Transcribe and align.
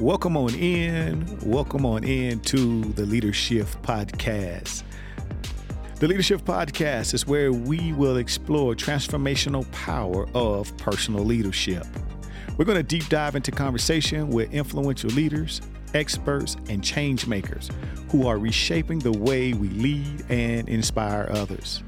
Welcome 0.00 0.36
on 0.36 0.54
in. 0.54 1.26
Welcome 1.42 1.84
on 1.84 2.04
in 2.04 2.38
to 2.42 2.84
the 2.92 3.04
Leadership 3.04 3.66
Podcast. 3.82 4.84
The 5.96 6.06
Leadership 6.06 6.42
Podcast 6.42 7.14
is 7.14 7.26
where 7.26 7.52
we 7.52 7.92
will 7.94 8.18
explore 8.18 8.76
transformational 8.76 9.68
power 9.72 10.28
of 10.34 10.74
personal 10.76 11.24
leadership. 11.24 11.84
We're 12.56 12.64
going 12.64 12.76
to 12.76 12.84
deep 12.84 13.08
dive 13.08 13.34
into 13.34 13.50
conversation 13.50 14.28
with 14.28 14.52
influential 14.52 15.10
leaders, 15.10 15.60
experts, 15.94 16.56
and 16.68 16.82
change 16.84 17.26
makers 17.26 17.68
who 18.12 18.28
are 18.28 18.38
reshaping 18.38 19.00
the 19.00 19.10
way 19.10 19.52
we 19.52 19.68
lead 19.70 20.24
and 20.28 20.68
inspire 20.68 21.28
others. 21.32 21.82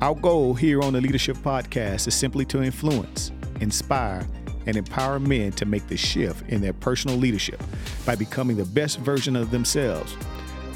Our 0.00 0.14
goal 0.14 0.54
here 0.54 0.80
on 0.80 0.94
the 0.94 1.02
Leadership 1.02 1.36
Podcast 1.36 2.08
is 2.08 2.14
simply 2.14 2.46
to 2.46 2.62
influence, 2.62 3.30
inspire, 3.60 4.26
and 4.66 4.76
empower 4.76 5.18
men 5.18 5.52
to 5.52 5.64
make 5.64 5.86
the 5.86 5.96
shift 5.96 6.48
in 6.48 6.60
their 6.60 6.72
personal 6.72 7.16
leadership 7.16 7.62
by 8.04 8.14
becoming 8.14 8.56
the 8.56 8.64
best 8.64 8.98
version 8.98 9.36
of 9.36 9.50
themselves. 9.50 10.16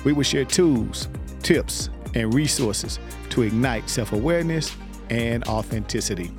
We 0.05 0.13
will 0.13 0.23
share 0.23 0.45
tools, 0.45 1.09
tips, 1.43 1.91
and 2.15 2.33
resources 2.35 2.99
to 3.31 3.43
ignite 3.43 3.89
self 3.89 4.13
awareness 4.13 4.75
and 5.11 5.47
authenticity. 5.47 6.31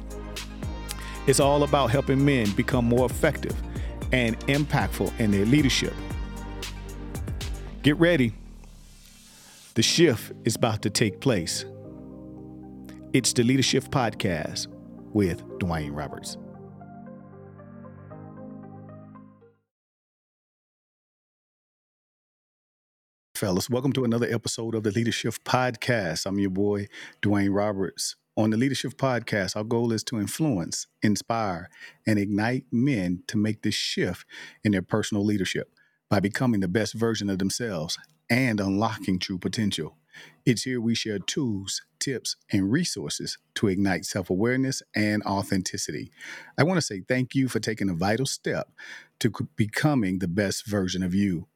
It's 1.28 1.40
all 1.40 1.64
about 1.64 1.92
helping 1.92 2.24
men 2.24 2.50
become 2.52 2.86
more 2.86 3.06
effective 3.06 3.56
and 4.12 4.40
impactful 4.48 5.18
in 5.20 5.32
their 5.32 5.46
leadership. 5.46 5.94
Get 7.84 7.98
ready. 7.98 8.34
The 9.76 9.84
shift 9.84 10.34
is 10.44 10.56
about 10.56 10.82
to 10.82 10.90
take 10.90 11.22
place. 11.22 11.66
It's 13.14 13.34
the 13.34 13.44
Leadership 13.44 13.86
Podcast 13.86 14.68
with 15.14 15.44
Dwayne 15.60 15.96
Roberts. 15.96 16.38
Fellas. 23.42 23.72
Welcome 23.72 23.92
to 23.94 24.04
another 24.04 24.28
episode 24.32 24.76
of 24.76 24.84
the 24.84 24.92
Leadership 24.92 25.34
Podcast. 25.44 26.28
I'm 26.28 26.38
your 26.38 26.52
boy, 26.52 26.86
Dwayne 27.24 27.52
Roberts. 27.52 28.16
On 28.38 28.52
the 28.52 28.56
Leadership 28.56 28.92
Podcast, 28.98 29.56
our 29.56 29.64
goal 29.64 29.92
is 29.94 30.04
to 30.04 30.20
influence, 30.20 30.86
inspire, 31.02 31.68
and 32.06 32.20
ignite 32.20 32.66
men 32.72 33.24
to 33.26 33.40
make 33.40 33.64
this 33.64 33.74
shift 33.74 34.28
in 34.64 34.74
their 34.74 34.84
personal 34.84 35.26
leadership 35.26 35.74
by 36.08 36.20
becoming 36.20 36.60
the 36.60 36.68
best 36.68 36.94
version 36.94 37.32
of 37.32 37.40
themselves 37.40 37.98
and 38.30 38.60
unlocking 38.60 39.18
true 39.18 39.40
potential. 39.40 39.98
It's 40.46 40.62
here 40.62 40.80
we 40.80 40.94
share 40.94 41.18
tools, 41.18 41.82
tips, 42.00 42.36
and 42.52 42.72
resources 42.72 43.40
to 43.56 43.70
ignite 43.70 44.06
self 44.06 44.30
awareness 44.30 44.84
and 44.96 45.24
authenticity. 45.24 46.12
I 46.60 46.64
want 46.64 46.78
to 46.78 46.86
say 46.86 47.02
thank 47.08 47.34
you 47.34 47.48
for 47.48 47.60
taking 47.60 47.90
a 47.90 47.96
vital 47.96 48.28
step 48.28 48.70
to 49.20 49.32
becoming 49.56 50.20
the 50.20 50.28
best 50.28 50.68
version 50.68 51.02
of 51.02 51.16
you. 51.16 51.48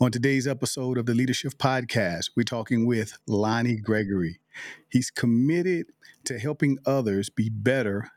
On 0.00 0.10
today's 0.10 0.46
episode 0.46 0.98
of 0.98 1.06
the 1.06 1.14
Leadership 1.14 1.52
Podcast, 1.54 2.30
we're 2.36 2.42
talking 2.42 2.86
with 2.86 3.16
Lonnie 3.26 3.76
Gregory. 3.76 4.40
He's 4.88 5.10
committed 5.10 5.86
to 6.24 6.38
helping 6.38 6.78
others 6.84 7.30
be 7.30 7.48
better 7.48 8.10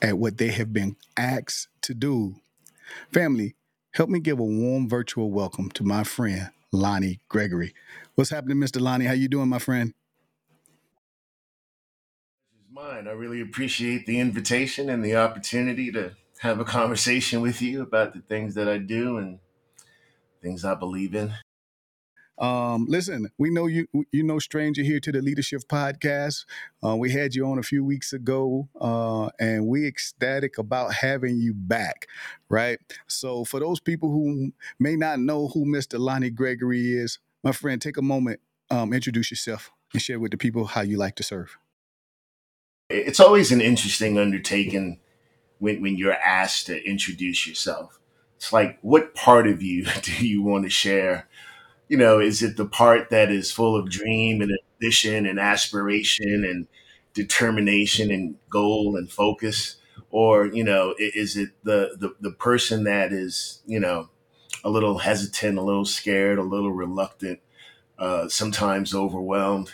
at 0.00 0.18
what 0.18 0.38
they 0.38 0.48
have 0.48 0.72
been 0.72 0.96
asked 1.16 1.68
to 1.82 1.94
do. 1.94 2.36
Family, 3.12 3.54
help 3.92 4.08
me 4.08 4.20
give 4.20 4.38
a 4.38 4.44
warm 4.44 4.88
virtual 4.88 5.30
welcome 5.30 5.70
to 5.70 5.84
my 5.84 6.04
friend 6.04 6.50
Lonnie 6.72 7.20
Gregory. 7.28 7.74
What's 8.14 8.30
happening, 8.30 8.56
Mr. 8.56 8.80
Lonnie? 8.80 9.04
How 9.04 9.12
you 9.12 9.28
doing, 9.28 9.48
my 9.48 9.58
friend? 9.58 9.92
Mine. 12.70 13.06
I 13.06 13.12
really 13.12 13.40
appreciate 13.40 14.06
the 14.06 14.18
invitation 14.18 14.88
and 14.88 15.04
the 15.04 15.16
opportunity 15.16 15.92
to 15.92 16.12
have 16.38 16.58
a 16.58 16.64
conversation 16.64 17.40
with 17.40 17.60
you 17.62 17.82
about 17.82 18.14
the 18.14 18.20
things 18.20 18.54
that 18.54 18.68
I 18.68 18.78
do 18.78 19.18
and 19.18 19.38
things 20.42 20.64
I 20.64 20.74
believe 20.74 21.14
in. 21.14 21.32
Um, 22.38 22.86
listen, 22.88 23.30
we 23.38 23.50
know 23.50 23.66
you 23.66 23.86
you 24.10 24.24
know 24.24 24.38
stranger 24.38 24.82
here 24.82 24.98
to 25.00 25.12
the 25.12 25.20
Leadership 25.20 25.62
Podcast. 25.68 26.44
Uh, 26.84 26.96
we 26.96 27.12
had 27.12 27.34
you 27.34 27.46
on 27.46 27.58
a 27.58 27.62
few 27.62 27.84
weeks 27.84 28.12
ago, 28.12 28.68
uh, 28.80 29.28
and 29.38 29.68
we 29.68 29.86
ecstatic 29.86 30.58
about 30.58 30.94
having 30.94 31.36
you 31.36 31.54
back, 31.54 32.08
right? 32.48 32.78
So 33.06 33.44
for 33.44 33.60
those 33.60 33.80
people 33.80 34.10
who 34.10 34.52
may 34.80 34.96
not 34.96 35.20
know 35.20 35.48
who 35.48 35.64
Mr. 35.66 36.00
Lonnie 36.00 36.30
Gregory 36.30 36.94
is, 36.94 37.18
my 37.44 37.52
friend, 37.52 37.80
take 37.80 37.96
a 37.96 38.02
moment, 38.02 38.40
um, 38.70 38.92
introduce 38.92 39.30
yourself, 39.30 39.70
and 39.92 40.02
share 40.02 40.18
with 40.18 40.32
the 40.32 40.38
people 40.38 40.64
how 40.64 40.80
you 40.80 40.96
like 40.96 41.14
to 41.16 41.22
serve. 41.22 41.56
It's 42.88 43.20
always 43.20 43.52
an 43.52 43.60
interesting 43.60 44.18
undertaking 44.18 45.00
when 45.58 45.80
when 45.80 45.96
you're 45.96 46.14
asked 46.14 46.66
to 46.66 46.84
introduce 46.88 47.46
yourself 47.46 48.00
it's 48.42 48.52
like 48.52 48.76
what 48.82 49.14
part 49.14 49.46
of 49.46 49.62
you 49.62 49.84
do 50.02 50.26
you 50.26 50.42
want 50.42 50.64
to 50.64 50.70
share? 50.70 51.28
You 51.88 51.96
know 51.96 52.18
is 52.18 52.42
it 52.42 52.56
the 52.56 52.66
part 52.66 53.10
that 53.10 53.30
is 53.30 53.52
full 53.52 53.76
of 53.76 53.88
dream 53.88 54.42
and 54.42 54.50
ambition 54.74 55.26
and 55.26 55.38
aspiration 55.38 56.44
and 56.44 56.66
determination 57.14 58.10
and 58.10 58.34
goal 58.50 58.96
and 58.96 59.08
focus? 59.10 59.76
Or 60.10 60.46
you 60.46 60.64
know 60.64 60.94
is 60.98 61.36
it 61.36 61.50
the 61.62 61.96
the, 61.96 62.16
the 62.20 62.32
person 62.32 62.82
that 62.84 63.12
is 63.12 63.62
you 63.64 63.78
know 63.78 64.08
a 64.64 64.70
little 64.70 64.98
hesitant 64.98 65.56
a 65.58 65.62
little 65.62 65.84
scared 65.84 66.38
a 66.38 66.42
little 66.42 66.72
reluctant 66.72 67.38
uh, 67.96 68.28
sometimes 68.28 68.92
overwhelmed? 68.92 69.70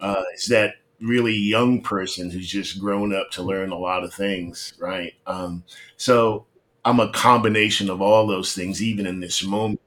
Uh, 0.00 0.24
is 0.34 0.48
that 0.48 0.74
really 1.00 1.34
young 1.34 1.80
person 1.80 2.30
who's 2.30 2.48
just 2.50 2.78
grown 2.78 3.14
up 3.14 3.30
to 3.30 3.42
learn 3.42 3.70
a 3.70 3.78
lot 3.78 4.04
of 4.04 4.12
things 4.12 4.74
right? 4.78 5.14
Um, 5.26 5.64
so 5.96 6.44
I'm 6.84 7.00
a 7.00 7.12
combination 7.12 7.90
of 7.90 8.00
all 8.02 8.26
those 8.26 8.54
things, 8.54 8.82
even 8.82 9.06
in 9.06 9.20
this 9.20 9.44
moment. 9.44 9.80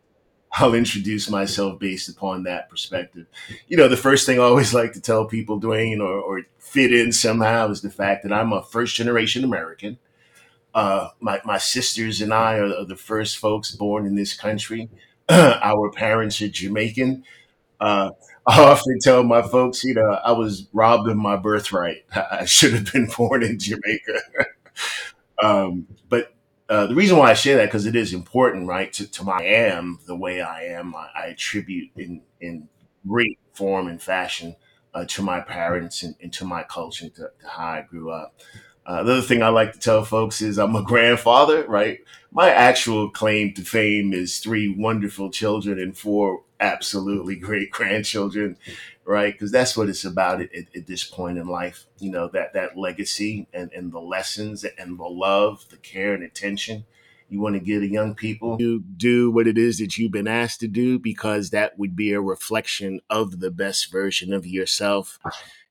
I'll 0.57 0.73
introduce 0.73 1.29
myself 1.29 1.79
based 1.79 2.07
upon 2.07 2.43
that 2.43 2.69
perspective. 2.69 3.27
You 3.67 3.75
know, 3.75 3.89
the 3.89 3.97
first 3.97 4.25
thing 4.25 4.39
I 4.39 4.43
always 4.43 4.73
like 4.73 4.93
to 4.93 5.01
tell 5.01 5.25
people, 5.25 5.59
Dwayne, 5.59 5.99
or, 5.99 6.13
or 6.13 6.43
fit 6.59 6.93
in 6.93 7.11
somehow, 7.11 7.69
is 7.69 7.81
the 7.81 7.89
fact 7.89 8.23
that 8.23 8.31
I'm 8.31 8.53
a 8.53 8.63
first 8.63 8.95
generation 8.95 9.43
American. 9.43 9.97
Uh, 10.73 11.09
my, 11.19 11.41
my 11.43 11.57
sisters 11.57 12.21
and 12.21 12.33
I 12.33 12.57
are, 12.57 12.73
are, 12.73 12.85
the 12.85 12.95
first 12.95 13.37
folks 13.37 13.71
born 13.75 14.05
in 14.05 14.15
this 14.15 14.33
country. 14.33 14.89
Our 15.29 15.91
parents 15.91 16.41
are 16.41 16.47
Jamaican. 16.47 17.23
Uh, 17.79 18.11
I 18.47 18.61
often 18.63 18.99
tell 19.01 19.23
my 19.23 19.41
folks, 19.41 19.83
you 19.83 19.93
know, 19.93 20.19
I 20.23 20.33
was 20.33 20.67
robbed 20.71 21.09
of 21.09 21.17
my 21.17 21.35
birthright. 21.35 22.05
I 22.15 22.45
should 22.45 22.73
have 22.73 22.91
been 22.93 23.07
born 23.07 23.43
in 23.43 23.59
Jamaica. 23.59 24.19
um, 25.43 25.87
but 26.07 26.34
uh, 26.67 26.87
the 26.87 26.95
reason 26.95 27.17
why 27.17 27.29
I 27.29 27.35
share 27.35 27.57
that 27.57 27.65
because 27.65 27.85
it 27.85 27.95
is 27.95 28.13
important, 28.13 28.67
right? 28.67 28.91
To, 28.93 29.09
to 29.11 29.23
my 29.23 29.37
I 29.37 29.43
am 29.43 29.99
the 30.07 30.15
way 30.15 30.41
I 30.41 30.63
am, 30.63 30.95
I, 30.95 31.09
I 31.15 31.25
attribute 31.27 31.91
in 31.95 32.21
in 32.41 32.67
great 33.07 33.39
form 33.53 33.87
and 33.87 34.01
fashion 34.01 34.55
uh, 34.93 35.05
to 35.09 35.21
my 35.21 35.41
parents 35.41 36.03
and, 36.03 36.15
and, 36.21 36.33
to 36.33 36.45
my 36.45 36.63
culture, 36.63 37.09
to, 37.09 37.29
to 37.39 37.47
how 37.47 37.67
I 37.67 37.81
grew 37.81 38.09
up. 38.09 38.39
Uh, 38.85 39.03
the 39.03 39.13
other 39.13 39.21
thing 39.21 39.43
I 39.43 39.49
like 39.49 39.73
to 39.73 39.79
tell 39.79 40.03
folks 40.05 40.41
is 40.41 40.57
I'm 40.57 40.75
a 40.75 40.83
grandfather, 40.93 41.65
right? 41.67 41.99
My 42.31 42.49
actual 42.49 43.09
claim 43.09 43.53
to 43.53 43.61
fame 43.61 44.13
is 44.13 44.39
three 44.39 44.67
wonderful 44.67 45.29
children 45.31 45.79
and 45.79 45.95
four 45.95 46.43
absolutely 46.59 47.35
great 47.47 47.71
grandchildren 47.71 48.57
right? 49.07 49.33
Because 49.33 49.51
that's 49.51 49.77
what 49.77 49.87
it's 49.87 50.03
about 50.03 50.41
at, 50.41 50.49
at, 50.75 50.87
this 50.87 51.03
point 51.03 51.37
in 51.37 51.47
life. 51.47 51.85
You 51.99 52.09
know 52.09 52.27
that 52.29 52.53
that 52.53 52.75
legacy 52.75 53.47
and 53.53 53.71
and 53.71 53.91
the 53.91 53.99
lessons 53.99 54.65
and 54.79 54.97
the 54.97 55.03
love, 55.03 55.69
the 55.69 55.77
care 55.77 56.15
and 56.15 56.23
attention 56.23 56.85
you 57.29 57.41
want 57.41 57.55
to 57.55 57.59
give 57.59 57.81
to 57.81 57.87
young 57.87 58.13
people. 58.13 58.57
You 58.59 58.83
do 58.97 59.31
what 59.31 59.47
it 59.47 59.57
is 59.57 59.79
that 59.79 59.97
you've 59.97 60.11
been 60.11 60.27
asked 60.27 60.59
to 60.59 60.67
do 60.67 60.99
because 60.99 61.49
that 61.49 61.77
would 61.77 61.95
be 61.95 62.13
a 62.13 62.21
reflection 62.21 63.01
of 63.09 63.39
the 63.39 63.51
best 63.51 63.91
version 63.91 64.31
of 64.31 64.45
yourself. 64.45 65.19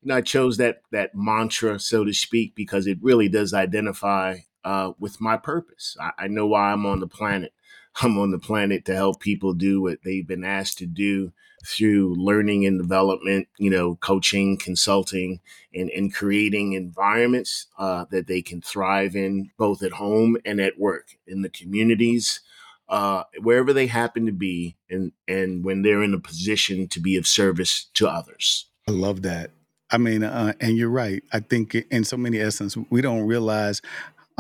And 0.03 0.13
I 0.13 0.21
chose 0.21 0.57
that 0.57 0.83
that 0.91 1.15
mantra, 1.15 1.79
so 1.79 2.05
to 2.05 2.13
speak, 2.13 2.55
because 2.55 2.87
it 2.87 2.99
really 3.01 3.29
does 3.29 3.55
identify 3.55 4.39
uh, 4.65 4.93
with 4.99 5.21
my 5.21 5.37
purpose. 5.37 5.97
I, 6.01 6.25
I 6.25 6.29
know 6.29 6.47
why 6.47 6.73
I'm 6.73 6.87
on 6.87 7.01
the 7.01 7.07
planet. 7.07 7.53
I'm 8.01 8.19
on 8.19 8.31
the 8.31 8.39
planet 8.39 8.85
to 8.87 8.95
help 8.95 9.21
people 9.21 9.53
do 9.53 9.81
what 9.81 9.99
they've 10.05 10.27
been 10.27 10.45
asked 10.45 10.79
to 10.79 10.87
do 10.87 11.33
through 11.67 12.15
learning 12.17 12.67
and 12.67 12.79
development, 12.79 13.49
you 13.59 13.71
know, 13.71 13.97
coaching, 13.97 14.59
consulting, 14.59 15.41
and, 15.75 15.89
and 15.91 16.13
creating 16.13 16.75
environments 16.75 17.67
uh, 17.79 18.05
that 18.11 18.27
they 18.27 18.43
can 18.43 18.61
thrive 18.61 19.17
in, 19.17 19.51
both 19.57 19.83
at 19.83 19.93
home 19.93 20.37
and 20.45 20.61
at 20.61 20.79
work, 20.79 21.17
in 21.27 21.43
the 21.43 21.49
communities, 21.49 22.41
uh, 22.89 23.23
wherever 23.41 23.73
they 23.73 23.87
happen 23.87 24.27
to 24.27 24.33
be, 24.33 24.77
and, 24.91 25.13
and 25.27 25.65
when 25.65 25.83
they're 25.83 26.03
in 26.03 26.13
a 26.13 26.21
position 26.21 26.87
to 26.89 27.01
be 27.01 27.17
of 27.17 27.27
service 27.27 27.87
to 27.95 28.07
others. 28.07 28.67
I 28.87 28.91
love 28.91 29.23
that. 29.23 29.51
I 29.91 29.99
mean, 29.99 30.23
uh, 30.23 30.53
and 30.61 30.77
you're 30.77 30.91
right. 30.91 31.23
I 31.33 31.41
think 31.41 31.75
in 31.75 32.05
so 32.05 32.17
many 32.17 32.41
essence, 32.41 32.77
we 32.91 33.01
don't 33.01 33.27
realize 33.27 33.81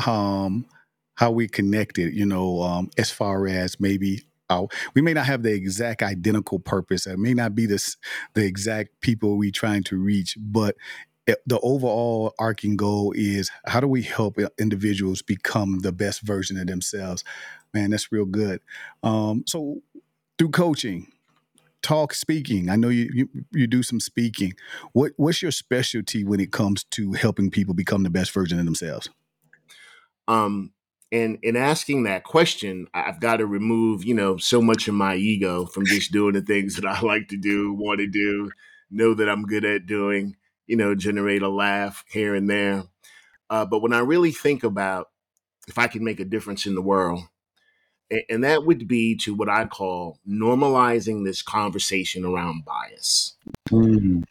um, 0.07 0.67
how 1.15 1.31
we 1.31 1.49
connected, 1.49 2.15
you 2.15 2.27
know, 2.27 2.63
um, 2.63 2.91
as 2.99 3.11
far 3.11 3.47
as 3.47 3.79
maybe 3.79 4.23
uh, 4.51 4.67
we 4.95 5.03
may 5.03 5.15
not 5.15 5.27
have 5.27 5.43
the 5.43 5.53
exact 5.53 6.03
identical 6.03 6.59
purpose. 6.59 7.07
It 7.07 7.19
may 7.19 7.35
not 7.35 7.55
be 7.55 7.67
this 7.67 7.97
the 8.35 8.45
exact 8.45 9.01
people 9.01 9.37
we 9.37 9.51
trying 9.51 9.83
to 9.85 9.97
reach, 9.97 10.37
but 10.39 10.77
the 11.27 11.59
overall 11.61 12.35
arcing 12.39 12.77
goal 12.77 13.15
is 13.17 13.51
how 13.67 13.81
do 13.81 13.89
we 13.89 14.03
help 14.03 14.39
individuals 14.59 15.23
become 15.23 15.79
the 15.79 15.93
best 15.93 16.21
version 16.21 16.59
of 16.59 16.67
themselves? 16.67 17.25
Man, 17.73 17.91
that's 17.91 18.13
real 18.13 18.27
good. 18.27 18.61
Um, 19.03 19.45
so 19.47 19.81
through 20.39 20.51
coaching, 20.51 21.11
talk 21.81 22.13
speaking. 22.13 22.69
I 22.69 22.77
know 22.77 22.91
you, 22.91 23.09
you 23.13 23.29
you 23.53 23.67
do 23.67 23.83
some 23.83 24.01
speaking. 24.01 24.53
What 24.93 25.13
what's 25.17 25.41
your 25.41 25.51
specialty 25.51 26.25
when 26.25 26.41
it 26.41 26.53
comes 26.53 26.85
to 26.91 27.13
helping 27.13 27.51
people 27.51 27.73
become 27.73 28.03
the 28.03 28.11
best 28.11 28.33
version 28.33 28.59
of 28.59 28.67
themselves? 28.67 29.09
Um, 30.29 30.74
and 31.15 31.39
in 31.43 31.55
asking 31.55 32.03
that 32.03 32.25
question, 32.25 32.89
I've 32.93 33.21
got 33.21 33.37
to 33.37 33.47
remove, 33.47 34.05
you 34.05 34.15
know, 34.15 34.37
so 34.37 34.61
much 34.61 34.89
of 34.89 34.95
my 34.95 35.15
ego 35.15 35.65
from 35.65 35.87
just 35.87 36.11
doing 36.11 36.35
the 36.35 36.43
things 36.43 36.75
that 36.75 36.85
I 36.85 37.01
like 37.03 37.29
to 37.29 37.37
do, 37.37 37.73
want 37.73 38.01
to 38.01 38.09
do, 38.09 38.51
know 38.91 39.15
that 39.15 39.29
I'm 39.29 39.45
good 39.45 39.65
at 39.65 39.87
doing, 39.87 40.35
you 40.67 40.77
know, 40.77 40.97
generate 40.97 41.43
a 41.43 41.49
laugh 41.49 42.05
here 42.11 42.35
and 42.35 42.51
there. 42.51 42.83
Uh, 43.49 43.65
but 43.65 43.81
when 43.81 43.93
I 43.93 44.01
really 44.01 44.33
think 44.33 44.65
about 44.65 45.07
if 45.69 45.79
I 45.79 45.87
can 45.87 46.03
make 46.03 46.19
a 46.19 46.25
difference 46.25 46.67
in 46.67 46.75
the 46.75 46.83
world, 46.83 47.21
and 48.29 48.43
that 48.43 48.67
would 48.67 48.89
be 48.89 49.17
to 49.19 49.35
what 49.35 49.49
I 49.49 49.67
call 49.67 50.19
normalizing 50.29 51.25
this 51.25 51.43
conversation 51.43 52.25
around 52.25 52.65
bias. 52.65 53.37
Mm. 53.71 54.25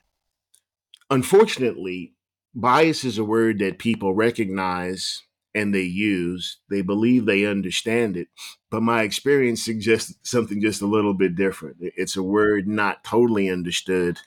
Unfortunately, 1.09 2.13
bias 2.53 3.06
is 3.06 3.18
a 3.18 3.24
word 3.24 3.59
that 3.59 3.79
people 3.79 4.13
recognize 4.13 5.24
and 5.55 5.73
they 5.73 5.81
use. 5.81 6.57
They 6.69 6.81
believe 6.81 7.25
they 7.25 7.45
understand 7.45 8.17
it. 8.17 8.27
But 8.71 8.81
my 8.81 9.03
experience 9.03 9.63
suggests 9.63 10.13
something 10.23 10.61
just 10.61 10.81
a 10.81 10.88
little 10.88 11.13
bit 11.13 11.35
different. 11.35 11.77
It's 11.79 12.15
a 12.15 12.23
word 12.23 12.67
not 12.67 13.03
totally 13.03 13.50
understood. 13.50 14.19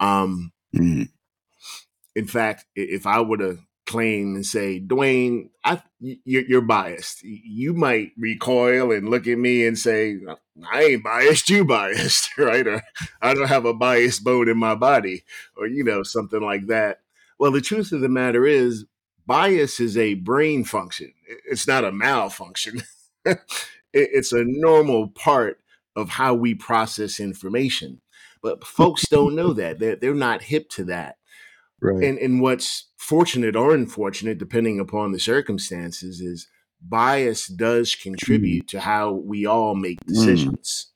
Um, 0.00 0.52
mm. 0.74 1.08
In 2.14 2.26
fact, 2.26 2.66
if 2.74 3.06
I 3.06 3.20
were 3.20 3.38
to 3.38 3.58
claim 3.86 4.34
and 4.34 4.46
say, 4.46 4.80
Dwayne, 4.80 5.50
I, 5.64 5.82
you're, 6.00 6.42
you're, 6.42 6.60
biased. 6.60 7.22
You 7.22 7.74
might 7.74 8.12
recoil 8.16 8.92
and 8.92 9.08
look 9.08 9.26
at 9.26 9.38
me 9.38 9.66
and 9.66 9.78
say, 9.78 10.18
I 10.72 10.82
ain't 10.82 11.04
biased, 11.04 11.48
you 11.50 11.64
biased, 11.64 12.30
right? 12.38 12.66
Or 12.66 12.82
I 13.20 13.34
don't 13.34 13.48
have 13.48 13.64
a 13.64 13.74
biased 13.74 14.24
bone 14.24 14.48
in 14.48 14.58
my 14.58 14.74
body, 14.74 15.24
or, 15.56 15.66
you 15.66 15.84
know, 15.84 16.02
something 16.02 16.40
like 16.40 16.66
that. 16.66 17.00
Well, 17.38 17.52
the 17.52 17.60
truth 17.60 17.92
of 17.92 18.00
the 18.00 18.08
matter 18.08 18.46
is, 18.46 18.84
bias 19.26 19.80
is 19.80 19.96
a 19.96 20.14
brain 20.14 20.64
function, 20.64 21.12
it's 21.26 21.66
not 21.66 21.84
a 21.84 21.92
malfunction. 21.92 22.82
it's 23.92 24.32
a 24.32 24.44
normal 24.44 25.08
part 25.08 25.60
of 25.94 26.10
how 26.10 26.34
we 26.34 26.54
process 26.54 27.20
information. 27.20 28.00
But 28.42 28.64
folks 28.64 29.06
don't 29.10 29.34
know 29.34 29.52
that. 29.52 29.78
They're, 29.78 29.96
they're 29.96 30.14
not 30.14 30.42
hip 30.42 30.68
to 30.70 30.84
that. 30.84 31.16
Right. 31.80 32.04
And 32.04 32.18
and 32.18 32.40
what's 32.40 32.90
fortunate 32.96 33.56
or 33.56 33.74
unfortunate, 33.74 34.38
depending 34.38 34.78
upon 34.78 35.10
the 35.10 35.18
circumstances, 35.18 36.20
is 36.20 36.46
bias 36.80 37.48
does 37.48 37.96
contribute 37.96 38.66
mm. 38.66 38.68
to 38.68 38.80
how 38.80 39.12
we 39.12 39.46
all 39.46 39.74
make 39.74 39.98
mm. 40.00 40.06
decisions. 40.06 40.86
Mm. 40.86 40.91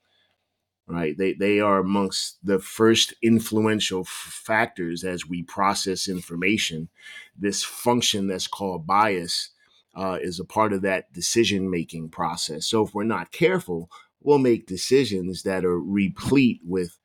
Right? 0.89 1.19
They 1.19 1.33
they 1.33 1.59
are 1.59 1.79
amongst 1.79 2.39
the 2.45 2.61
first 2.61 3.13
influential 3.21 4.05
factors 4.05 5.03
as 5.03 5.27
we 5.27 5.43
process 5.43 6.07
information. 6.07 6.89
This 7.37 7.65
function 7.65 8.29
that's 8.29 8.47
called 8.47 8.87
bias 8.87 9.51
uh, 9.97 10.19
is 10.21 10.39
a 10.39 10.45
part 10.45 10.73
of 10.73 10.83
that 10.83 11.13
decision 11.13 11.71
making 11.71 12.11
process. 12.11 12.67
So 12.67 12.85
if 12.85 12.95
we're 12.95 13.03
not 13.05 13.33
careful, 13.33 13.91
we'll 14.23 14.39
make 14.39 14.67
decisions 14.67 15.43
that 15.43 15.65
are 15.65 15.81
replete 15.81 16.61
with 16.65 16.99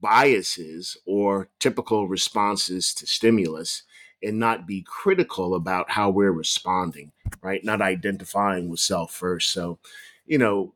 biases 0.00 0.98
or 1.06 1.48
typical 1.58 2.06
responses 2.06 2.92
to 2.94 3.06
stimulus 3.06 3.84
and 4.22 4.38
not 4.38 4.66
be 4.66 4.82
critical 4.86 5.54
about 5.54 5.90
how 5.90 6.10
we're 6.10 6.32
responding, 6.32 7.12
right? 7.42 7.64
Not 7.64 7.80
identifying 7.80 8.68
with 8.68 8.80
self 8.80 9.12
first. 9.12 9.50
So, 9.50 9.78
you 10.26 10.36
know, 10.38 10.74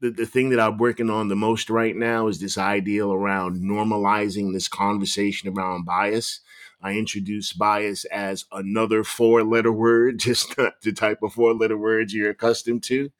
the, 0.00 0.10
the 0.10 0.26
thing 0.26 0.50
that 0.50 0.60
I'm 0.60 0.78
working 0.78 1.10
on 1.10 1.28
the 1.28 1.36
most 1.36 1.70
right 1.70 1.94
now 1.94 2.28
is 2.28 2.40
this 2.40 2.58
ideal 2.58 3.12
around 3.12 3.62
normalizing 3.62 4.52
this 4.52 4.68
conversation 4.68 5.48
around 5.48 5.84
bias. 5.84 6.40
I 6.82 6.92
introduce 6.92 7.52
bias 7.52 8.04
as 8.06 8.44
another 8.52 9.02
four 9.04 9.42
letter 9.42 9.72
word, 9.72 10.18
just 10.20 10.56
not 10.58 10.80
the 10.82 10.92
type 10.92 11.22
of 11.22 11.32
four 11.32 11.54
letter 11.54 11.76
words 11.76 12.14
you're 12.14 12.30
accustomed 12.30 12.82
to, 12.84 13.10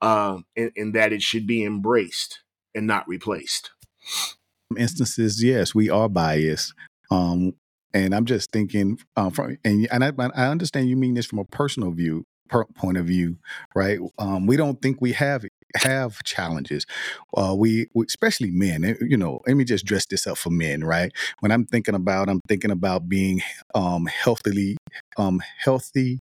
uh, 0.00 0.38
and, 0.56 0.72
and 0.76 0.94
that 0.94 1.12
it 1.12 1.22
should 1.22 1.46
be 1.46 1.64
embraced 1.64 2.40
and 2.74 2.86
not 2.86 3.08
replaced 3.08 3.70
instances, 4.76 5.42
yes, 5.42 5.74
we 5.74 5.90
are 5.90 6.08
biased. 6.08 6.74
Um, 7.10 7.54
and 7.94 8.14
I'm 8.14 8.24
just 8.24 8.50
thinking 8.52 8.98
uh, 9.16 9.30
from 9.30 9.58
and 9.64 9.86
and 9.92 10.04
I, 10.04 10.12
I 10.34 10.46
understand 10.46 10.88
you 10.88 10.96
mean 10.96 11.14
this 11.14 11.26
from 11.26 11.38
a 11.38 11.44
personal 11.44 11.90
view 11.90 12.24
point 12.76 12.98
of 12.98 13.06
view, 13.06 13.36
right? 13.74 13.98
Um, 14.18 14.46
we 14.46 14.56
don't 14.56 14.80
think 14.82 15.00
we 15.00 15.12
have 15.12 15.44
have 15.76 16.22
challenges. 16.24 16.86
Uh, 17.36 17.54
we, 17.56 17.86
we, 17.94 18.04
especially 18.06 18.50
men, 18.50 18.84
eh, 18.84 18.94
you 19.00 19.16
know, 19.16 19.40
let 19.46 19.56
me 19.56 19.64
just 19.64 19.84
dress 19.84 20.06
this 20.06 20.26
up 20.26 20.38
for 20.38 20.50
men, 20.50 20.84
right? 20.84 21.12
When 21.40 21.52
I'm 21.52 21.64
thinking 21.64 21.94
about, 21.94 22.28
I'm 22.28 22.40
thinking 22.48 22.70
about 22.70 23.08
being 23.08 23.42
um, 23.74 24.06
healthily, 24.06 24.76
um, 25.16 25.40
healthy, 25.58 26.20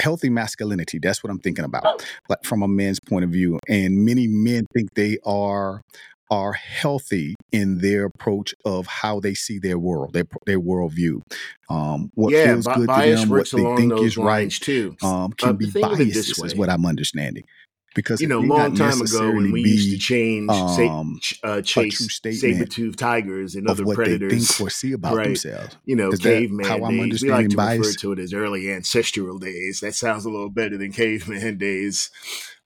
healthy 0.00 0.30
masculinity. 0.30 0.98
That's 0.98 1.22
what 1.22 1.30
I'm 1.30 1.40
thinking 1.40 1.64
about, 1.64 2.04
like 2.28 2.44
from 2.44 2.62
a 2.62 2.68
man's 2.68 3.00
point 3.00 3.24
of 3.24 3.30
view. 3.30 3.58
And 3.68 4.04
many 4.04 4.26
men 4.26 4.66
think 4.74 4.94
they 4.94 5.18
are 5.24 5.82
are 6.30 6.52
healthy 6.52 7.34
in 7.52 7.78
their 7.78 8.04
approach 8.04 8.54
of 8.64 8.86
how 8.86 9.18
they 9.20 9.34
see 9.34 9.58
their 9.58 9.78
world, 9.78 10.12
their 10.12 10.26
their 10.46 10.60
worldview. 10.60 11.20
Um, 11.70 12.10
what 12.14 12.32
yeah, 12.32 12.44
feels 12.44 12.66
good 12.66 12.88
to 12.88 13.00
them, 13.00 13.28
what 13.30 13.50
they 13.50 13.76
think 13.76 14.02
is 14.02 14.16
right, 14.16 14.50
too. 14.50 14.96
Um, 15.02 15.32
can 15.32 15.50
uh, 15.50 15.52
be 15.54 15.70
biased. 15.70 16.44
Is 16.44 16.54
what 16.54 16.68
I'm 16.68 16.86
understanding. 16.86 17.44
Because 17.98 18.20
you 18.20 18.28
know, 18.28 18.38
long 18.38 18.76
time 18.76 19.00
ago 19.00 19.32
when 19.32 19.50
we 19.50 19.60
used 19.62 19.90
to 19.90 19.98
change, 19.98 20.48
um, 20.48 21.18
uh, 21.42 21.60
chase 21.62 22.20
saber-toothed 22.22 22.96
tigers 22.96 23.56
and 23.56 23.68
other 23.68 23.84
predators, 23.84 24.30
they 24.30 24.38
think 24.38 24.48
foresee 24.48 24.92
about 24.92 25.16
right? 25.16 25.24
themselves. 25.24 25.76
You 25.84 25.96
know, 25.96 26.10
is 26.10 26.20
caveman 26.20 26.64
how 26.64 26.84
I'm 26.84 27.08
days. 27.08 27.24
We 27.24 27.30
like 27.30 27.48
to 27.48 27.56
bias? 27.56 27.78
refer 27.78 27.92
to 27.98 28.12
it 28.12 28.20
as 28.20 28.32
early 28.32 28.70
ancestral 28.72 29.38
days. 29.38 29.80
That 29.80 29.96
sounds 29.96 30.24
a 30.24 30.30
little 30.30 30.48
better 30.48 30.78
than 30.78 30.92
caveman 30.92 31.58
days. 31.58 32.10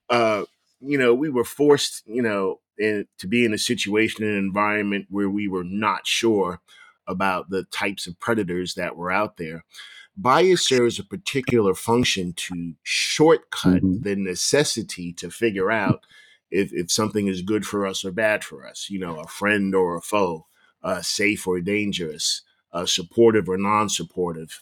Uh, 0.07 0.43
you 0.81 0.99
know, 0.99 1.15
we 1.15 1.29
were 1.29 1.43
forced, 1.45 2.03
you 2.05 2.21
know, 2.21 2.59
in, 2.77 3.07
to 3.17 3.27
be 3.27 3.43
in 3.43 3.55
a 3.55 3.57
situation, 3.57 4.23
an 4.23 4.37
environment 4.37 5.07
where 5.09 5.31
we 5.31 5.47
were 5.47 5.63
not 5.63 6.05
sure 6.05 6.61
about 7.07 7.49
the 7.49 7.63
types 7.71 8.05
of 8.05 8.19
predators 8.19 8.75
that 8.75 8.95
were 8.95 9.11
out 9.11 9.37
there. 9.37 9.65
Bias 10.15 10.65
serves 10.65 10.99
a 10.99 11.03
particular 11.03 11.73
function 11.73 12.33
to 12.33 12.73
shortcut 12.83 13.83
mm-hmm. 13.83 14.01
the 14.01 14.15
necessity 14.15 15.11
to 15.13 15.31
figure 15.31 15.71
out 15.71 16.05
if, 16.51 16.71
if 16.71 16.91
something 16.91 17.27
is 17.27 17.41
good 17.41 17.65
for 17.65 17.85
us 17.85 18.05
or 18.05 18.11
bad 18.11 18.43
for 18.43 18.67
us, 18.67 18.89
you 18.89 18.99
know, 18.99 19.19
a 19.19 19.27
friend 19.27 19.73
or 19.73 19.97
a 19.97 20.01
foe, 20.01 20.45
uh, 20.83 21.01
safe 21.01 21.47
or 21.47 21.59
dangerous, 21.61 22.43
uh, 22.71 22.85
supportive 22.85 23.49
or 23.49 23.57
non 23.57 23.89
supportive. 23.89 24.61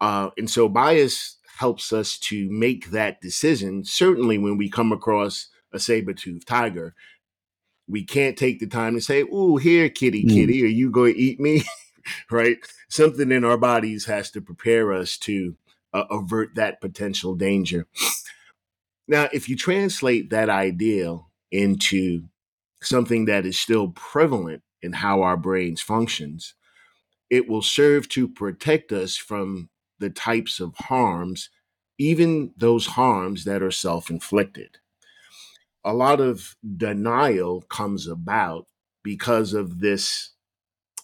Uh, 0.00 0.30
and 0.36 0.50
so 0.50 0.68
bias 0.68 1.36
helps 1.58 1.92
us 1.92 2.18
to 2.18 2.50
make 2.50 2.90
that 2.90 3.20
decision. 3.20 3.84
Certainly, 3.84 4.38
when 4.38 4.56
we 4.56 4.68
come 4.68 4.92
across 4.92 5.48
a 5.72 5.78
saber-toothed 5.78 6.46
tiger, 6.46 6.94
we 7.88 8.04
can't 8.04 8.36
take 8.36 8.60
the 8.60 8.66
time 8.66 8.94
to 8.94 9.00
say, 9.00 9.24
"Oh, 9.30 9.56
here, 9.56 9.88
kitty, 9.88 10.24
mm. 10.24 10.32
kitty, 10.32 10.62
are 10.64 10.66
you 10.66 10.90
going 10.90 11.14
to 11.14 11.20
eat 11.20 11.40
me?" 11.40 11.62
right? 12.30 12.58
Something 12.88 13.32
in 13.32 13.44
our 13.44 13.58
bodies 13.58 14.06
has 14.06 14.30
to 14.32 14.40
prepare 14.40 14.92
us 14.92 15.16
to 15.18 15.56
uh, 15.92 16.04
avert 16.10 16.54
that 16.54 16.80
potential 16.80 17.34
danger. 17.34 17.86
Now, 19.06 19.28
if 19.32 19.48
you 19.48 19.56
translate 19.56 20.30
that 20.30 20.50
ideal 20.50 21.30
into 21.50 22.24
something 22.82 23.24
that 23.24 23.46
is 23.46 23.58
still 23.58 23.88
prevalent 23.88 24.62
in 24.82 24.92
how 24.92 25.22
our 25.22 25.36
brains 25.36 25.80
functions, 25.80 26.54
it 27.30 27.48
will 27.48 27.62
serve 27.62 28.08
to 28.10 28.28
protect 28.28 28.92
us 28.92 29.16
from 29.16 29.70
the 29.98 30.10
types 30.10 30.60
of 30.60 30.74
harms, 30.76 31.50
even 31.98 32.52
those 32.56 32.86
harms 32.86 33.44
that 33.44 33.62
are 33.62 33.70
self-inflicted 33.70 34.78
a 35.84 35.94
lot 35.94 36.20
of 36.20 36.56
denial 36.76 37.62
comes 37.62 38.06
about 38.06 38.66
because 39.02 39.54
of 39.54 39.80
this 39.80 40.30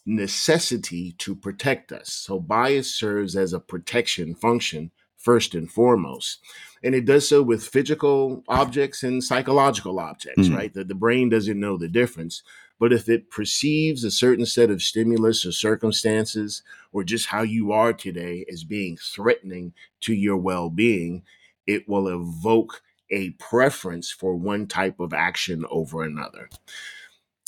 necessity 0.06 1.12
to 1.18 1.34
protect 1.34 1.92
us. 1.92 2.12
So 2.12 2.38
bias 2.38 2.94
serves 2.94 3.36
as 3.36 3.52
a 3.52 3.60
protection 3.60 4.34
function 4.34 4.90
first 5.16 5.54
and 5.54 5.70
foremost. 5.70 6.40
And 6.82 6.94
it 6.94 7.06
does 7.06 7.28
so 7.28 7.42
with 7.42 7.66
physical 7.66 8.44
objects 8.46 9.02
and 9.02 9.24
psychological 9.24 9.98
objects, 9.98 10.48
mm. 10.48 10.56
right? 10.56 10.74
That 10.74 10.88
the 10.88 10.94
brain 10.94 11.30
doesn't 11.30 11.58
know 11.58 11.78
the 11.78 11.88
difference. 11.88 12.42
But 12.78 12.92
if 12.92 13.08
it 13.08 13.30
perceives 13.30 14.04
a 14.04 14.10
certain 14.10 14.44
set 14.44 14.70
of 14.70 14.82
stimulus 14.82 15.46
or 15.46 15.52
circumstances 15.52 16.62
or 16.92 17.04
just 17.04 17.28
how 17.28 17.42
you 17.42 17.72
are 17.72 17.94
today 17.94 18.44
as 18.52 18.64
being 18.64 18.98
threatening 18.98 19.72
to 20.02 20.12
your 20.12 20.36
well 20.36 20.68
being, 20.68 21.22
it 21.66 21.88
will 21.88 22.08
evoke 22.08 22.82
a 23.10 23.30
preference 23.30 24.10
for 24.10 24.34
one 24.34 24.66
type 24.66 25.00
of 25.00 25.14
action 25.14 25.64
over 25.70 26.02
another. 26.02 26.50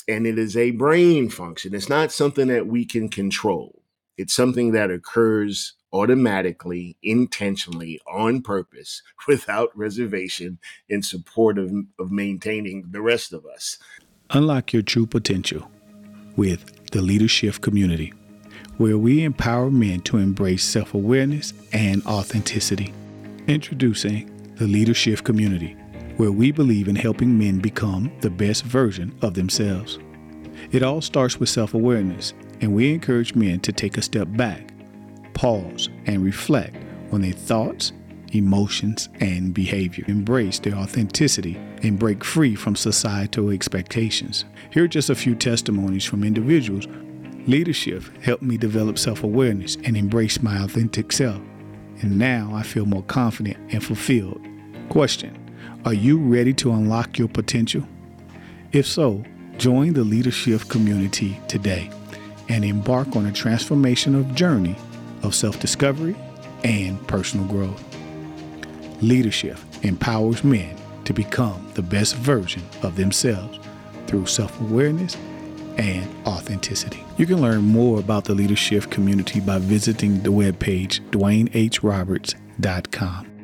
And 0.07 0.25
it 0.25 0.39
is 0.39 0.55
a 0.55 0.71
brain 0.71 1.29
function. 1.29 1.75
It's 1.75 1.89
not 1.89 2.11
something 2.11 2.47
that 2.47 2.67
we 2.67 2.85
can 2.85 3.09
control. 3.09 3.81
It's 4.17 4.33
something 4.33 4.71
that 4.71 4.89
occurs 4.89 5.73
automatically, 5.93 6.97
intentionally, 7.03 7.99
on 8.07 8.41
purpose, 8.41 9.01
without 9.27 9.77
reservation, 9.77 10.59
in 10.89 11.01
support 11.01 11.57
of, 11.57 11.71
of 11.99 12.11
maintaining 12.11 12.85
the 12.91 13.01
rest 13.01 13.33
of 13.33 13.45
us. 13.45 13.77
Unlock 14.31 14.73
your 14.73 14.81
true 14.81 15.05
potential 15.05 15.69
with 16.35 16.89
the 16.91 17.01
Leadership 17.01 17.61
Community, 17.61 18.13
where 18.77 18.97
we 18.97 19.23
empower 19.23 19.71
men 19.71 20.01
to 20.01 20.17
embrace 20.17 20.63
self 20.63 20.93
awareness 20.93 21.53
and 21.71 22.05
authenticity. 22.05 22.93
Introducing 23.47 24.29
the 24.55 24.67
Leadership 24.67 25.23
Community, 25.23 25.77
where 26.17 26.31
we 26.31 26.51
believe 26.51 26.87
in 26.87 26.95
helping 26.95 27.37
men 27.37 27.59
become 27.59 28.11
the 28.21 28.29
best 28.29 28.63
version 28.63 29.17
of 29.21 29.35
themselves. 29.35 29.99
It 30.71 30.83
all 30.83 31.01
starts 31.01 31.39
with 31.39 31.49
self 31.49 31.73
awareness, 31.73 32.33
and 32.59 32.73
we 32.73 32.93
encourage 32.93 33.35
men 33.35 33.59
to 33.61 33.71
take 33.71 33.97
a 33.97 34.01
step 34.01 34.27
back, 34.31 34.73
pause, 35.33 35.89
and 36.05 36.23
reflect 36.23 36.75
on 37.11 37.21
their 37.21 37.31
thoughts, 37.31 37.93
emotions, 38.33 39.09
and 39.19 39.53
behavior. 39.53 40.03
Embrace 40.07 40.59
their 40.59 40.75
authenticity 40.75 41.55
and 41.83 41.99
break 41.99 42.23
free 42.23 42.55
from 42.55 42.75
societal 42.75 43.51
expectations. 43.51 44.45
Here 44.71 44.83
are 44.83 44.89
just 44.89 45.09
a 45.09 45.15
few 45.15 45.35
testimonies 45.35 46.05
from 46.05 46.23
individuals. 46.23 46.87
Leadership 47.45 48.03
helped 48.21 48.43
me 48.43 48.57
develop 48.57 48.97
self 48.97 49.23
awareness 49.23 49.77
and 49.83 49.95
embrace 49.95 50.41
my 50.41 50.63
authentic 50.63 51.11
self. 51.11 51.41
And 52.01 52.17
now 52.17 52.51
I 52.53 52.63
feel 52.63 52.85
more 52.85 53.03
confident 53.03 53.57
and 53.71 53.83
fulfilled. 53.83 54.41
Question 54.89 55.46
Are 55.87 55.93
you 55.93 56.19
ready 56.19 56.53
to 56.55 56.73
unlock 56.73 57.17
your 57.17 57.29
potential? 57.29 57.87
If 58.73 58.85
so, 58.85 59.23
join 59.57 59.93
the 59.93 60.03
leadership 60.03 60.67
community 60.67 61.39
today 61.47 61.89
and 62.49 62.65
embark 62.65 63.15
on 63.15 63.25
a 63.25 63.31
transformational 63.31 64.29
journey 64.33 64.75
of 65.23 65.33
self 65.33 65.61
discovery 65.61 66.17
and 66.65 67.07
personal 67.07 67.47
growth. 67.47 67.81
Leadership 69.01 69.57
empowers 69.83 70.43
men 70.43 70.75
to 71.05 71.13
become 71.13 71.71
the 71.75 71.83
best 71.83 72.17
version 72.17 72.63
of 72.83 72.97
themselves 72.97 73.57
through 74.07 74.25
self 74.25 74.59
awareness 74.59 75.15
and 75.77 76.13
authenticity. 76.27 77.01
You 77.15 77.25
can 77.25 77.41
learn 77.41 77.61
more 77.61 78.01
about 78.01 78.25
the 78.25 78.35
leadership 78.35 78.91
community 78.91 79.39
by 79.39 79.59
visiting 79.59 80.21
the 80.21 80.33
webpage 80.33 80.99
dwaynehroberts.com. 81.11 83.36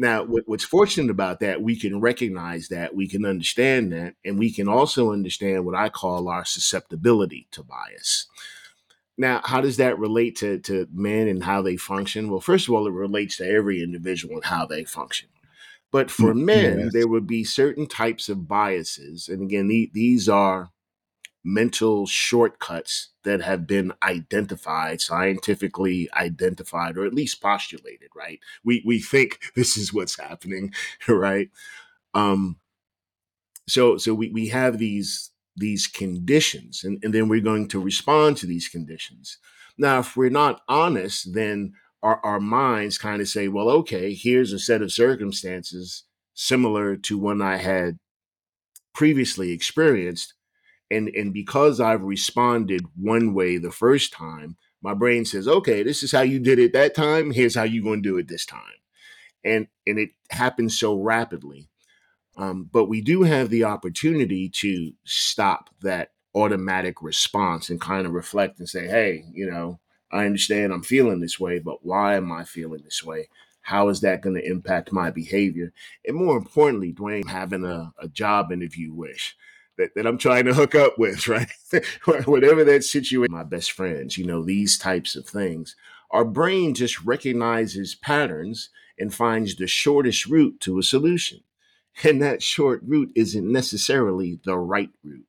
Now, 0.00 0.24
what's 0.24 0.64
fortunate 0.64 1.10
about 1.10 1.40
that, 1.40 1.60
we 1.60 1.76
can 1.76 2.00
recognize 2.00 2.68
that, 2.68 2.94
we 2.94 3.08
can 3.08 3.26
understand 3.26 3.92
that, 3.92 4.14
and 4.24 4.38
we 4.38 4.52
can 4.52 4.68
also 4.68 5.12
understand 5.12 5.66
what 5.66 5.74
I 5.74 5.88
call 5.88 6.28
our 6.28 6.44
susceptibility 6.44 7.48
to 7.50 7.64
bias. 7.64 8.28
Now, 9.16 9.40
how 9.44 9.60
does 9.60 9.76
that 9.78 9.98
relate 9.98 10.36
to, 10.36 10.60
to 10.60 10.86
men 10.92 11.26
and 11.26 11.42
how 11.42 11.62
they 11.62 11.76
function? 11.76 12.30
Well, 12.30 12.40
first 12.40 12.68
of 12.68 12.74
all, 12.74 12.86
it 12.86 12.92
relates 12.92 13.38
to 13.38 13.50
every 13.50 13.82
individual 13.82 14.36
and 14.36 14.44
how 14.44 14.66
they 14.66 14.84
function. 14.84 15.30
But 15.90 16.12
for 16.12 16.32
mm, 16.32 16.44
men, 16.44 16.78
yes. 16.78 16.92
there 16.92 17.08
would 17.08 17.26
be 17.26 17.42
certain 17.42 17.88
types 17.88 18.28
of 18.28 18.46
biases. 18.46 19.28
And 19.28 19.42
again, 19.42 19.66
the, 19.66 19.90
these 19.92 20.28
are 20.28 20.70
mental 21.48 22.06
shortcuts 22.06 23.10
that 23.24 23.40
have 23.40 23.66
been 23.66 23.92
identified, 24.02 25.00
scientifically 25.00 26.08
identified, 26.14 26.98
or 26.98 27.06
at 27.06 27.14
least 27.14 27.40
postulated, 27.40 28.10
right? 28.14 28.40
We 28.64 28.82
we 28.86 29.00
think 29.00 29.40
this 29.56 29.76
is 29.76 29.92
what's 29.92 30.18
happening, 30.18 30.72
right? 31.08 31.48
Um 32.14 32.58
so 33.66 33.96
so 33.96 34.14
we, 34.14 34.30
we 34.30 34.48
have 34.48 34.78
these 34.78 35.30
these 35.56 35.86
conditions 35.86 36.84
and, 36.84 37.02
and 37.02 37.12
then 37.12 37.28
we're 37.28 37.40
going 37.40 37.66
to 37.68 37.80
respond 37.80 38.36
to 38.36 38.46
these 38.46 38.68
conditions. 38.68 39.38
Now, 39.76 40.00
if 40.00 40.16
we're 40.16 40.30
not 40.30 40.60
honest, 40.68 41.34
then 41.34 41.72
our, 42.02 42.20
our 42.24 42.38
minds 42.38 42.96
kind 42.96 43.20
of 43.20 43.28
say, 43.28 43.48
well, 43.48 43.68
okay, 43.68 44.14
here's 44.14 44.52
a 44.52 44.58
set 44.58 44.82
of 44.82 44.92
circumstances 44.92 46.04
similar 46.34 46.96
to 46.96 47.18
one 47.18 47.42
I 47.42 47.56
had 47.56 47.98
previously 48.94 49.50
experienced. 49.50 50.34
And, 50.90 51.08
and 51.10 51.32
because 51.32 51.80
I've 51.80 52.02
responded 52.02 52.86
one 52.96 53.34
way 53.34 53.58
the 53.58 53.70
first 53.72 54.12
time, 54.12 54.56
my 54.82 54.94
brain 54.94 55.24
says, 55.24 55.48
okay, 55.48 55.82
this 55.82 56.02
is 56.02 56.12
how 56.12 56.22
you 56.22 56.38
did 56.38 56.58
it 56.58 56.72
that 56.72 56.94
time. 56.94 57.30
Here's 57.32 57.56
how 57.56 57.64
you're 57.64 57.84
going 57.84 58.02
to 58.02 58.08
do 58.08 58.18
it 58.18 58.28
this 58.28 58.46
time. 58.46 58.62
And, 59.44 59.68
and 59.86 59.98
it 59.98 60.10
happens 60.30 60.78
so 60.78 60.96
rapidly 61.00 61.68
um, 62.38 62.70
but 62.72 62.86
we 62.86 63.00
do 63.00 63.24
have 63.24 63.50
the 63.50 63.64
opportunity 63.64 64.48
to 64.50 64.92
stop 65.04 65.70
that 65.82 66.12
automatic 66.34 67.02
response 67.02 67.68
and 67.68 67.80
kind 67.80 68.06
of 68.06 68.12
reflect 68.12 68.60
and 68.60 68.68
say, 68.68 68.86
hey, 68.86 69.24
you 69.32 69.50
know, 69.50 69.80
I 70.12 70.24
understand 70.24 70.72
I'm 70.72 70.84
feeling 70.84 71.20
this 71.20 71.40
way, 71.40 71.58
but 71.58 71.84
why 71.84 72.14
am 72.16 72.30
I 72.32 72.44
feeling 72.44 72.82
this 72.84 73.02
way? 73.04 73.28
How 73.62 73.88
is 73.88 74.00
that 74.02 74.22
going 74.22 74.36
to 74.36 74.46
impact 74.46 74.92
my 74.92 75.10
behavior? 75.10 75.72
And 76.06 76.16
more 76.16 76.36
importantly, 76.38 76.92
Dwayne, 76.92 77.28
having 77.28 77.64
a, 77.64 77.92
a 78.00 78.08
job 78.08 78.52
interview 78.52 78.94
wish 78.94 79.36
that, 79.78 79.94
that 79.94 80.06
I'm 80.06 80.18
trying 80.18 80.44
to 80.44 80.54
hook 80.54 80.74
up 80.74 80.98
with, 80.98 81.26
right? 81.28 81.48
Whatever 82.26 82.64
that 82.64 82.84
situation, 82.84 83.32
my 83.32 83.44
best 83.44 83.72
friends, 83.72 84.18
you 84.18 84.26
know, 84.26 84.44
these 84.44 84.76
types 84.76 85.16
of 85.16 85.26
things. 85.26 85.74
Our 86.10 86.24
brain 86.24 86.74
just 86.74 87.02
recognizes 87.04 87.94
patterns 87.94 88.70
and 88.98 89.14
finds 89.14 89.56
the 89.56 89.66
shortest 89.66 90.26
route 90.26 90.60
to 90.60 90.78
a 90.78 90.82
solution. 90.82 91.40
And 92.04 92.22
that 92.22 92.42
short 92.42 92.80
route 92.84 93.10
isn't 93.14 93.50
necessarily 93.50 94.40
the 94.44 94.56
right 94.56 94.90
route, 95.02 95.26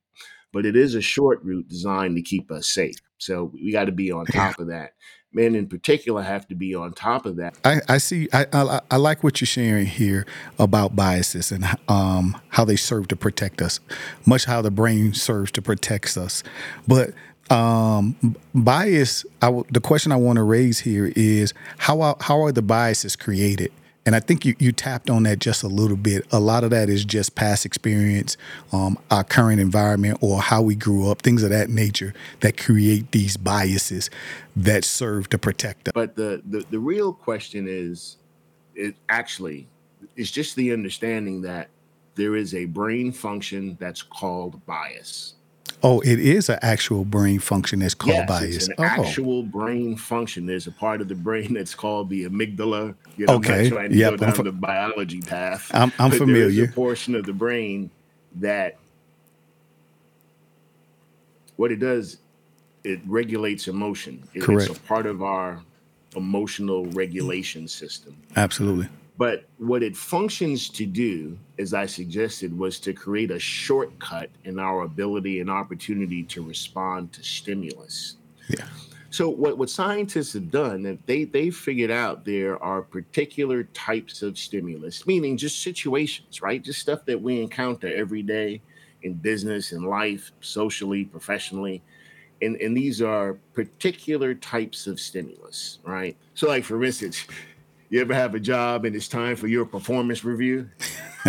but 0.51 0.65
it 0.65 0.75
is 0.75 0.95
a 0.95 1.01
short 1.01 1.43
route 1.43 1.67
designed 1.67 2.15
to 2.15 2.21
keep 2.21 2.51
us 2.51 2.67
safe. 2.67 2.95
So 3.17 3.51
we 3.53 3.71
got 3.71 3.85
to 3.85 3.91
be 3.91 4.11
on 4.11 4.25
top 4.25 4.59
of 4.59 4.67
that. 4.67 4.93
Men 5.31 5.53
in 5.53 5.67
particular 5.67 6.23
have 6.23 6.47
to 6.47 6.55
be 6.55 6.73
on 6.73 6.93
top 6.93 7.25
of 7.27 7.35
that. 7.35 7.55
I, 7.63 7.81
I 7.87 7.97
see. 7.99 8.27
I, 8.33 8.47
I, 8.51 8.81
I 8.89 8.97
like 8.97 9.23
what 9.23 9.39
you're 9.39 9.45
sharing 9.45 9.85
here 9.85 10.25
about 10.57 10.95
biases 10.95 11.51
and 11.51 11.65
um, 11.87 12.35
how 12.49 12.65
they 12.65 12.75
serve 12.75 13.07
to 13.09 13.15
protect 13.15 13.61
us, 13.61 13.79
much 14.25 14.45
how 14.45 14.63
the 14.63 14.71
brain 14.71 15.13
serves 15.13 15.51
to 15.51 15.61
protect 15.61 16.17
us. 16.17 16.41
But 16.87 17.13
um, 17.51 18.35
bias. 18.53 19.25
I, 19.41 19.61
the 19.69 19.81
question 19.81 20.11
I 20.11 20.15
want 20.15 20.37
to 20.37 20.43
raise 20.43 20.79
here 20.79 21.11
is 21.15 21.53
how 21.77 22.17
how 22.21 22.41
are 22.43 22.51
the 22.51 22.61
biases 22.61 23.15
created? 23.15 23.71
And 24.05 24.15
I 24.15 24.19
think 24.19 24.45
you, 24.45 24.55
you 24.59 24.71
tapped 24.71 25.09
on 25.09 25.23
that 25.23 25.39
just 25.39 25.61
a 25.61 25.67
little 25.67 25.97
bit. 25.97 26.25
A 26.31 26.39
lot 26.39 26.63
of 26.63 26.71
that 26.71 26.89
is 26.89 27.05
just 27.05 27.35
past 27.35 27.65
experience, 27.65 28.37
um, 28.71 28.97
our 29.11 29.23
current 29.23 29.59
environment, 29.59 30.17
or 30.21 30.41
how 30.41 30.61
we 30.61 30.73
grew 30.73 31.11
up, 31.11 31.21
things 31.21 31.43
of 31.43 31.49
that 31.51 31.69
nature 31.69 32.13
that 32.39 32.57
create 32.57 33.11
these 33.11 33.37
biases 33.37 34.09
that 34.55 34.83
serve 34.83 35.29
to 35.29 35.37
protect 35.37 35.89
us. 35.89 35.91
But 35.93 36.15
the, 36.15 36.41
the, 36.45 36.65
the 36.71 36.79
real 36.79 37.13
question 37.13 37.67
is, 37.67 38.17
it 38.73 38.95
actually, 39.09 39.67
it's 40.15 40.31
just 40.31 40.55
the 40.55 40.71
understanding 40.71 41.41
that 41.41 41.69
there 42.15 42.35
is 42.35 42.55
a 42.55 42.65
brain 42.65 43.11
function 43.11 43.77
that's 43.79 44.01
called 44.01 44.65
bias. 44.65 45.35
Oh, 45.81 46.01
it 46.01 46.19
is 46.19 46.49
an 46.49 46.59
actual 46.61 47.05
brain 47.05 47.39
function 47.39 47.79
that's 47.79 47.93
called 47.93 48.15
yes, 48.15 48.27
bias. 48.27 48.55
It's 48.55 48.67
an 48.67 48.75
oh. 48.79 48.83
actual 48.83 49.43
brain 49.43 49.95
function. 49.95 50.45
There's 50.45 50.67
a 50.67 50.71
part 50.71 50.99
of 50.99 51.07
the 51.07 51.15
brain 51.15 51.53
that's 51.53 51.73
called 51.73 52.09
the 52.09 52.25
amygdala. 52.25 52.95
You 53.15 53.27
know, 53.27 53.35
okay. 53.35 53.65
I'm 53.65 53.71
trying 53.71 53.89
to 53.91 53.95
yep. 53.95 54.11
go 54.11 54.17
down 54.17 54.33
fa- 54.33 54.43
the 54.43 54.51
biology 54.51 55.21
path. 55.21 55.71
I'm, 55.73 55.93
I'm 55.97 56.11
familiar. 56.11 56.49
There's 56.49 56.69
a 56.69 56.73
portion 56.73 57.15
of 57.15 57.25
the 57.25 57.33
brain 57.33 57.91
that 58.35 58.77
what 61.55 61.71
it 61.71 61.79
does, 61.79 62.17
it 62.83 62.99
regulates 63.05 63.67
emotion. 63.67 64.27
It, 64.33 64.43
Correct. 64.43 64.69
It's 64.69 64.79
a 64.79 64.81
part 64.83 65.05
of 65.05 65.23
our 65.23 65.61
emotional 66.15 66.85
regulation 66.87 67.67
system. 67.67 68.17
Absolutely. 68.35 68.89
But 69.19 69.43
what 69.57 69.83
it 69.83 69.97
functions 69.97 70.69
to 70.69 70.85
do, 70.85 71.37
as 71.59 71.73
I 71.73 71.85
suggested, 71.87 72.57
was 72.57 72.79
to 72.79 72.93
create 72.93 73.31
a 73.31 73.37
shortcut 73.37 74.29
in 74.45 74.57
our 74.59 74.83
ability 74.83 75.41
and 75.41 75.49
opportunity 75.49 76.23
to 76.23 76.41
respond 76.41 77.11
to 77.13 77.21
stimulus. 77.21 78.15
Yeah. 78.47 78.69
So 79.09 79.27
what, 79.27 79.57
what 79.57 79.69
scientists 79.69 80.31
have 80.33 80.49
done, 80.49 80.83
that 80.83 81.05
they 81.05 81.25
they 81.25 81.49
figured 81.49 81.91
out 81.91 82.23
there 82.23 82.63
are 82.63 82.81
particular 82.81 83.63
types 83.73 84.21
of 84.21 84.37
stimulus, 84.37 85.05
meaning 85.05 85.35
just 85.35 85.63
situations, 85.63 86.41
right? 86.41 86.63
Just 86.63 86.79
stuff 86.79 87.03
that 87.03 87.21
we 87.21 87.41
encounter 87.41 87.93
every 87.93 88.23
day 88.23 88.61
in 89.01 89.15
business, 89.15 89.73
in 89.73 89.83
life, 89.83 90.31
socially, 90.39 91.03
professionally. 91.03 91.81
And, 92.41 92.55
and 92.61 92.77
these 92.77 93.01
are 93.01 93.33
particular 93.53 94.33
types 94.33 94.87
of 94.87 94.97
stimulus, 94.97 95.79
right? 95.83 96.15
So, 96.35 96.47
like 96.47 96.63
for 96.63 96.81
instance, 96.85 97.25
you 97.89 98.01
ever 98.01 98.13
have 98.13 98.35
a 98.35 98.39
job 98.39 98.85
and 98.85 98.95
it's 98.95 99.07
time 99.07 99.35
for 99.35 99.47
your 99.47 99.65
performance 99.65 100.23
review? 100.23 100.69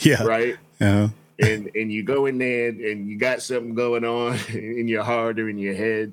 yeah. 0.00 0.22
Right? 0.22 0.56
Uh-huh. 0.80 1.08
and 1.38 1.70
and 1.76 1.92
you 1.92 2.02
go 2.02 2.26
in 2.26 2.38
there 2.38 2.68
and 2.68 3.08
you 3.08 3.16
got 3.16 3.40
something 3.40 3.74
going 3.74 4.04
on 4.04 4.36
in 4.52 4.88
your 4.88 5.04
heart 5.04 5.38
or 5.38 5.48
in 5.48 5.58
your 5.58 5.74
head. 5.74 6.12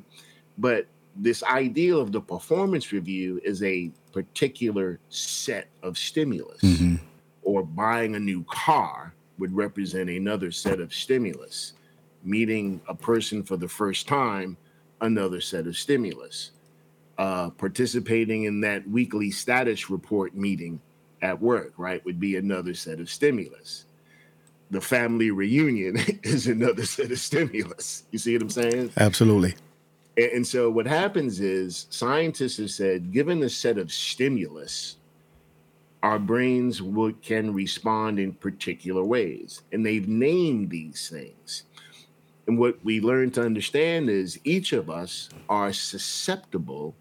But 0.57 0.87
this 1.15 1.43
ideal 1.43 1.99
of 1.99 2.11
the 2.11 2.21
performance 2.21 2.91
review 2.91 3.41
is 3.43 3.63
a 3.63 3.91
particular 4.11 4.99
set 5.09 5.67
of 5.83 5.97
stimulus. 5.97 6.61
Mm-hmm. 6.61 6.95
Or 7.41 7.63
buying 7.63 8.15
a 8.15 8.19
new 8.19 8.43
car 8.43 9.13
would 9.39 9.55
represent 9.55 10.09
another 10.09 10.51
set 10.51 10.79
of 10.79 10.93
stimulus. 10.93 11.73
Meeting 12.23 12.79
a 12.87 12.93
person 12.93 13.41
for 13.43 13.57
the 13.57 13.67
first 13.67 14.07
time, 14.07 14.57
another 15.01 15.41
set 15.41 15.65
of 15.65 15.77
stimulus. 15.77 16.51
Uh, 17.19 17.49
participating 17.49 18.45
in 18.45 18.61
that 18.61 18.87
weekly 18.87 19.29
status 19.29 19.89
report 19.89 20.33
meeting 20.33 20.79
at 21.21 21.41
work, 21.41 21.73
right, 21.75 22.03
would 22.05 22.17
be 22.17 22.37
another 22.37 22.73
set 22.73 23.01
of 23.01 23.09
stimulus. 23.09 23.87
The 24.71 24.79
family 24.79 25.29
reunion 25.29 25.97
is 26.23 26.47
another 26.47 26.85
set 26.85 27.11
of 27.11 27.19
stimulus. 27.19 28.03
You 28.11 28.19
see 28.19 28.35
what 28.35 28.43
I'm 28.43 28.49
saying? 28.49 28.91
Absolutely. 28.95 29.55
And, 30.15 30.31
and 30.31 30.47
so 30.47 30.69
what 30.69 30.87
happens 30.87 31.41
is 31.41 31.87
scientists 31.89 32.55
have 32.55 32.71
said, 32.71 33.11
given 33.11 33.43
a 33.43 33.49
set 33.49 33.77
of 33.77 33.91
stimulus, 33.91 34.95
our 36.01 36.19
brains 36.19 36.81
will, 36.81 37.11
can 37.21 37.53
respond 37.53 38.17
in 38.17 38.31
particular 38.31 39.03
ways. 39.03 39.63
And 39.73 39.85
they've 39.85 40.07
named 40.07 40.69
these 40.69 41.09
things. 41.09 41.63
And 42.47 42.57
what 42.57 42.79
we 42.85 43.01
learn 43.01 43.31
to 43.31 43.43
understand 43.43 44.09
is 44.09 44.39
each 44.45 44.71
of 44.71 44.89
us 44.89 45.27
are 45.49 45.73
susceptible 45.73 46.95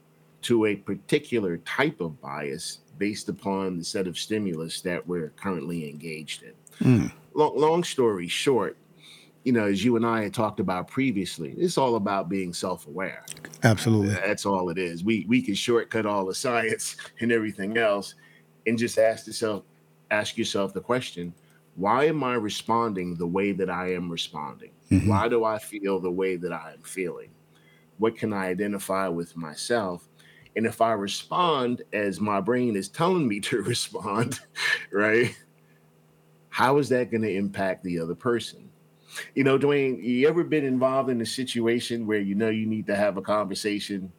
to 0.48 0.64
a 0.64 0.74
particular 0.74 1.58
type 1.58 2.00
of 2.00 2.18
bias 2.22 2.78
based 2.96 3.28
upon 3.28 3.76
the 3.76 3.84
set 3.84 4.06
of 4.06 4.16
stimulus 4.16 4.80
that 4.80 5.06
we're 5.06 5.28
currently 5.36 5.90
engaged 5.90 6.42
in. 6.42 6.52
Mm. 6.80 7.12
Long, 7.34 7.54
long 7.54 7.84
story 7.84 8.28
short, 8.28 8.78
you 9.44 9.52
know, 9.52 9.66
as 9.66 9.84
you 9.84 9.96
and 9.96 10.06
I 10.06 10.22
had 10.22 10.32
talked 10.32 10.58
about 10.58 10.88
previously, 10.88 11.54
it's 11.58 11.76
all 11.76 11.96
about 11.96 12.30
being 12.30 12.54
self-aware. 12.54 13.26
Absolutely. 13.62 14.14
That's 14.14 14.46
all 14.46 14.70
it 14.70 14.78
is. 14.78 15.04
We 15.04 15.26
we 15.28 15.42
can 15.42 15.54
shortcut 15.54 16.06
all 16.06 16.24
the 16.24 16.34
science 16.34 16.96
and 17.20 17.30
everything 17.30 17.76
else 17.76 18.14
and 18.66 18.78
just 18.78 18.98
ask 18.98 19.26
yourself 19.26 19.64
ask 20.10 20.38
yourself 20.38 20.72
the 20.72 20.80
question, 20.80 21.34
why 21.76 22.04
am 22.06 22.24
I 22.24 22.36
responding 22.36 23.16
the 23.16 23.26
way 23.26 23.52
that 23.52 23.68
I 23.68 23.92
am 23.92 24.10
responding? 24.10 24.70
Mm-hmm. 24.90 25.10
Why 25.10 25.28
do 25.28 25.44
I 25.44 25.58
feel 25.58 26.00
the 26.00 26.10
way 26.10 26.36
that 26.36 26.54
I 26.54 26.72
am 26.72 26.82
feeling? 26.82 27.28
What 27.98 28.16
can 28.16 28.32
I 28.32 28.46
identify 28.46 29.08
with 29.08 29.36
myself? 29.36 30.07
And 30.58 30.66
if 30.66 30.80
I 30.80 30.90
respond 30.90 31.82
as 31.92 32.20
my 32.20 32.40
brain 32.40 32.74
is 32.74 32.88
telling 32.88 33.28
me 33.28 33.38
to 33.42 33.62
respond, 33.62 34.40
right? 34.90 35.32
How 36.48 36.78
is 36.78 36.88
that 36.88 37.12
going 37.12 37.22
to 37.22 37.32
impact 37.32 37.84
the 37.84 38.00
other 38.00 38.16
person? 38.16 38.68
You 39.36 39.44
know, 39.44 39.56
Dwayne, 39.56 40.02
you 40.02 40.26
ever 40.26 40.42
been 40.42 40.64
involved 40.64 41.10
in 41.10 41.20
a 41.20 41.26
situation 41.26 42.08
where 42.08 42.18
you 42.18 42.34
know 42.34 42.48
you 42.48 42.66
need 42.66 42.88
to 42.88 42.96
have 42.96 43.16
a 43.16 43.22
conversation 43.22 44.10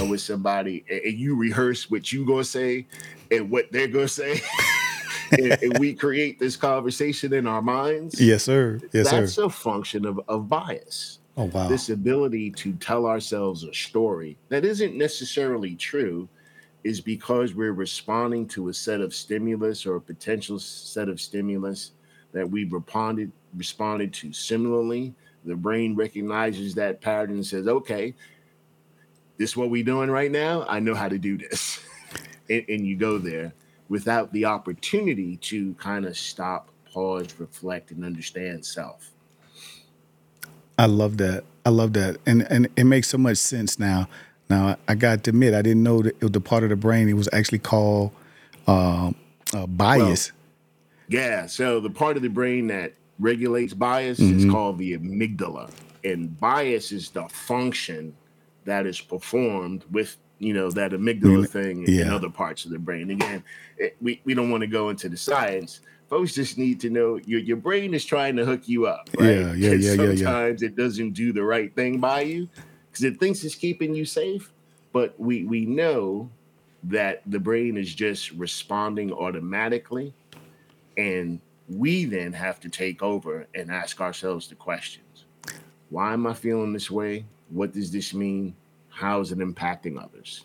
uh, 0.00 0.04
with 0.04 0.20
somebody 0.20 0.84
and 0.88 1.18
you 1.18 1.34
rehearse 1.34 1.90
what 1.90 2.12
you 2.12 2.24
gonna 2.24 2.44
say 2.44 2.86
and 3.32 3.50
what 3.50 3.72
they're 3.72 3.88
gonna 3.88 4.06
say? 4.06 4.40
and, 5.32 5.58
and, 5.60 5.78
we 5.78 5.92
create 5.92 6.38
this 6.38 6.56
conversation 6.56 7.32
in 7.32 7.48
our 7.48 7.62
minds. 7.62 8.20
Yes, 8.20 8.44
sir. 8.44 8.80
Yes, 8.92 9.10
That's 9.10 9.32
sir. 9.32 9.46
a 9.46 9.50
function 9.50 10.06
of, 10.06 10.20
of 10.28 10.48
bias. 10.48 11.19
Oh, 11.36 11.44
wow. 11.44 11.68
This 11.68 11.90
ability 11.90 12.50
to 12.52 12.72
tell 12.74 13.06
ourselves 13.06 13.64
a 13.64 13.72
story 13.72 14.36
that 14.48 14.64
isn't 14.64 14.96
necessarily 14.96 15.76
true 15.76 16.28
is 16.82 17.00
because 17.00 17.54
we're 17.54 17.72
responding 17.72 18.46
to 18.48 18.68
a 18.68 18.74
set 18.74 19.00
of 19.00 19.14
stimulus 19.14 19.86
or 19.86 19.96
a 19.96 20.00
potential 20.00 20.58
set 20.58 21.08
of 21.08 21.20
stimulus 21.20 21.92
that 22.32 22.48
we've 22.48 22.72
responded 22.72 23.32
responded 23.56 24.12
to 24.14 24.32
similarly. 24.32 25.14
The 25.44 25.56
brain 25.56 25.96
recognizes 25.96 26.74
that 26.74 27.00
pattern 27.00 27.36
and 27.36 27.46
says, 27.46 27.66
okay, 27.66 28.14
this 29.38 29.50
is 29.50 29.56
what 29.56 29.70
we're 29.70 29.84
doing 29.84 30.10
right 30.10 30.30
now. 30.30 30.66
I 30.68 30.80
know 30.80 30.94
how 30.94 31.08
to 31.08 31.18
do 31.18 31.38
this. 31.38 31.80
and, 32.50 32.64
and 32.68 32.86
you 32.86 32.96
go 32.96 33.18
there 33.18 33.52
without 33.88 34.32
the 34.32 34.44
opportunity 34.44 35.36
to 35.38 35.74
kind 35.74 36.04
of 36.04 36.16
stop, 36.16 36.68
pause, 36.92 37.34
reflect, 37.38 37.90
and 37.90 38.04
understand 38.04 38.64
self. 38.64 39.10
I 40.80 40.86
love 40.86 41.18
that. 41.18 41.44
I 41.66 41.68
love 41.68 41.92
that, 41.92 42.16
and 42.24 42.50
and 42.50 42.66
it 42.74 42.84
makes 42.84 43.08
so 43.08 43.18
much 43.18 43.36
sense 43.36 43.78
now. 43.78 44.08
Now 44.48 44.78
I 44.88 44.94
got 44.94 45.24
to 45.24 45.30
admit, 45.30 45.52
I 45.52 45.60
didn't 45.60 45.82
know 45.82 46.00
that 46.00 46.16
it 46.16 46.22
was 46.22 46.30
the 46.30 46.40
part 46.40 46.62
of 46.64 46.70
the 46.70 46.76
brain. 46.76 47.06
It 47.10 47.16
was 47.16 47.28
actually 47.34 47.58
called 47.58 48.12
uh, 48.66 49.12
uh, 49.52 49.66
bias. 49.66 50.32
Well, 50.32 51.20
yeah. 51.20 51.44
So 51.44 51.80
the 51.80 51.90
part 51.90 52.16
of 52.16 52.22
the 52.22 52.30
brain 52.30 52.68
that 52.68 52.94
regulates 53.18 53.74
bias 53.74 54.18
mm-hmm. 54.18 54.38
is 54.38 54.50
called 54.50 54.78
the 54.78 54.96
amygdala, 54.96 55.70
and 56.02 56.40
bias 56.40 56.92
is 56.92 57.10
the 57.10 57.28
function 57.28 58.16
that 58.64 58.86
is 58.86 59.02
performed 59.02 59.84
with 59.90 60.16
you 60.38 60.54
know 60.54 60.70
that 60.70 60.92
amygdala 60.92 61.46
thing 61.46 61.84
yeah. 61.86 62.06
in 62.06 62.08
other 62.08 62.30
parts 62.30 62.64
of 62.64 62.70
the 62.70 62.78
brain. 62.78 63.10
Again, 63.10 63.44
it, 63.76 63.98
we 64.00 64.22
we 64.24 64.32
don't 64.32 64.50
want 64.50 64.62
to 64.62 64.66
go 64.66 64.88
into 64.88 65.10
the 65.10 65.18
science. 65.18 65.80
Folks 66.10 66.34
just 66.34 66.58
need 66.58 66.80
to 66.80 66.90
know 66.90 67.18
your 67.24 67.40
your 67.40 67.56
brain 67.56 67.94
is 67.94 68.04
trying 68.04 68.36
to 68.36 68.44
hook 68.44 68.68
you 68.68 68.86
up. 68.86 69.08
Right? 69.18 69.30
Yeah, 69.30 69.52
yeah, 69.54 69.70
yeah, 69.72 69.90
sometimes 69.90 70.20
yeah. 70.20 70.26
Sometimes 70.26 70.62
it 70.62 70.76
doesn't 70.76 71.12
do 71.12 71.32
the 71.32 71.42
right 71.42 71.74
thing 71.74 71.98
by 72.00 72.22
you 72.22 72.48
because 72.90 73.04
it 73.04 73.18
thinks 73.18 73.44
it's 73.44 73.54
keeping 73.54 73.94
you 73.94 74.04
safe. 74.04 74.52
But 74.92 75.18
we 75.18 75.44
we 75.44 75.64
know 75.64 76.28
that 76.82 77.22
the 77.26 77.38
brain 77.38 77.76
is 77.76 77.94
just 77.94 78.32
responding 78.32 79.12
automatically, 79.12 80.12
and 80.98 81.40
we 81.68 82.04
then 82.04 82.32
have 82.32 82.60
to 82.60 82.68
take 82.68 83.02
over 83.02 83.46
and 83.54 83.70
ask 83.70 84.00
ourselves 84.00 84.48
the 84.48 84.56
questions: 84.56 85.24
Why 85.88 86.12
am 86.12 86.26
I 86.26 86.34
feeling 86.34 86.72
this 86.72 86.90
way? 86.90 87.24
What 87.48 87.72
does 87.72 87.90
this 87.90 88.12
mean? 88.12 88.54
how 88.90 89.20
is 89.20 89.32
it 89.32 89.38
impacting 89.38 90.02
others? 90.02 90.42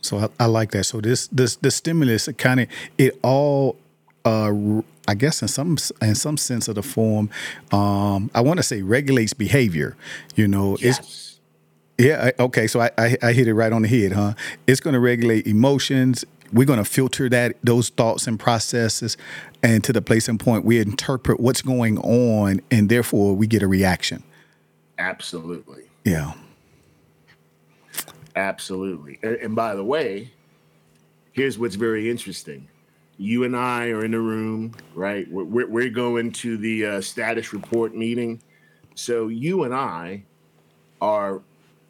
So 0.00 0.18
I, 0.18 0.28
I 0.40 0.46
like 0.46 0.72
that. 0.72 0.84
So 0.84 1.00
this 1.00 1.28
this 1.28 1.56
the 1.56 1.70
stimulus 1.70 2.28
kind 2.36 2.60
of 2.60 2.68
it 2.98 3.18
all 3.22 3.76
uh, 4.24 4.82
I 5.08 5.14
guess 5.14 5.42
in 5.42 5.48
some 5.48 5.76
in 6.00 6.14
some 6.14 6.36
sense 6.36 6.68
of 6.68 6.76
the 6.76 6.82
form, 6.82 7.30
um, 7.72 8.30
I 8.34 8.40
want 8.40 8.58
to 8.58 8.62
say 8.62 8.82
regulates 8.82 9.32
behavior. 9.32 9.96
You 10.36 10.48
know, 10.48 10.76
yes. 10.80 10.98
it's 10.98 11.40
yeah 11.98 12.30
okay. 12.38 12.66
So 12.66 12.80
I, 12.80 12.90
I, 12.98 13.16
I 13.22 13.32
hit 13.32 13.48
it 13.48 13.54
right 13.54 13.72
on 13.72 13.82
the 13.82 13.88
head, 13.88 14.12
huh? 14.12 14.34
It's 14.66 14.80
going 14.80 14.94
to 14.94 15.00
regulate 15.00 15.46
emotions. 15.46 16.24
We're 16.52 16.66
going 16.66 16.78
to 16.78 16.84
filter 16.84 17.28
that 17.30 17.56
those 17.64 17.88
thoughts 17.88 18.26
and 18.26 18.38
processes, 18.38 19.16
and 19.62 19.82
to 19.84 19.92
the 19.92 20.02
place 20.02 20.28
and 20.28 20.38
point 20.38 20.64
we 20.64 20.78
interpret 20.78 21.40
what's 21.40 21.62
going 21.62 21.98
on, 21.98 22.60
and 22.70 22.88
therefore 22.88 23.34
we 23.34 23.46
get 23.46 23.62
a 23.62 23.66
reaction. 23.66 24.22
Absolutely. 24.98 25.84
Yeah. 26.04 26.34
Absolutely. 28.36 29.18
And, 29.22 29.36
and 29.36 29.56
by 29.56 29.74
the 29.74 29.84
way, 29.84 30.30
here's 31.32 31.58
what's 31.58 31.74
very 31.74 32.10
interesting. 32.10 32.68
You 33.18 33.44
and 33.44 33.56
I 33.56 33.88
are 33.88 34.04
in 34.04 34.14
a 34.14 34.20
room, 34.20 34.72
right? 34.94 35.30
We're, 35.30 35.66
we're 35.66 35.90
going 35.90 36.32
to 36.32 36.56
the 36.56 36.86
uh, 36.86 37.00
status 37.00 37.52
report 37.52 37.94
meeting. 37.94 38.42
So 38.94 39.28
you 39.28 39.64
and 39.64 39.74
I 39.74 40.24
are 41.00 41.42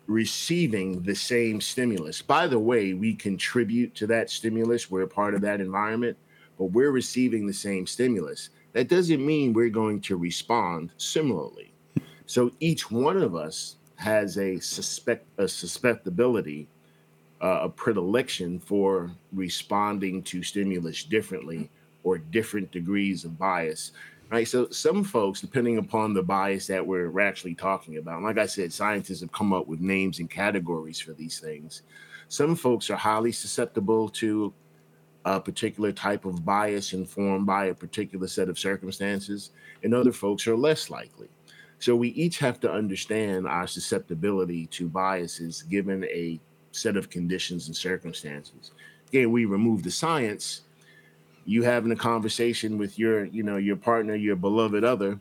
receiving 0.06 1.02
the 1.02 1.14
same 1.14 1.60
stimulus. 1.60 2.22
By 2.22 2.46
the 2.46 2.58
way, 2.58 2.92
we 2.92 3.14
contribute 3.14 3.94
to 3.96 4.06
that 4.08 4.30
stimulus. 4.30 4.90
We're 4.90 5.02
a 5.02 5.08
part 5.08 5.34
of 5.34 5.40
that 5.42 5.60
environment, 5.60 6.16
but 6.58 6.66
we're 6.66 6.90
receiving 6.90 7.46
the 7.46 7.52
same 7.52 7.86
stimulus. 7.86 8.50
That 8.72 8.88
doesn't 8.88 9.24
mean 9.24 9.52
we're 9.52 9.68
going 9.68 10.00
to 10.02 10.16
respond 10.16 10.92
similarly. 10.96 11.72
So 12.26 12.52
each 12.60 12.90
one 12.90 13.16
of 13.16 13.34
us 13.34 13.76
has 13.96 14.38
a 14.38 14.58
suspect 14.58 15.26
a 15.38 15.46
susceptibility, 15.46 16.68
uh, 17.42 17.60
a 17.62 17.68
predilection 17.68 18.58
for 18.58 19.10
responding 19.32 20.22
to 20.22 20.42
stimulus 20.42 21.04
differently 21.04 21.68
or 22.04 22.18
different 22.18 22.70
degrees 22.70 23.24
of 23.24 23.38
bias. 23.38 23.92
Right. 24.30 24.48
So 24.48 24.70
some 24.70 25.04
folks, 25.04 25.42
depending 25.42 25.76
upon 25.76 26.14
the 26.14 26.22
bias 26.22 26.66
that 26.68 26.86
we're 26.86 27.20
actually 27.20 27.54
talking 27.54 27.98
about, 27.98 28.22
like 28.22 28.38
I 28.38 28.46
said, 28.46 28.72
scientists 28.72 29.20
have 29.20 29.32
come 29.32 29.52
up 29.52 29.66
with 29.66 29.80
names 29.80 30.20
and 30.20 30.30
categories 30.30 30.98
for 30.98 31.12
these 31.12 31.38
things. 31.38 31.82
Some 32.28 32.56
folks 32.56 32.88
are 32.88 32.96
highly 32.96 33.32
susceptible 33.32 34.08
to 34.08 34.54
a 35.26 35.38
particular 35.38 35.92
type 35.92 36.24
of 36.24 36.46
bias 36.46 36.94
informed 36.94 37.44
by 37.46 37.66
a 37.66 37.74
particular 37.74 38.26
set 38.26 38.48
of 38.48 38.58
circumstances, 38.58 39.50
and 39.82 39.94
other 39.94 40.12
folks 40.12 40.46
are 40.46 40.56
less 40.56 40.88
likely. 40.88 41.28
So 41.78 41.94
we 41.94 42.08
each 42.10 42.38
have 42.38 42.58
to 42.60 42.72
understand 42.72 43.46
our 43.46 43.66
susceptibility 43.66 44.66
to 44.68 44.88
biases 44.88 45.62
given 45.62 46.04
a 46.04 46.40
set 46.72 46.96
of 46.96 47.10
conditions 47.10 47.68
and 47.68 47.76
circumstances. 47.76 48.72
Again, 49.08 49.30
we 49.30 49.44
remove 49.44 49.82
the 49.82 49.90
science. 49.90 50.62
You 51.44 51.62
having 51.62 51.92
a 51.92 51.96
conversation 51.96 52.78
with 52.78 52.98
your, 52.98 53.26
you 53.26 53.42
know, 53.42 53.56
your 53.56 53.76
partner, 53.76 54.14
your 54.14 54.36
beloved 54.36 54.84
other, 54.84 55.20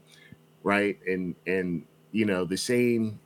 right? 0.63 0.97
And 1.07 1.35
and 1.45 1.83
you 2.11 2.25
know, 2.25 2.45
the 2.45 2.57
same 2.57 3.19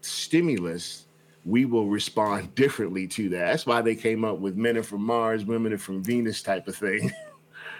stimulus, 0.00 1.06
we 1.44 1.64
will 1.64 1.86
respond 1.86 2.54
differently 2.54 3.06
to 3.08 3.28
that. 3.30 3.50
That's 3.50 3.66
why 3.66 3.82
they 3.82 3.94
came 3.94 4.24
up 4.24 4.38
with 4.38 4.56
men 4.56 4.76
are 4.76 4.82
from 4.82 5.02
Mars, 5.02 5.44
women 5.44 5.72
are 5.72 5.78
from 5.78 6.02
Venus 6.02 6.42
type 6.42 6.68
of 6.68 6.76
thing. 6.76 7.12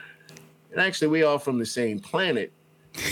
and 0.72 0.80
actually, 0.80 1.08
we 1.08 1.22
all 1.22 1.38
from 1.38 1.58
the 1.58 1.66
same 1.66 1.98
planet, 1.98 2.52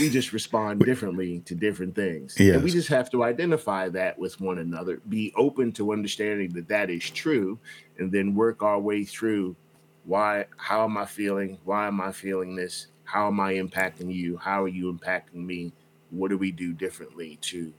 we 0.01 0.11
just 0.11 0.33
respond 0.33 0.81
differently 0.81 1.40
to 1.40 1.55
different 1.55 1.94
things. 1.94 2.35
Yes. 2.38 2.57
And 2.57 2.64
we 2.64 2.70
just 2.70 2.88
have 2.88 3.11
to 3.11 3.23
identify 3.23 3.88
that 3.90 4.18
with 4.18 4.40
one 4.40 4.59
another, 4.59 5.01
be 5.09 5.33
open 5.37 5.73
to 5.73 5.92
understanding 5.92 6.53
that 6.55 6.68
that 6.68 6.90
is 6.90 7.09
true, 7.11 7.59
and 7.99 8.11
then 8.11 8.35
work 8.35 8.62
our 8.62 8.81
way 8.81 9.05
through 9.05 9.57
why 10.05 10.44
how 10.57 10.85
am 10.85 10.97
i 10.97 11.05
feeling 11.05 11.59
why 11.64 11.87
am 11.87 12.01
i 12.01 12.12
feeling 12.12 12.55
this 12.55 12.88
how 13.05 13.27
am 13.27 13.40
i 13.40 13.55
impacting 13.55 14.12
you 14.12 14.37
how 14.37 14.62
are 14.62 14.68
you 14.68 14.92
impacting 14.92 15.35
me 15.47 15.73
what 16.11 16.29
do 16.29 16.38
we 16.38 16.53
do 16.53 16.73
differently 16.73 17.38
to 17.40 17.73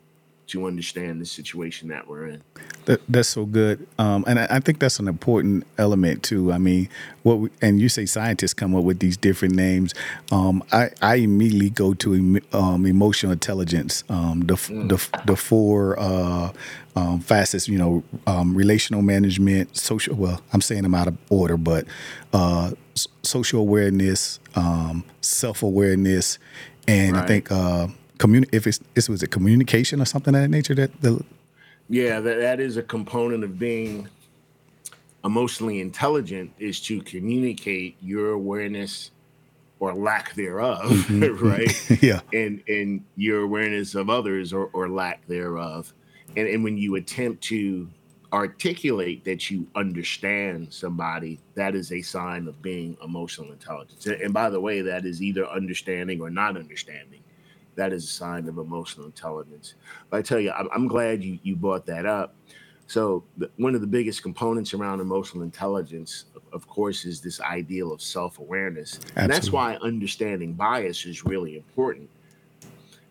to 0.48 0.66
understand 0.66 1.22
the 1.22 1.26
situation 1.26 1.88
that 1.90 2.08
we're 2.08 2.28
in 2.28 2.42
that, 2.86 3.02
that's 3.10 3.30
so 3.30 3.46
good 3.46 3.86
um, 3.98 4.24
and 4.28 4.40
I, 4.40 4.48
I, 4.50 4.60
think 4.60 4.80
that's 4.80 5.00
an 5.00 5.08
important 5.08 5.66
element 5.78 6.24
too 6.24 6.52
i 6.52 6.58
mean 6.58 6.90
what 7.24 7.40
we, 7.40 7.50
and 7.62 7.80
you 7.80 7.90
say 7.90 8.06
scientists 8.06 8.54
come 8.54 8.76
up 8.76 8.84
with 8.84 9.00
these 9.00 9.18
different 9.18 9.56
names 9.56 9.94
um, 10.32 10.64
I, 10.72 10.90
I 11.02 11.16
immediately 11.16 11.70
go 11.70 11.94
to 11.96 12.42
um, 12.54 12.86
emotional 12.86 13.32
intelligence 13.32 14.04
um, 14.10 14.42
the, 14.42 14.56
mm. 14.56 14.90
the, 14.90 15.24
the 15.26 15.36
four 15.36 16.00
uh, 16.00 16.52
um, 16.96 17.20
fastest, 17.20 17.68
you 17.68 17.78
know, 17.78 18.04
um, 18.26 18.56
relational 18.56 19.02
management, 19.02 19.76
social. 19.76 20.16
Well, 20.16 20.42
I'm 20.54 20.62
saying 20.62 20.84
them 20.84 20.96
out 20.96 21.08
of 21.08 21.18
order, 21.30 21.58
but 21.58 21.86
uh, 22.34 22.72
social 23.24 23.60
awareness, 23.60 24.40
um, 24.56 25.04
self 25.22 25.62
awareness, 25.62 26.40
and 26.88 27.14
right. 27.14 27.24
I 27.24 27.28
think 27.28 27.52
uh, 27.52 27.88
communi- 28.18 28.50
If 28.52 28.68
it's 28.68 28.80
this 28.94 29.10
was 29.10 29.24
a 29.24 29.28
communication 29.28 30.02
or 30.02 30.06
something 30.06 30.36
of 30.36 30.42
that 30.42 30.50
nature. 30.50 30.76
That 30.76 31.02
the 31.02 31.24
yeah, 31.90 32.20
that, 32.20 32.40
that 32.40 32.60
is 32.60 32.78
a 32.78 32.84
component 32.84 33.44
of 33.44 33.60
being 33.60 34.08
emotionally 35.24 35.82
intelligent 35.82 36.52
is 36.60 36.80
to 36.82 37.02
communicate 37.02 37.98
your 38.02 38.32
awareness 38.32 39.12
or 39.80 39.94
lack 39.94 40.34
thereof, 40.36 40.84
mm-hmm. 40.84 41.46
right? 41.48 41.92
yeah, 42.04 42.22
and 42.34 42.64
and 42.68 43.04
your 43.16 43.42
awareness 43.42 43.96
of 43.96 44.10
others 44.10 44.54
or, 44.54 44.70
or 44.74 44.90
lack 44.90 45.26
thereof 45.28 45.94
and, 46.36 46.48
and 46.48 46.64
when 46.64 46.78
you 46.78 46.96
attempt 46.96 47.44
to 47.46 47.90
articulate 48.34 49.24
that 49.24 49.50
you 49.50 49.68
understand 49.76 50.74
somebody, 50.74 51.40
that 51.54 51.76
is 51.76 51.92
a 51.92 52.02
sign 52.02 52.48
of 52.48 52.62
being 52.62 52.98
emotional 53.04 53.52
intelligence. 53.52 54.06
And 54.06 54.34
by 54.34 54.50
the 54.50 54.60
way, 54.60 54.82
that 54.82 55.06
is 55.06 55.22
either 55.22 55.48
understanding 55.48 56.20
or 56.20 56.30
not 56.30 56.58
understanding. 56.58 57.22
That 57.76 57.94
is 57.94 58.04
a 58.06 58.08
sign 58.08 58.48
of 58.48 58.58
emotional 58.58 59.06
intelligence. 59.06 59.76
But 60.10 60.18
I 60.18 60.22
tell 60.22 60.40
you, 60.40 60.52
I'm, 60.52 60.70
I'm 60.74 60.88
glad 60.88 61.24
you, 61.24 61.40
you 61.44 61.56
brought 61.56 61.86
that 61.88 62.06
up. 62.06 62.36
So, 62.88 63.24
the, 63.38 63.50
one 63.58 63.74
of 63.74 63.82
the 63.82 63.88
biggest 63.88 64.22
components 64.22 64.74
around 64.74 65.00
emotional 65.00 65.44
intelligence, 65.44 66.26
of, 66.36 66.44
of 66.54 66.68
course, 66.68 67.04
is 67.04 67.20
this 67.20 67.42
ideal 67.42 67.92
of 67.92 68.02
self 68.02 68.40
awareness. 68.40 69.00
And 69.16 69.32
that's 69.32 69.52
why 69.52 69.76
understanding 69.78 70.54
bias 70.54 71.06
is 71.06 71.26
really 71.26 71.58
important 71.58 72.10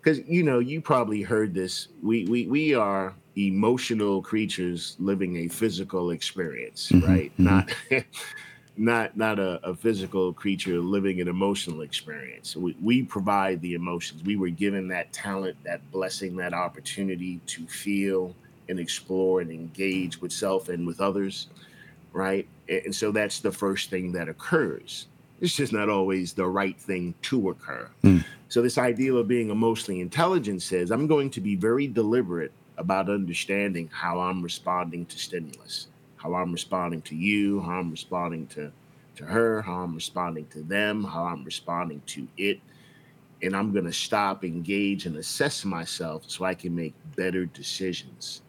because 0.05 0.21
you 0.29 0.43
know 0.43 0.59
you 0.59 0.81
probably 0.81 1.23
heard 1.23 1.55
this 1.55 1.89
we 2.03 2.25
we 2.27 2.47
we 2.47 2.75
are 2.75 3.15
emotional 3.37 4.23
creatures 4.23 4.97
living 4.99 5.39
a 5.39 5.49
physical 5.49 6.11
experience 6.11 6.91
mm-hmm, 6.91 7.07
right 7.07 7.33
mm-hmm. 7.39 7.45
not 7.45 7.75
not 8.77 9.17
not 9.17 9.39
a, 9.39 9.61
a, 9.67 9.75
physical 9.75 10.33
creature 10.33 10.79
living 10.81 11.21
an 11.21 11.29
emotional 11.29 11.83
experience. 11.83 12.57
We, 12.57 12.77
we 12.83 13.03
provide 13.03 13.61
the 13.61 13.75
emotions. 13.75 14.25
We 14.25 14.37
were 14.37 14.49
given 14.49 14.89
that 14.89 15.13
talent 15.13 15.57
that 15.65 15.89
blessing 15.93 16.37
that 16.37 16.53
opportunity 16.53 17.41
to 17.47 17.67
feel 17.67 18.35
and 18.69 18.81
explore 18.81 19.41
and 19.41 19.51
engage 19.51 20.21
with 20.21 20.33
self 20.33 20.69
and 20.69 20.87
with 20.87 21.01
others 21.01 21.49
right? 22.15 22.49
And 22.69 22.95
so 22.95 23.13
that's 23.13 23.41
the 23.41 23.53
first 23.53 23.91
thing 23.91 24.13
that 24.13 24.29
occurs. 24.29 25.09
It's 25.41 25.55
just 25.55 25.73
not 25.73 25.91
always 25.91 26.33
the 26.33 26.47
right 26.47 26.81
thing 26.81 27.15
to 27.23 27.51
occur. 27.51 27.91
Mm. 28.05 28.25
So, 28.49 28.63
this 28.63 28.79
idea 28.79 29.13
of 29.13 29.29
being 29.29 29.51
emotionally 29.51 30.01
intelligent 30.01 30.63
says 30.63 30.91
I'm 30.91 31.07
going 31.07 31.29
to 31.31 31.41
be 31.41 31.57
very 31.57 31.87
deliberate 31.87 32.53
about 32.79 33.11
understanding 33.11 33.91
how 33.93 34.21
I'm 34.21 34.43
responding 34.43 35.05
to 35.07 35.19
stimulus, 35.19 35.89
how 36.25 36.35
I'm 36.35 36.53
responding 36.53 37.03
to 37.03 37.15
you, 37.15 37.61
how 37.61 37.81
I'm 37.81 37.91
responding 37.91 38.47
to, 38.49 38.73
to 39.17 39.25
her, 39.25 39.61
how 39.61 39.83
I'm 39.83 39.95
responding 39.95 40.47
to 40.47 40.63
them, 40.63 41.05
how 41.05 41.25
I'm 41.25 41.45
responding 41.45 42.01
to 42.07 42.27
it. 42.39 42.61
And 43.43 43.55
I'm 43.55 43.73
going 43.73 43.85
to 43.85 43.93
stop, 43.93 44.43
engage, 44.43 45.05
and 45.05 45.17
assess 45.17 45.67
myself 45.67 46.25
so 46.27 46.47
I 46.47 46.55
can 46.55 46.75
make 46.75 46.95
better 47.15 47.45
decisions. 47.45 48.41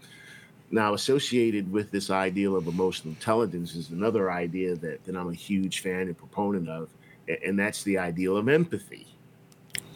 Now, 0.72 0.94
associated 0.94 1.70
with 1.70 1.92
this 1.92 2.10
ideal 2.10 2.56
of 2.56 2.68
emotional 2.68 3.14
intelligence 3.14 3.76
is 3.76 3.90
another 3.90 4.32
idea 4.32 4.76
that, 4.76 5.04
that 5.04 5.16
I'm 5.16 5.30
a 5.30 5.34
huge 5.34 5.82
fan 5.82 6.02
and 6.02 6.18
proponent 6.18 6.70
of, 6.70 6.90
and 7.46 7.60
that's 7.60 7.84
the 7.84 7.98
ideal 7.98 8.38
of 8.38 8.48
empathy. 8.48 9.06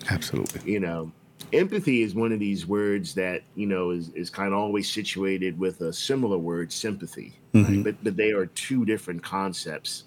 Absolutely. 0.10 0.70
You 0.70 0.82
know, 0.82 1.12
empathy 1.54 2.02
is 2.02 2.16
one 2.16 2.32
of 2.32 2.40
these 2.40 2.68
words 2.68 3.14
that, 3.16 3.44
you 3.56 3.66
know, 3.66 3.92
is, 3.92 4.10
is 4.10 4.30
kind 4.30 4.54
of 4.54 4.60
always 4.60 4.92
situated 4.92 5.58
with 5.58 5.82
a 5.82 5.94
similar 5.94 6.38
word, 6.38 6.72
sympathy. 6.72 7.34
Mm-hmm. 7.54 7.76
Right? 7.76 7.84
But, 7.84 8.04
but 8.04 8.18
they 8.18 8.32
are 8.32 8.46
two 8.48 8.86
different 8.86 9.24
concepts. 9.24 10.04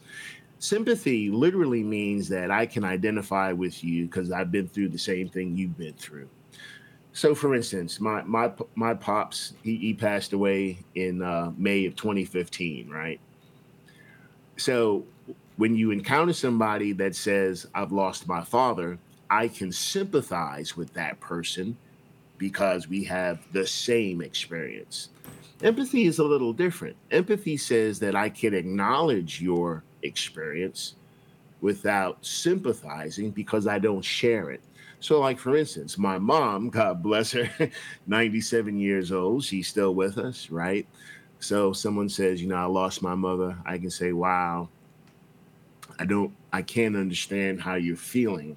Sympathy 0.59 1.31
literally 1.31 1.83
means 1.83 2.29
that 2.29 2.51
I 2.51 2.67
can 2.67 2.85
identify 2.85 3.53
with 3.53 3.83
you 3.83 4.07
because 4.07 4.31
I've 4.31 4.53
been 4.53 4.69
through 4.69 4.91
the 4.91 4.99
same 4.99 5.29
thing 5.29 5.57
you've 5.57 5.77
been 5.77 5.95
through. 5.95 6.29
So, 7.15 7.35
for 7.35 7.55
instance, 7.55 8.01
my 8.01 8.23
my 8.23 8.53
my 8.75 8.95
pops 8.95 9.53
he, 9.63 9.77
he 9.77 9.93
passed 9.93 10.33
away 10.33 10.79
in 10.95 11.21
uh, 11.21 11.53
May 11.59 11.85
of 11.85 11.95
2015, 11.95 12.89
right? 12.89 13.21
So, 14.57 15.05
when 15.57 15.77
you 15.77 15.91
encounter 15.91 16.33
somebody 16.33 16.93
that 16.93 17.15
says, 17.15 17.67
"I've 17.75 17.93
lost 17.93 18.27
my 18.27 18.43
father," 18.43 18.99
I 19.33 19.49
can 19.49 19.73
sympathize 19.73 20.77
with 20.77 20.93
that 20.93 21.19
person 21.19 21.79
because 22.37 22.87
we 22.87 23.03
have 23.05 23.41
the 23.53 23.67
same 23.67 24.21
experience. 24.21 25.09
Empathy 25.63 26.05
is 26.05 26.19
a 26.19 26.25
little 26.25 26.53
different. 26.53 26.97
Empathy 27.11 27.57
says 27.57 27.99
that 28.01 28.15
I 28.15 28.29
can 28.29 28.53
acknowledge 28.53 29.41
your 29.41 29.85
experience 30.03 30.97
without 31.63 32.19
sympathizing 32.21 33.31
because 33.31 33.67
I 33.67 33.79
don't 33.79 34.05
share 34.05 34.51
it. 34.51 34.61
So, 35.01 35.21
like 35.21 35.39
for 35.39 35.57
instance, 35.57 35.97
my 35.97 36.19
mom, 36.19 36.69
God 36.69 37.03
bless 37.03 37.33
her, 37.33 37.49
97 38.07 38.79
years 38.79 39.13
old, 39.13 39.45
she's 39.45 39.67
still 39.67 39.95
with 39.95 40.19
us, 40.19 40.51
right? 40.51 40.87
So 41.41 41.73
someone 41.73 42.11
says, 42.11 42.43
you 42.43 42.49
know, 42.49 42.57
I 42.57 42.67
lost 42.67 43.01
my 43.01 43.15
mother. 43.15 43.57
I 43.65 43.79
can 43.79 43.91
say, 43.91 44.13
wow, 44.13 44.69
I 45.99 46.05
don't, 46.05 46.33
I 46.53 46.61
can't 46.61 46.97
understand 46.97 47.63
how 47.63 47.77
you're 47.77 47.97
feeling, 47.97 48.57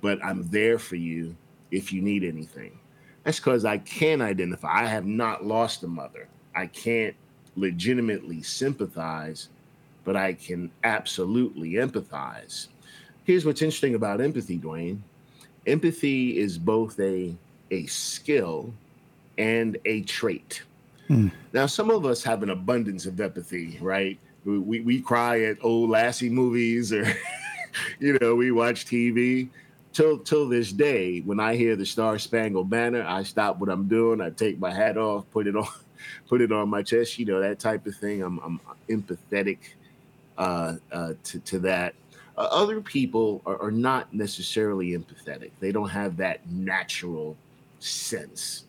but 0.00 0.22
I'm 0.24 0.48
there 0.48 0.78
for 0.78 0.96
you 0.96 1.34
if 1.70 1.92
you 1.92 2.02
need 2.02 2.24
anything. 2.24 2.78
That's 3.24 3.38
because 3.38 3.64
I 3.64 3.78
can 3.78 4.22
identify. 4.22 4.82
I 4.82 4.86
have 4.86 5.06
not 5.06 5.44
lost 5.44 5.82
a 5.82 5.88
mother. 5.88 6.28
I 6.54 6.66
can't 6.66 7.14
legitimately 7.56 8.42
sympathize, 8.42 9.48
but 10.04 10.16
I 10.16 10.34
can 10.34 10.70
absolutely 10.84 11.72
empathize. 11.72 12.68
Here's 13.24 13.44
what's 13.44 13.62
interesting 13.62 13.94
about 13.94 14.20
empathy, 14.20 14.58
Dwayne 14.58 15.00
empathy 15.66 16.38
is 16.38 16.58
both 16.58 16.98
a 17.00 17.34
a 17.70 17.86
skill 17.86 18.72
and 19.38 19.76
a 19.84 20.02
trait. 20.02 20.62
Hmm. 21.06 21.28
Now, 21.52 21.66
some 21.66 21.90
of 21.90 22.04
us 22.04 22.22
have 22.24 22.42
an 22.42 22.50
abundance 22.50 23.06
of 23.06 23.20
empathy, 23.20 23.78
right? 23.80 24.18
We, 24.44 24.58
we, 24.58 24.80
we 24.80 25.00
cry 25.00 25.42
at 25.42 25.58
old 25.62 25.90
Lassie 25.90 26.30
movies 26.30 26.92
or, 26.92 27.06
you 28.00 28.18
know, 28.20 28.34
we 28.34 28.50
watch 28.50 28.86
TV. 28.86 29.48
Till, 29.92 30.18
till 30.18 30.48
this 30.48 30.72
day, 30.72 31.20
when 31.20 31.40
I 31.40 31.56
hear 31.56 31.74
the 31.74 31.84
Star 31.84 32.18
Spangled 32.18 32.70
Banner, 32.70 33.02
I 33.02 33.24
stop 33.24 33.58
what 33.58 33.68
I'm 33.68 33.88
doing. 33.88 34.20
I 34.20 34.30
take 34.30 34.58
my 34.58 34.72
hat 34.72 34.96
off, 34.96 35.28
put 35.32 35.46
it 35.46 35.56
on, 35.56 35.66
put 36.28 36.40
it 36.40 36.52
on 36.52 36.68
my 36.68 36.82
chest, 36.82 37.18
you 37.18 37.26
know, 37.26 37.40
that 37.40 37.58
type 37.58 37.86
of 37.86 37.96
thing. 37.96 38.22
I'm, 38.22 38.38
I'm 38.38 38.60
empathetic 38.88 39.58
uh, 40.38 40.76
uh, 40.92 41.14
to, 41.24 41.40
to 41.40 41.58
that. 41.60 41.94
Uh, 42.38 42.48
other 42.50 42.80
people 42.80 43.42
are, 43.44 43.60
are 43.60 43.70
not 43.70 44.14
necessarily 44.14 44.92
empathetic. 44.96 45.50
They 45.60 45.72
don't 45.72 45.90
have 45.90 46.16
that 46.18 46.48
natural 46.48 47.36
sense. 47.80 48.64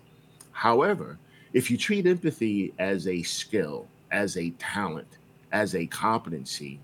However, 0.52 1.18
if 1.54 1.70
you 1.70 1.78
treat 1.78 2.08
empathy 2.08 2.74
as 2.80 3.08
a 3.08 3.22
skill, 3.24 3.88
as 4.12 4.38
a 4.38 4.50
talent, 4.52 5.08
as 5.52 5.76
a 5.76 5.86
competency, 5.86 6.80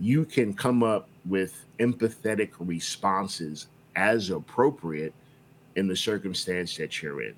you 0.00 0.24
can 0.24 0.54
come 0.54 0.82
up 0.82 1.08
with 1.24 1.64
empathetic 1.78 2.50
responses 2.58 3.68
as 3.96 4.30
appropriate 4.30 5.14
in 5.76 5.86
the 5.86 5.96
circumstance 5.96 6.76
that 6.76 7.02
you're 7.02 7.22
in. 7.22 7.34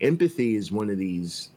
Empathy 0.00 0.56
is 0.56 0.72
one 0.72 0.90
of 0.90 0.98
these 0.98 1.50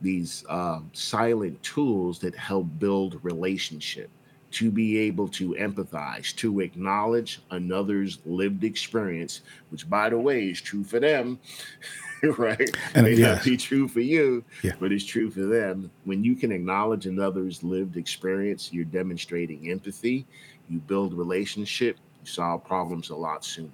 these 0.00 0.44
uh, 0.48 0.78
silent 0.92 1.60
tools 1.64 2.20
that 2.20 2.34
help 2.36 2.66
build 2.78 3.18
relationship 3.24 4.08
to 4.50 4.70
be 4.70 4.96
able 4.98 5.28
to 5.28 5.50
empathize, 5.54 6.34
to 6.36 6.60
acknowledge 6.60 7.40
another's 7.50 8.18
lived 8.24 8.64
experience, 8.64 9.42
which, 9.70 9.88
by 9.90 10.08
the 10.08 10.18
way, 10.18 10.46
is 10.46 10.60
true 10.60 10.82
for 10.82 10.98
them, 11.00 11.38
right? 12.38 12.70
And 12.94 13.04
May 13.04 13.14
yes. 13.14 13.36
not 13.36 13.44
be 13.44 13.56
true 13.56 13.88
for 13.88 14.00
you, 14.00 14.42
yeah. 14.62 14.72
but 14.80 14.90
it's 14.90 15.04
true 15.04 15.30
for 15.30 15.40
them. 15.42 15.90
When 16.04 16.24
you 16.24 16.34
can 16.34 16.50
acknowledge 16.50 17.06
another's 17.06 17.62
lived 17.62 17.96
experience, 17.96 18.72
you're 18.72 18.86
demonstrating 18.86 19.70
empathy, 19.70 20.26
you 20.68 20.78
build 20.78 21.14
relationship, 21.14 21.96
you 22.20 22.26
solve 22.26 22.64
problems 22.64 23.10
a 23.10 23.16
lot 23.16 23.44
sooner. 23.44 23.70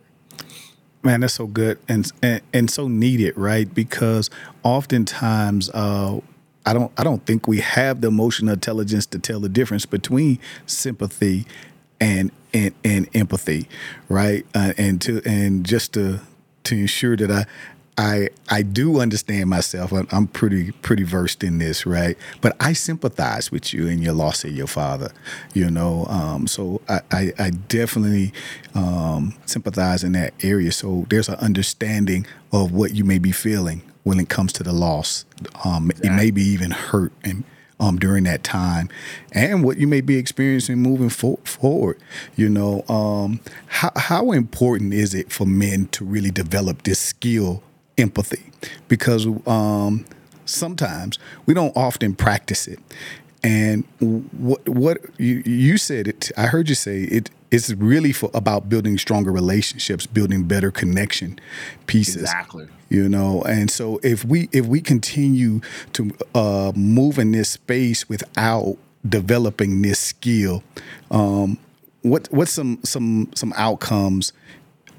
Man, 1.02 1.20
that's 1.20 1.34
so 1.34 1.46
good 1.46 1.78
and 1.88 2.10
and, 2.22 2.40
and 2.52 2.70
so 2.70 2.88
needed, 2.88 3.36
right? 3.36 3.72
Because 3.72 4.30
oftentimes 4.62 5.68
uh, 5.70 6.20
I 6.64 6.72
don't 6.72 6.90
I 6.96 7.04
don't 7.04 7.24
think 7.26 7.46
we 7.46 7.60
have 7.60 8.00
the 8.00 8.08
emotional 8.08 8.54
intelligence 8.54 9.04
to 9.06 9.18
tell 9.18 9.40
the 9.40 9.50
difference 9.50 9.84
between 9.84 10.38
sympathy 10.66 11.46
and 12.00 12.30
and, 12.54 12.74
and 12.84 13.08
empathy, 13.14 13.68
right? 14.08 14.46
Uh, 14.54 14.72
and 14.78 15.00
to 15.02 15.20
and 15.26 15.66
just 15.66 15.92
to 15.94 16.20
to 16.64 16.74
ensure 16.74 17.16
that 17.16 17.30
I 17.30 17.44
I 17.96 18.28
I 18.48 18.62
do 18.62 19.00
understand 19.00 19.48
myself. 19.50 19.92
I'm 19.92 20.26
pretty 20.26 20.72
pretty 20.72 21.04
versed 21.04 21.44
in 21.44 21.58
this, 21.58 21.86
right? 21.86 22.16
But 22.40 22.56
I 22.58 22.72
sympathize 22.72 23.52
with 23.52 23.72
you 23.72 23.86
in 23.86 24.02
your 24.02 24.14
loss 24.14 24.44
of 24.44 24.52
your 24.52 24.66
father, 24.66 25.12
you 25.52 25.70
know. 25.70 26.06
Um, 26.06 26.46
so 26.46 26.80
I, 26.88 27.00
I, 27.12 27.32
I 27.38 27.50
definitely 27.50 28.32
um, 28.74 29.34
sympathize 29.46 30.02
in 30.02 30.12
that 30.12 30.34
area. 30.42 30.72
So 30.72 31.06
there's 31.08 31.28
an 31.28 31.36
understanding 31.36 32.26
of 32.52 32.72
what 32.72 32.94
you 32.94 33.04
may 33.04 33.18
be 33.18 33.32
feeling 33.32 33.82
when 34.02 34.18
it 34.18 34.28
comes 34.28 34.52
to 34.54 34.62
the 34.62 34.72
loss. 34.72 35.24
Um, 35.64 35.90
exactly. 35.90 36.10
It 36.10 36.16
may 36.16 36.30
be 36.30 36.42
even 36.42 36.72
hurt 36.72 37.12
and 37.22 37.44
um, 37.80 37.98
during 37.98 38.24
that 38.24 38.44
time, 38.44 38.88
and 39.32 39.64
what 39.64 39.78
you 39.78 39.86
may 39.86 40.00
be 40.00 40.16
experiencing 40.16 40.78
moving 40.78 41.08
for- 41.08 41.40
forward. 41.44 41.98
You 42.36 42.48
know, 42.48 42.84
um, 42.88 43.40
how 43.66 43.90
how 43.96 44.32
important 44.32 44.94
is 44.94 45.14
it 45.14 45.32
for 45.32 45.44
men 45.46 45.86
to 45.88 46.04
really 46.04 46.30
develop 46.30 46.82
this 46.82 46.98
skill 46.98 47.62
empathy 47.98 48.44
because 48.88 49.26
um, 49.46 50.04
sometimes 50.44 51.18
we 51.46 51.54
don't 51.54 51.76
often 51.76 52.14
practice 52.14 52.66
it. 52.66 52.78
And 53.42 53.84
what 54.00 54.66
what 54.66 54.98
you 55.18 55.42
you 55.44 55.76
said 55.76 56.08
it, 56.08 56.30
I 56.36 56.46
heard 56.46 56.68
you 56.68 56.74
say 56.74 57.02
it. 57.02 57.30
It's 57.50 57.70
really 57.74 58.10
for 58.10 58.30
about 58.34 58.68
building 58.68 58.96
stronger 58.98 59.30
relationships, 59.30 60.06
building 60.06 60.44
better 60.44 60.70
connection 60.70 61.38
pieces. 61.86 62.22
Exactly. 62.22 62.66
You 62.88 63.08
know, 63.08 63.42
and 63.42 63.70
so 63.70 64.00
if 64.02 64.24
we 64.24 64.48
if 64.52 64.64
we 64.66 64.80
continue 64.80 65.60
to 65.92 66.10
uh, 66.34 66.72
move 66.74 67.18
in 67.18 67.32
this 67.32 67.50
space 67.50 68.08
without 68.08 68.78
developing 69.06 69.82
this 69.82 69.98
skill, 69.98 70.64
um, 71.10 71.58
what 72.00 72.28
what's 72.30 72.52
some 72.52 72.78
some 72.82 73.28
some 73.34 73.52
outcomes 73.56 74.32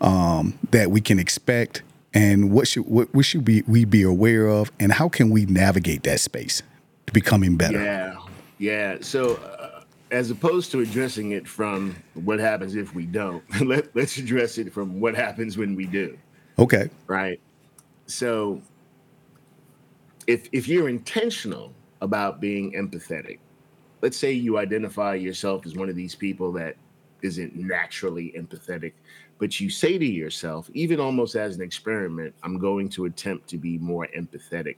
um, 0.02 0.58
that 0.70 0.92
we 0.92 1.02
can 1.02 1.18
expect 1.18 1.82
and 2.16 2.52
what 2.52 2.68
should 2.68 2.86
what, 2.88 3.14
what 3.14 3.26
should 3.26 3.46
we, 3.48 3.64
we 3.68 3.86
be 3.86 4.02
aware 4.02 4.48
of 4.48 4.72
and 4.80 4.94
how 4.94 5.08
can 5.08 5.30
we 5.30 5.46
navigate 5.46 6.02
that 6.04 6.20
space 6.20 6.64
to 7.06 7.14
becoming 7.14 7.58
better? 7.58 7.84
Yeah 7.84 8.16
yeah. 8.58 8.98
So 9.02 9.36
uh, 9.36 9.84
as 10.12 10.32
opposed 10.32 10.72
to 10.72 10.80
addressing 10.80 11.32
it 11.32 11.48
from 11.48 11.96
what 12.14 12.40
happens 12.40 12.76
if 12.76 12.94
we 12.94 13.06
don't 13.06 13.44
let, 13.62 13.96
let's 13.96 14.18
address 14.18 14.58
it 14.58 14.72
from 14.72 15.00
what 15.00 15.16
happens 15.16 15.58
when 15.58 15.76
we 15.76 15.86
do. 15.86 16.18
Okay. 16.58 16.90
Right? 17.08 17.40
So 18.08 18.62
if 20.28 20.48
if 20.52 20.68
you're 20.68 20.90
intentional 20.90 21.74
about 22.02 22.42
being 22.42 22.74
empathetic 22.74 23.40
let's 24.02 24.18
say 24.18 24.32
you 24.32 24.58
identify 24.58 25.16
yourself 25.16 25.66
as 25.66 25.76
one 25.76 25.90
of 25.90 25.96
these 25.96 26.14
people 26.14 26.52
that 26.52 26.76
isn't 27.22 27.56
naturally 27.56 28.34
empathetic 28.38 28.94
but 29.38 29.60
you 29.60 29.70
say 29.70 29.98
to 29.98 30.06
yourself, 30.06 30.70
even 30.74 31.00
almost 31.00 31.36
as 31.36 31.56
an 31.56 31.62
experiment, 31.62 32.34
I'm 32.44 32.58
going 32.58 32.90
to 32.90 33.06
attempt 33.06 33.50
to 33.50 33.58
be 33.58 33.78
more 33.78 34.08
empathetic. 34.18 34.78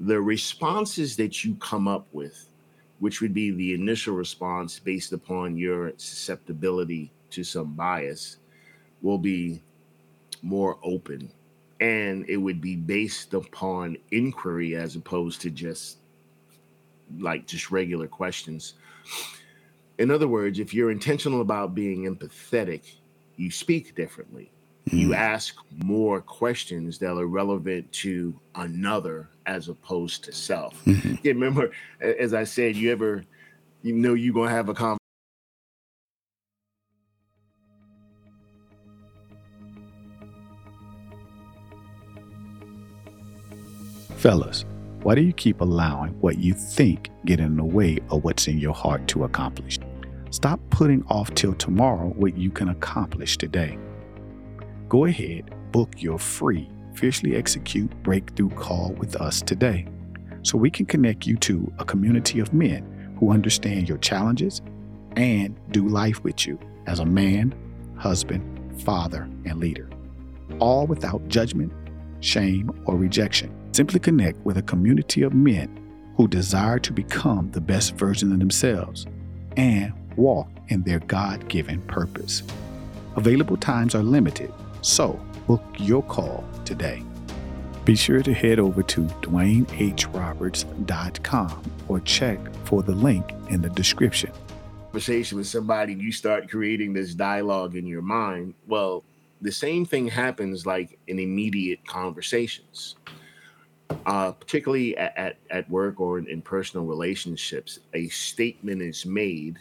The 0.00 0.20
responses 0.20 1.16
that 1.16 1.44
you 1.44 1.54
come 1.56 1.86
up 1.86 2.06
with, 2.12 2.48
which 2.98 3.20
would 3.20 3.32
be 3.32 3.50
the 3.52 3.74
initial 3.74 4.14
response 4.14 4.78
based 4.78 5.12
upon 5.12 5.56
your 5.56 5.92
susceptibility 5.96 7.12
to 7.30 7.44
some 7.44 7.74
bias, 7.74 8.38
will 9.02 9.18
be 9.18 9.62
more 10.42 10.78
open 10.82 11.30
and 11.80 12.28
it 12.28 12.36
would 12.36 12.60
be 12.60 12.76
based 12.76 13.34
upon 13.34 13.96
inquiry 14.10 14.76
as 14.76 14.96
opposed 14.96 15.40
to 15.40 15.50
just 15.50 15.98
like 17.18 17.46
just 17.46 17.70
regular 17.70 18.06
questions. 18.06 18.74
In 19.98 20.10
other 20.10 20.28
words, 20.28 20.58
if 20.58 20.72
you're 20.72 20.90
intentional 20.90 21.40
about 21.40 21.74
being 21.74 22.04
empathetic, 22.04 22.94
you 23.36 23.50
speak 23.50 23.94
differently. 23.94 24.50
Mm-hmm. 24.88 24.98
You 24.98 25.14
ask 25.14 25.56
more 25.84 26.20
questions 26.20 26.98
that 26.98 27.16
are 27.16 27.26
relevant 27.26 27.90
to 27.92 28.38
another 28.54 29.30
as 29.46 29.68
opposed 29.68 30.24
to 30.24 30.32
self. 30.32 30.84
Mm-hmm. 30.84 31.14
Yeah, 31.22 31.32
remember, 31.32 31.70
as 32.00 32.34
I 32.34 32.44
said, 32.44 32.76
you 32.76 32.92
ever, 32.92 33.24
you 33.82 33.94
know, 33.94 34.14
you're 34.14 34.34
gonna 34.34 34.50
have 34.50 34.68
a 34.68 34.74
conversation. 34.74 34.98
Fellas, 44.16 44.64
why 45.02 45.14
do 45.14 45.20
you 45.20 45.34
keep 45.34 45.60
allowing 45.60 46.12
what 46.20 46.38
you 46.38 46.54
think 46.54 47.10
get 47.26 47.40
in 47.40 47.56
the 47.56 47.64
way 47.64 47.98
of 48.10 48.24
what's 48.24 48.48
in 48.48 48.58
your 48.58 48.72
heart 48.72 49.06
to 49.08 49.24
accomplish? 49.24 49.78
Stop 50.34 50.58
putting 50.70 51.04
off 51.06 51.32
till 51.34 51.54
tomorrow 51.54 52.08
what 52.16 52.36
you 52.36 52.50
can 52.50 52.70
accomplish 52.70 53.38
today. 53.38 53.78
Go 54.88 55.04
ahead, 55.04 55.54
book 55.70 56.02
your 56.02 56.18
free 56.18 56.68
Fiercely 56.94 57.36
Execute 57.36 57.88
Breakthrough 58.02 58.50
call 58.50 58.94
with 58.98 59.14
us 59.14 59.40
today 59.40 59.86
so 60.42 60.58
we 60.58 60.72
can 60.72 60.86
connect 60.86 61.24
you 61.24 61.36
to 61.36 61.72
a 61.78 61.84
community 61.84 62.40
of 62.40 62.52
men 62.52 63.14
who 63.16 63.30
understand 63.30 63.88
your 63.88 63.98
challenges 63.98 64.60
and 65.14 65.56
do 65.70 65.86
life 65.86 66.24
with 66.24 66.48
you 66.48 66.58
as 66.88 66.98
a 66.98 67.06
man, 67.06 67.54
husband, 67.96 68.82
father, 68.82 69.30
and 69.44 69.60
leader, 69.60 69.88
all 70.58 70.88
without 70.88 71.28
judgment, 71.28 71.72
shame, 72.18 72.72
or 72.86 72.96
rejection. 72.96 73.54
Simply 73.70 74.00
connect 74.00 74.44
with 74.44 74.58
a 74.58 74.62
community 74.62 75.22
of 75.22 75.32
men 75.32 75.80
who 76.16 76.26
desire 76.26 76.80
to 76.80 76.92
become 76.92 77.52
the 77.52 77.60
best 77.60 77.94
version 77.94 78.32
of 78.32 78.40
themselves 78.40 79.06
and 79.56 79.92
walk 80.16 80.48
in 80.68 80.82
their 80.82 81.00
God 81.00 81.48
given 81.48 81.80
purpose. 81.82 82.42
Available 83.16 83.56
times 83.56 83.94
are 83.94 84.02
limited, 84.02 84.52
so 84.82 85.20
book 85.46 85.62
your 85.78 86.02
call 86.02 86.44
today. 86.64 87.02
Be 87.84 87.94
sure 87.94 88.22
to 88.22 88.32
head 88.32 88.58
over 88.58 88.82
to 88.82 89.02
DwayneHRoberts.com 89.02 91.62
or 91.86 92.00
check 92.00 92.38
for 92.64 92.82
the 92.82 92.94
link 92.94 93.30
in 93.50 93.60
the 93.60 93.68
description. 93.70 94.32
Conversation 94.86 95.36
with 95.36 95.46
somebody, 95.46 95.92
you 95.92 96.10
start 96.10 96.48
creating 96.48 96.94
this 96.94 97.14
dialogue 97.14 97.76
in 97.76 97.86
your 97.86 98.00
mind. 98.00 98.54
Well, 98.66 99.04
the 99.42 99.52
same 99.52 99.84
thing 99.84 100.08
happens 100.08 100.64
like 100.64 100.98
in 101.08 101.18
immediate 101.18 101.86
conversations, 101.86 102.94
uh, 104.06 104.32
particularly 104.32 104.96
at, 104.96 105.14
at, 105.18 105.36
at 105.50 105.68
work 105.68 106.00
or 106.00 106.18
in, 106.18 106.26
in 106.26 106.40
personal 106.40 106.86
relationships. 106.86 107.80
A 107.92 108.08
statement 108.08 108.80
is 108.80 109.04
made 109.04 109.58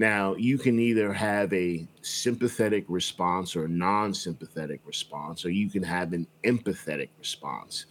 now, 0.00 0.34
you 0.34 0.56
can 0.56 0.78
either 0.78 1.12
have 1.12 1.52
a 1.52 1.86
sympathetic 2.00 2.86
response 2.88 3.54
or 3.54 3.66
a 3.66 3.68
non 3.68 4.14
sympathetic 4.14 4.80
response, 4.86 5.44
or 5.44 5.50
you 5.50 5.68
can 5.68 5.82
have 5.82 6.14
an 6.14 6.26
empathetic 6.42 7.10
response. 7.18 7.84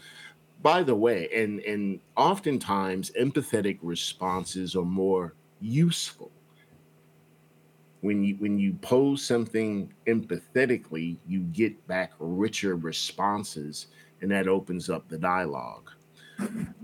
By 0.64 0.82
the 0.82 0.96
way, 0.96 1.30
and, 1.32 1.60
and 1.60 2.00
oftentimes 2.18 3.12
empathetic 3.12 3.78
responses 3.84 4.76
are 4.76 4.86
more 4.86 5.36
useful. 5.62 6.32
When 8.02 8.24
you 8.24 8.38
when 8.38 8.58
you 8.58 8.74
pose 8.82 9.24
something 9.24 9.94
empathetically, 10.08 11.18
you 11.28 11.42
get 11.42 11.86
back 11.86 12.14
richer 12.18 12.76
responses, 12.76 13.86
and 14.22 14.32
that 14.32 14.48
opens 14.48 14.90
up 14.90 15.08
the 15.10 15.20
dialogue 15.20 15.92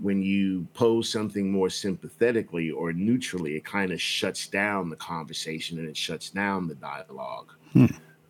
when 0.00 0.22
you 0.22 0.66
pose 0.74 1.08
something 1.08 1.50
more 1.50 1.70
sympathetically 1.70 2.70
or 2.70 2.92
neutrally, 2.92 3.56
it 3.56 3.64
kind 3.64 3.92
of 3.92 4.00
shuts 4.00 4.46
down 4.46 4.90
the 4.90 4.96
conversation 4.96 5.78
and 5.78 5.88
it 5.88 5.96
shuts 5.96 6.30
down 6.30 6.68
the 6.68 6.74
dialogue. 6.74 7.52
Hmm. 7.72 7.86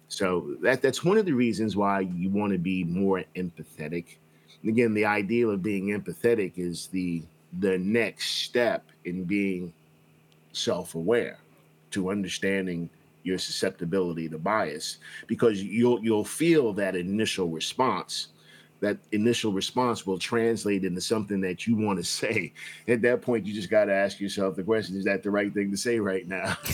So 0.09 0.57
that 0.62 0.83
that's 0.83 1.05
one 1.05 1.19
of 1.19 1.27
the 1.27 1.33
reasons 1.33 1.77
why 1.77 2.01
you 2.01 2.31
want 2.31 2.53
to 2.53 2.59
be 2.59 2.85
more 2.85 3.25
empathetic. 3.35 4.17
And 4.62 4.71
again, 4.71 4.95
the 4.95 5.05
ideal 5.05 5.51
of 5.51 5.62
being 5.62 5.89
empathetic 5.89 6.53
is 6.57 6.87
the 6.89 7.23
the 7.61 7.79
next 7.79 8.45
step 8.45 8.85
in 9.05 9.25
being 9.25 9.73
self-aware 10.53 11.39
to 11.91 12.11
understanding 12.11 12.89
your 13.23 13.39
susceptibility 13.39 14.29
to 14.29 14.39
bias 14.39 14.99
because 15.27 15.62
you'll 15.62 16.03
you'll 16.03 16.25
feel 16.25 16.73
that 16.73 16.95
initial 16.95 17.49
response 17.49 18.29
that 18.81 18.99
initial 19.12 19.53
response 19.53 20.07
will 20.07 20.19
translate 20.19 20.85
into 20.85 21.01
something 21.01 21.41
that 21.41 21.67
you 21.67 21.77
want 21.77 21.99
to 21.99 22.05
say. 22.05 22.53
At 22.89 23.03
that 23.03 23.23
point, 23.23 23.47
you 23.47 23.55
just 23.55 23.71
got 23.71 23.87
to 23.87 23.93
ask 23.93 24.21
yourself 24.21 24.57
the 24.57 24.62
question: 24.62 24.97
Is 24.97 25.05
that 25.05 25.23
the 25.23 25.31
right 25.31 25.53
thing 25.53 25.71
to 25.71 25.77
say 25.77 25.99
right 25.99 26.27
now? 26.27 26.57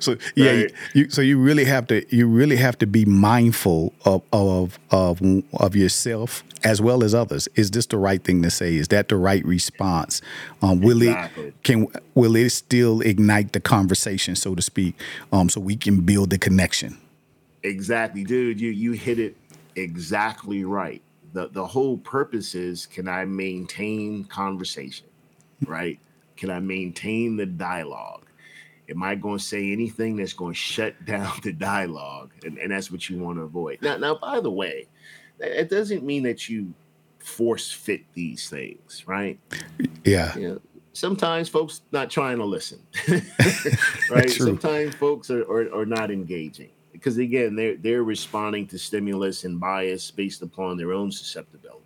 so 0.00 0.16
yeah, 0.34 0.50
right. 0.50 0.72
you, 0.94 1.02
you, 1.02 1.10
so 1.10 1.20
you 1.22 1.38
really 1.38 1.64
have 1.64 1.86
to 1.88 2.04
you 2.14 2.26
really 2.26 2.56
have 2.56 2.78
to 2.78 2.86
be 2.86 3.04
mindful 3.04 3.92
of 4.04 4.22
of 4.32 4.78
of 4.90 5.20
of 5.54 5.76
yourself 5.76 6.44
as 6.64 6.80
well 6.80 7.04
as 7.04 7.14
others. 7.14 7.48
Is 7.54 7.70
this 7.70 7.86
the 7.86 7.98
right 7.98 8.22
thing 8.22 8.42
to 8.42 8.50
say? 8.50 8.76
Is 8.76 8.88
that 8.88 9.08
the 9.08 9.16
right 9.16 9.44
response? 9.44 10.22
Um, 10.62 10.80
will 10.80 11.02
exactly. 11.02 11.48
it 11.48 11.62
can 11.62 11.86
will 12.14 12.36
it 12.36 12.50
still 12.50 13.00
ignite 13.00 13.52
the 13.52 13.60
conversation, 13.60 14.36
so 14.36 14.54
to 14.54 14.62
speak, 14.62 14.94
um, 15.32 15.48
so 15.48 15.60
we 15.60 15.76
can 15.76 16.00
build 16.00 16.30
the 16.30 16.38
connection? 16.38 16.98
Exactly, 17.62 18.24
dude. 18.24 18.60
You 18.60 18.70
you 18.70 18.92
hit 18.92 19.18
it 19.18 19.36
exactly 19.76 20.64
right. 20.64 21.02
the 21.32 21.48
the 21.48 21.66
whole 21.66 21.98
purpose 21.98 22.54
is 22.54 22.86
can 22.86 23.08
I 23.08 23.24
maintain 23.24 24.24
conversation, 24.24 25.06
right? 25.66 25.98
Can 26.36 26.50
I 26.50 26.60
maintain 26.60 27.36
the 27.36 27.46
dialogue? 27.46 28.24
Am 28.88 29.02
I 29.02 29.14
going 29.14 29.38
to 29.38 29.44
say 29.44 29.72
anything 29.72 30.16
that's 30.16 30.32
going 30.32 30.52
to 30.52 30.58
shut 30.58 30.94
down 31.04 31.32
the 31.42 31.52
dialogue? 31.52 32.32
And, 32.44 32.58
and 32.58 32.70
that's 32.70 32.90
what 32.90 33.08
you 33.08 33.18
want 33.18 33.38
to 33.38 33.42
avoid. 33.42 33.78
Now, 33.82 33.96
now, 33.96 34.14
by 34.14 34.40
the 34.40 34.50
way, 34.50 34.88
it 35.40 35.68
doesn't 35.70 36.04
mean 36.04 36.22
that 36.22 36.48
you 36.48 36.72
force 37.18 37.72
fit 37.72 38.02
these 38.14 38.48
things, 38.48 39.04
right? 39.06 39.38
Yeah. 40.04 40.36
You 40.38 40.48
know, 40.48 40.60
sometimes 40.92 41.48
folks 41.48 41.82
not 41.92 42.10
trying 42.10 42.38
to 42.38 42.44
listen, 42.44 42.80
right? 44.10 44.30
Sometimes 44.30 44.94
folks 44.94 45.30
are, 45.30 45.42
are, 45.42 45.74
are 45.74 45.86
not 45.86 46.10
engaging 46.10 46.70
because 46.96 47.18
again, 47.18 47.56
they're 47.56 47.76
they're 47.76 48.02
responding 48.02 48.66
to 48.68 48.78
stimulus 48.78 49.44
and 49.44 49.60
bias 49.60 50.10
based 50.10 50.42
upon 50.42 50.76
their 50.76 50.92
own 50.92 51.12
susceptibility. 51.12 51.82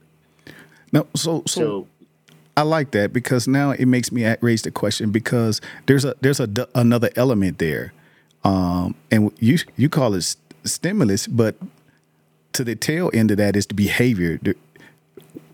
No, 0.92 1.06
so 1.14 1.42
so, 1.46 1.60
so 1.60 1.86
I 2.56 2.62
like 2.62 2.90
that 2.92 3.12
because 3.12 3.46
now 3.48 3.70
it 3.70 3.86
makes 3.86 4.12
me 4.12 4.34
raise 4.40 4.62
the 4.62 4.70
question 4.70 5.10
because 5.10 5.60
there's 5.86 6.04
a 6.04 6.14
there's 6.20 6.40
a 6.40 6.48
another 6.74 7.10
element 7.16 7.58
there, 7.58 7.92
um, 8.44 8.94
and 9.10 9.32
you 9.38 9.58
you 9.76 9.88
call 9.88 10.14
it 10.14 10.36
stimulus, 10.64 11.26
but 11.26 11.56
to 12.52 12.64
the 12.64 12.74
tail 12.74 13.10
end 13.12 13.30
of 13.30 13.36
that 13.38 13.56
is 13.56 13.66
the 13.66 13.74
behavior. 13.74 14.38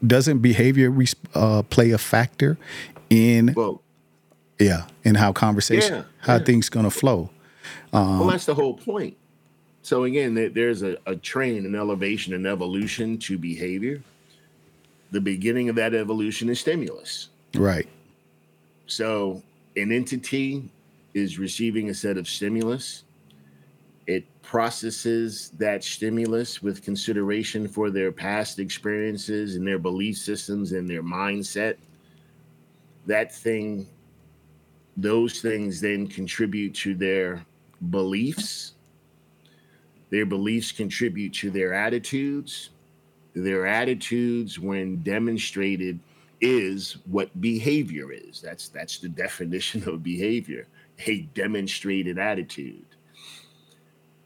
Doesn't 0.06 0.38
behavior 0.40 0.94
uh, 1.34 1.62
play 1.62 1.90
a 1.90 1.98
factor 1.98 2.58
in? 3.10 3.54
Well, 3.54 3.82
yeah, 4.58 4.86
in 5.04 5.16
how 5.16 5.32
conversation, 5.32 5.96
yeah, 5.96 6.02
how 6.18 6.36
yeah. 6.36 6.44
things 6.44 6.68
gonna 6.68 6.90
flow. 6.90 7.30
Um, 7.92 8.20
well, 8.20 8.28
that's 8.28 8.46
the 8.46 8.54
whole 8.54 8.74
point. 8.74 9.16
So 9.86 10.02
again, 10.02 10.34
there's 10.52 10.82
a, 10.82 10.96
a 11.06 11.14
train, 11.14 11.64
an 11.64 11.76
elevation, 11.76 12.34
an 12.34 12.44
evolution 12.44 13.18
to 13.18 13.38
behavior. 13.38 14.02
The 15.12 15.20
beginning 15.20 15.68
of 15.68 15.76
that 15.76 15.94
evolution 15.94 16.48
is 16.48 16.58
stimulus. 16.58 17.28
Right. 17.54 17.86
So 18.88 19.44
an 19.76 19.92
entity 19.92 20.68
is 21.14 21.38
receiving 21.38 21.88
a 21.88 21.94
set 21.94 22.16
of 22.16 22.26
stimulus. 22.26 23.04
It 24.08 24.24
processes 24.42 25.52
that 25.56 25.84
stimulus 25.84 26.60
with 26.60 26.82
consideration 26.82 27.68
for 27.68 27.88
their 27.88 28.10
past 28.10 28.58
experiences 28.58 29.54
and 29.54 29.64
their 29.64 29.78
belief 29.78 30.18
systems 30.18 30.72
and 30.72 30.90
their 30.90 31.04
mindset. 31.04 31.76
That 33.06 33.32
thing, 33.32 33.86
those 34.96 35.40
things 35.40 35.80
then 35.80 36.08
contribute 36.08 36.74
to 36.74 36.96
their 36.96 37.46
beliefs 37.88 38.72
their 40.10 40.26
beliefs 40.26 40.72
contribute 40.72 41.32
to 41.34 41.50
their 41.50 41.74
attitudes. 41.74 42.70
Their 43.34 43.66
attitudes, 43.66 44.58
when 44.58 45.02
demonstrated, 45.02 46.00
is 46.40 46.98
what 47.06 47.40
behavior 47.40 48.12
is. 48.12 48.40
That's 48.40 48.68
that's 48.68 48.98
the 48.98 49.08
definition 49.08 49.88
of 49.88 50.02
behavior, 50.02 50.68
a 51.06 51.22
demonstrated 51.34 52.18
attitude. 52.18 52.86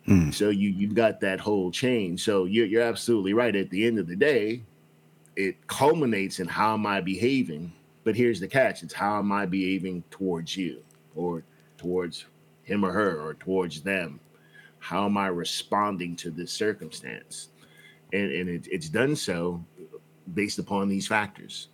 Mm. 0.06 0.32
So 0.32 0.50
you 0.50 0.70
you've 0.70 0.94
got 0.94 1.20
that 1.20 1.40
whole 1.40 1.70
chain. 1.70 2.16
So 2.18 2.44
you're 2.44 2.66
you're 2.66 2.82
absolutely 2.82 3.32
right. 3.32 3.54
At 3.54 3.70
the 3.70 3.86
end 3.86 3.98
of 3.98 4.06
the 4.06 4.16
day, 4.16 4.62
it 5.36 5.66
culminates 5.66 6.40
in 6.40 6.46
how 6.46 6.74
am 6.74 6.86
I 6.86 7.00
behaving? 7.00 7.72
But 8.04 8.16
here's 8.16 8.40
the 8.40 8.48
catch: 8.48 8.82
it's 8.82 8.94
how 8.94 9.18
am 9.18 9.32
I 9.32 9.46
behaving 9.46 10.04
towards 10.10 10.56
you, 10.56 10.82
or 11.14 11.42
towards 11.78 12.26
him 12.62 12.84
or 12.84 12.92
her, 12.92 13.20
or 13.20 13.34
towards 13.34 13.80
them 13.80 14.20
how 14.80 15.04
am 15.04 15.16
I 15.16 15.28
responding 15.28 16.16
to 16.16 16.30
this 16.30 16.52
circumstance? 16.52 17.48
And, 18.12 18.32
and 18.32 18.48
it, 18.48 18.66
it's 18.70 18.88
done 18.88 19.14
so 19.14 19.64
based 20.34 20.58
upon 20.58 20.88
these 20.88 21.06
factors. 21.06 21.68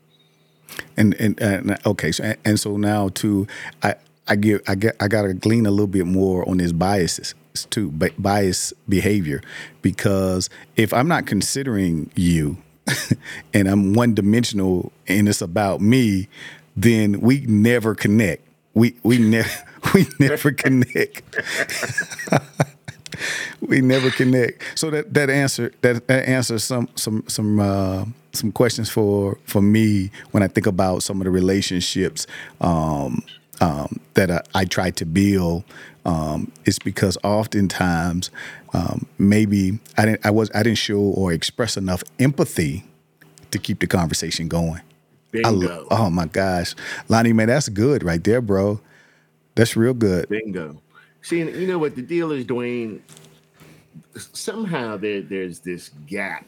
And 0.97 1.15
and, 1.15 1.41
and 1.41 1.79
okay, 1.87 2.13
so 2.13 2.35
and 2.45 2.59
so 2.59 2.77
now 2.77 3.09
too, 3.09 3.47
I 3.83 3.95
I 4.27 4.37
get 4.37 4.69
I 4.69 4.75
get 4.75 4.97
I 5.01 5.09
got 5.09 5.23
to 5.23 5.35
glean 5.35 5.65
a 5.65 5.71
little 5.71 5.87
bit 5.87 6.07
more 6.07 6.47
on 6.49 6.59
his 6.59 6.73
biases 6.73 7.35
too, 7.71 7.91
bias 8.19 8.73
behavior, 8.89 9.41
because 9.81 10.51
if 10.77 10.93
I'm 10.93 11.09
not 11.09 11.27
considering 11.27 12.11
you, 12.17 12.59
and 13.55 13.69
I'm 13.69 13.95
one 13.95 14.15
dimensional 14.15 14.93
and 15.07 15.29
it's 15.29 15.41
about 15.41 15.81
me, 15.81 16.29
then 16.77 17.21
we 17.21 17.41
never 17.47 17.95
connect. 17.95 18.43
We 18.75 18.97
we 19.03 19.19
never 19.19 19.51
we 19.95 20.07
never 20.19 20.53
connect. 20.53 21.23
we 23.61 23.81
never 23.81 24.11
connect. 24.11 24.63
So 24.75 24.91
that 24.91 25.15
that 25.15 25.31
answer 25.31 25.73
that, 25.83 26.07
that 26.09 26.29
answers 26.29 26.65
some 26.65 26.89
some 26.95 27.25
some 27.29 27.61
uh, 27.61 28.05
some 28.33 28.53
questions 28.53 28.89
for 28.89 29.39
for 29.45 29.63
me 29.63 30.11
when 30.31 30.43
I 30.43 30.49
think 30.49 30.67
about 30.67 31.03
some 31.03 31.21
of 31.21 31.25
the 31.25 31.31
relationships 31.31 32.27
um, 32.61 33.23
um, 33.61 34.01
that 34.15 34.31
I, 34.31 34.41
I, 34.55 34.65
try 34.65 34.91
to 34.91 35.07
build. 35.07 35.65
Um, 36.05 36.53
it's 36.65 36.79
because 36.79 37.19
oftentimes 37.25 38.31
um, 38.75 39.07
maybe 39.19 39.79
I 39.97 40.07
didn't 40.07 40.25
I 40.25 40.31
was 40.31 40.51
I 40.55 40.63
didn't 40.63 40.79
show 40.79 41.01
or 41.01 41.33
express 41.33 41.77
enough 41.77 42.03
empathy 42.19 42.85
to 43.51 43.59
keep 43.59 43.81
the 43.81 43.87
conversation 43.87 44.49
going. 44.49 44.83
Bingo. 45.33 45.87
oh 45.91 46.09
my 46.11 46.27
gosh, 46.27 46.75
Lonnie, 47.09 47.33
man, 47.33 47.49
that's 47.49 47.69
good 47.69 48.03
right 48.03 48.23
there, 48.23 48.41
bro. 48.41 48.81
That's 49.55 49.77
real 49.77 49.95
good. 49.95 50.29
Bingo. 50.29 50.81
See, 51.23 51.39
you 51.39 51.67
know 51.67 51.79
what 51.79 51.97
the 51.97 52.03
deal 52.03 52.33
is, 52.33 52.45
Dwayne. 52.45 53.01
Somehow 54.17 54.97
there, 54.97 55.23
there's 55.23 55.59
this 55.59 55.91
gap 56.07 56.47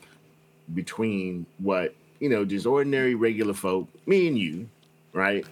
between 0.74 1.46
what 1.59 1.94
you 2.20 2.28
know, 2.28 2.44
just 2.44 2.66
ordinary 2.66 3.14
regular 3.14 3.54
folk, 3.54 3.88
me 4.07 4.28
and 4.28 4.38
you, 4.38 4.68
right, 5.12 5.46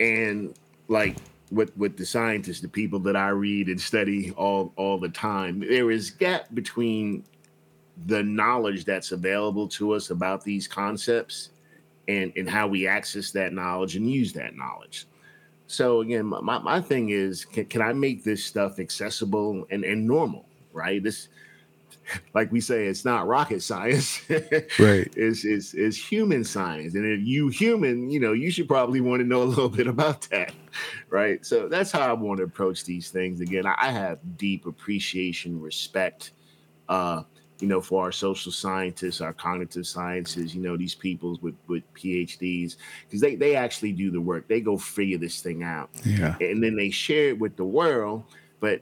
and 0.00 0.54
like 0.88 1.16
with 1.50 1.76
with 1.76 1.96
the 1.96 2.06
scientists, 2.06 2.60
the 2.60 2.68
people 2.68 2.98
that 3.00 3.16
I 3.16 3.28
read 3.28 3.68
and 3.68 3.80
study 3.80 4.32
all 4.32 4.72
all 4.76 4.98
the 4.98 5.08
time. 5.08 5.60
There 5.60 5.90
is 5.90 6.10
gap 6.10 6.46
between 6.54 7.24
the 8.06 8.22
knowledge 8.22 8.84
that's 8.84 9.12
available 9.12 9.68
to 9.68 9.92
us 9.92 10.10
about 10.10 10.44
these 10.44 10.66
concepts 10.66 11.50
and 12.08 12.32
and 12.36 12.48
how 12.48 12.66
we 12.66 12.86
access 12.86 13.30
that 13.32 13.52
knowledge 13.52 13.96
and 13.96 14.10
use 14.10 14.32
that 14.34 14.56
knowledge. 14.56 15.06
So 15.66 16.00
again, 16.00 16.26
my, 16.26 16.58
my 16.58 16.80
thing 16.80 17.10
is, 17.10 17.44
can, 17.44 17.66
can 17.66 17.82
I 17.82 17.92
make 17.92 18.24
this 18.24 18.44
stuff 18.44 18.78
accessible 18.78 19.66
and, 19.70 19.84
and 19.84 20.06
normal, 20.06 20.46
right? 20.72 21.02
This, 21.02 21.28
like 22.34 22.52
we 22.52 22.60
say, 22.60 22.86
it's 22.86 23.04
not 23.04 23.26
rocket 23.26 23.62
science, 23.62 24.20
right? 24.30 25.12
It's, 25.16 25.44
it's, 25.44 25.74
it's 25.74 25.96
human 25.96 26.44
science. 26.44 26.94
And 26.94 27.04
if 27.04 27.26
you 27.26 27.48
human, 27.48 28.10
you 28.10 28.20
know, 28.20 28.32
you 28.32 28.50
should 28.50 28.68
probably 28.68 29.00
want 29.00 29.20
to 29.20 29.26
know 29.26 29.42
a 29.42 29.44
little 29.44 29.68
bit 29.80 29.88
about 29.88 30.22
that, 30.30 30.54
right? 31.10 31.44
So 31.44 31.68
that's 31.68 31.90
how 31.90 32.00
I 32.00 32.12
want 32.12 32.38
to 32.38 32.44
approach 32.44 32.84
these 32.84 33.10
things. 33.10 33.40
Again, 33.40 33.66
I 33.66 33.90
have 33.90 34.18
deep 34.36 34.66
appreciation, 34.66 35.60
respect, 35.60 36.32
uh, 36.88 37.22
you 37.60 37.68
know, 37.68 37.80
for 37.80 38.02
our 38.02 38.12
social 38.12 38.52
scientists, 38.52 39.20
our 39.20 39.32
cognitive 39.32 39.86
sciences, 39.86 40.54
you 40.54 40.60
know, 40.60 40.76
these 40.76 40.94
people 40.94 41.38
with, 41.40 41.54
with 41.68 41.82
PhDs, 41.94 42.76
because 43.08 43.20
they, 43.20 43.34
they 43.34 43.56
actually 43.56 43.92
do 43.92 44.10
the 44.10 44.20
work. 44.20 44.46
They 44.48 44.60
go 44.60 44.76
figure 44.76 45.18
this 45.18 45.40
thing 45.40 45.62
out. 45.62 45.90
Yeah. 46.04 46.36
And 46.40 46.62
then 46.62 46.76
they 46.76 46.90
share 46.90 47.28
it 47.28 47.38
with 47.38 47.56
the 47.56 47.64
world. 47.64 48.24
But 48.60 48.80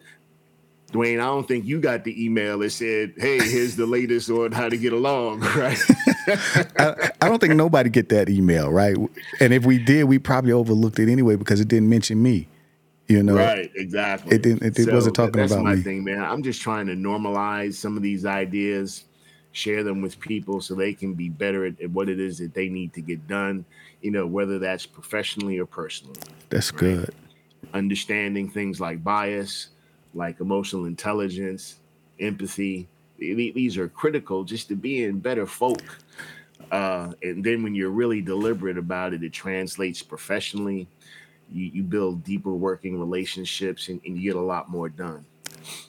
Dwayne, 0.92 1.14
I 1.14 1.26
don't 1.26 1.46
think 1.46 1.64
you 1.64 1.80
got 1.80 2.04
the 2.04 2.24
email 2.24 2.58
that 2.60 2.70
said, 2.70 3.14
"Hey, 3.16 3.38
here's 3.38 3.74
the 3.74 3.86
latest 3.86 4.30
on 4.30 4.52
how 4.52 4.68
to 4.68 4.76
get 4.76 4.92
along." 4.92 5.40
Right? 5.54 5.78
I, 6.78 7.10
I, 7.20 7.28
don't 7.28 7.38
think 7.38 7.54
nobody 7.54 7.90
get 7.90 8.08
that 8.08 8.30
email, 8.30 8.70
right? 8.70 8.96
And 9.40 9.52
if 9.52 9.66
we 9.66 9.78
did, 9.78 10.04
we 10.04 10.18
probably 10.18 10.52
overlooked 10.52 10.98
it 10.98 11.10
anyway 11.10 11.36
because 11.36 11.60
it 11.60 11.68
didn't 11.68 11.90
mention 11.90 12.22
me. 12.22 12.48
You 13.08 13.22
know, 13.22 13.36
right? 13.36 13.70
Exactly. 13.74 14.34
It 14.34 14.42
didn't. 14.42 14.62
It, 14.62 14.78
it 14.78 14.84
so 14.86 14.94
wasn't 14.94 15.16
talking 15.16 15.32
that's 15.32 15.52
about 15.52 15.64
my 15.64 15.74
me. 15.74 15.82
thing, 15.82 16.04
man. 16.04 16.22
I'm 16.22 16.42
just 16.42 16.62
trying 16.62 16.86
to 16.86 16.94
normalize 16.94 17.74
some 17.74 17.96
of 17.96 18.02
these 18.02 18.24
ideas, 18.24 19.04
share 19.52 19.82
them 19.84 20.00
with 20.00 20.18
people 20.18 20.62
so 20.62 20.74
they 20.74 20.94
can 20.94 21.12
be 21.12 21.28
better 21.28 21.66
at, 21.66 21.78
at 21.82 21.90
what 21.90 22.08
it 22.08 22.18
is 22.18 22.38
that 22.38 22.54
they 22.54 22.68
need 22.68 22.94
to 22.94 23.02
get 23.02 23.26
done. 23.28 23.64
You 24.00 24.10
know, 24.10 24.26
whether 24.26 24.58
that's 24.58 24.86
professionally 24.86 25.58
or 25.58 25.66
personally. 25.66 26.18
That's 26.48 26.72
right? 26.72 26.80
good. 26.80 27.14
Understanding 27.74 28.48
things 28.48 28.80
like 28.80 29.04
bias, 29.04 29.68
like 30.14 30.40
emotional 30.40 30.86
intelligence, 30.86 31.80
empathy. 32.20 32.88
These 33.18 33.76
are 33.76 33.88
critical 33.88 34.44
just 34.44 34.68
to 34.68 34.76
being 34.76 35.18
better 35.18 35.46
folk. 35.46 35.82
Uh, 36.72 37.12
and 37.22 37.44
then 37.44 37.62
when 37.62 37.74
you're 37.74 37.90
really 37.90 38.22
deliberate 38.22 38.78
about 38.78 39.12
it, 39.12 39.22
it 39.22 39.32
translates 39.32 40.02
professionally 40.02 40.88
you, 41.54 41.70
you 41.72 41.82
build 41.82 42.24
deeper 42.24 42.52
working 42.52 42.98
relationships 42.98 43.88
and, 43.88 44.00
and 44.04 44.16
you 44.16 44.32
get 44.32 44.36
a 44.36 44.44
lot 44.44 44.68
more 44.68 44.88
done. 44.88 45.24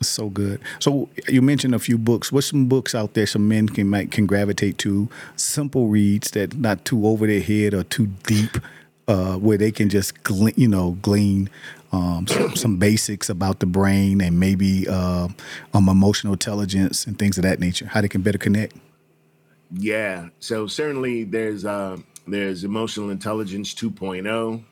So 0.01 0.30
good. 0.30 0.61
So 0.80 1.09
you 1.28 1.41
mentioned 1.41 1.76
a 1.76 1.80
few 1.80 1.97
books. 1.97 2.32
What's 2.32 2.47
some 2.47 2.68
books 2.68 2.95
out 2.95 3.13
there 3.13 3.26
some 3.26 3.47
men 3.47 3.68
can 3.68 3.89
might 3.89 4.11
can 4.11 4.26
gravitate 4.26 4.78
to? 4.80 5.09
Simple 5.36 5.88
reads 5.88 6.32
that 6.32 6.55
not 6.55 6.86
too 6.86 7.05
over 7.05 7.28
their 7.28 7.41
head 7.41 7.74
or 7.74 7.84
too 7.84 8.07
deep, 8.24 8.57
uh, 9.07 9.36
where 9.36 9.57
they 9.57 9.72
can 9.72 9.89
just 9.89 10.24
glean, 10.24 10.53
you 10.55 10.70
know 10.70 10.91
glean 11.01 11.49
um, 11.91 12.28
some, 12.28 12.55
some, 12.55 12.78
basics 12.78 13.30
about 13.30 13.59
the 13.59 13.66
brain 13.66 14.22
and 14.22 14.39
maybe 14.39 14.88
uh, 14.88 15.28
um, 15.74 15.89
emotional 15.89 16.34
intelligence 16.34 17.05
and 17.05 17.18
things 17.18 17.38
of 17.38 17.43
that 17.43 17.59
nature. 17.59 17.86
How 17.86 18.01
they 18.01 18.07
can 18.07 18.22
better 18.22 18.38
connect. 18.38 18.76
Yeah. 19.72 20.30
So 20.39 20.68
certainly 20.68 21.24
there's 21.24 21.66
uh 21.66 21.97
there's 22.28 22.63
emotional 22.63 23.09
intelligence 23.09 23.74
2.0. 23.74 24.63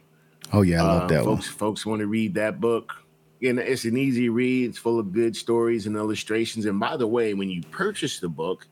Oh 0.52 0.62
yeah, 0.62 0.84
I 0.84 0.86
love 0.88 1.04
Uh, 1.04 1.08
that 1.08 1.26
one. 1.26 1.36
folks 1.38 1.48
folks 1.48 1.86
want 1.86 2.00
to 2.02 2.08
read 2.08 2.34
that 2.36 2.60
book. 2.60 2.94
And 3.42 3.60
it's 3.60 3.84
an 3.84 3.98
easy 3.98 4.30
read. 4.30 4.70
It's 4.70 4.78
full 4.78 5.00
of 5.00 5.12
good 5.12 5.36
stories 5.36 5.86
and 5.86 5.98
illustrations. 5.98 6.66
And 6.66 6.80
by 6.80 6.96
the 6.96 7.08
way, 7.08 7.34
when 7.34 7.50
you 7.50 7.62
purchase 7.72 8.20
the 8.20 8.30
book, 8.30 8.68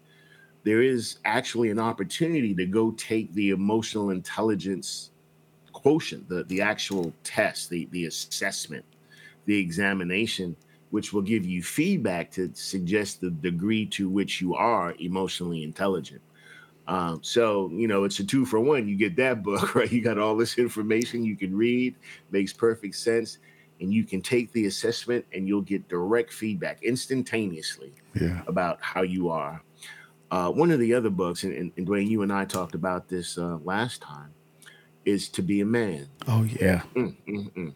there 0.63 0.82
is 0.82 1.17
actually 1.26 1.72
an 1.72 1.80
opportunity 1.80 2.53
to 2.55 2.65
go 2.65 2.91
take 2.91 3.34
the 3.34 3.49
emotional 3.49 4.11
intelligence 4.11 5.11
quotient, 5.74 6.30
the, 6.30 6.43
the 6.45 6.61
actual 6.61 7.11
test, 7.24 7.69
the, 7.69 7.88
the 7.91 8.05
assessment, 8.05 8.86
the 9.45 9.57
examination, 9.57 10.55
which 10.91 11.11
will 11.11 11.22
give 11.24 11.45
you 11.45 11.61
feedback 11.63 12.32
to 12.32 12.49
suggest 12.53 13.19
the 13.19 13.32
degree 13.32 13.86
to 13.88 14.07
which 14.07 14.39
you 14.39 14.53
are 14.55 14.93
emotionally 14.99 15.63
intelligent. 15.63 16.22
Um, 16.88 17.20
so, 17.24 17.70
you 17.74 17.88
know, 17.88 18.04
it's 18.04 18.20
a 18.20 18.24
two 18.24 18.46
for 18.46 18.60
one. 18.60 18.88
You 18.88 18.96
get 18.96 19.16
that 19.18 19.44
book, 19.44 19.76
right? 19.76 19.92
You 19.92 20.02
got 20.02 20.18
all 20.18 20.36
this 20.36 20.58
information 20.58 21.24
you 21.24 21.36
can 21.38 21.56
read, 21.56 21.96
makes 22.32 22.54
perfect 22.54 22.96
sense. 22.96 23.38
And 23.80 23.92
you 23.94 24.04
can 24.04 24.22
take 24.22 24.52
the 24.52 24.68
assessment 24.68 25.26
and 25.34 25.48
you'll 25.48 25.62
get 25.62 25.88
direct 25.88 26.32
feedback 26.32 26.84
instantaneously 26.84 27.94
Yeah. 28.14 28.42
about 28.48 28.78
how 28.82 29.02
you 29.02 29.30
are. 29.30 29.64
Uh, 30.30 30.50
one 30.52 30.72
of 30.72 30.80
the 30.80 30.94
other 30.94 31.10
books, 31.10 31.44
and, 31.44 31.54
and, 31.54 31.72
and 31.78 31.88
Dwayne, 31.88 32.08
you 32.08 32.22
and 32.22 32.32
I 32.32 32.46
talked 32.46 32.76
about 32.76 33.10
this 33.10 33.38
uh, 33.38 33.58
last 33.64 34.02
time, 34.02 34.34
is 35.04 35.28
To 35.30 35.42
Be 35.42 35.62
a 35.62 35.66
Man. 35.66 36.08
Oh 36.28 36.44
yeah. 36.44 36.84
Mm, 36.96 37.16
mm, 37.28 37.52
mm. 37.54 37.74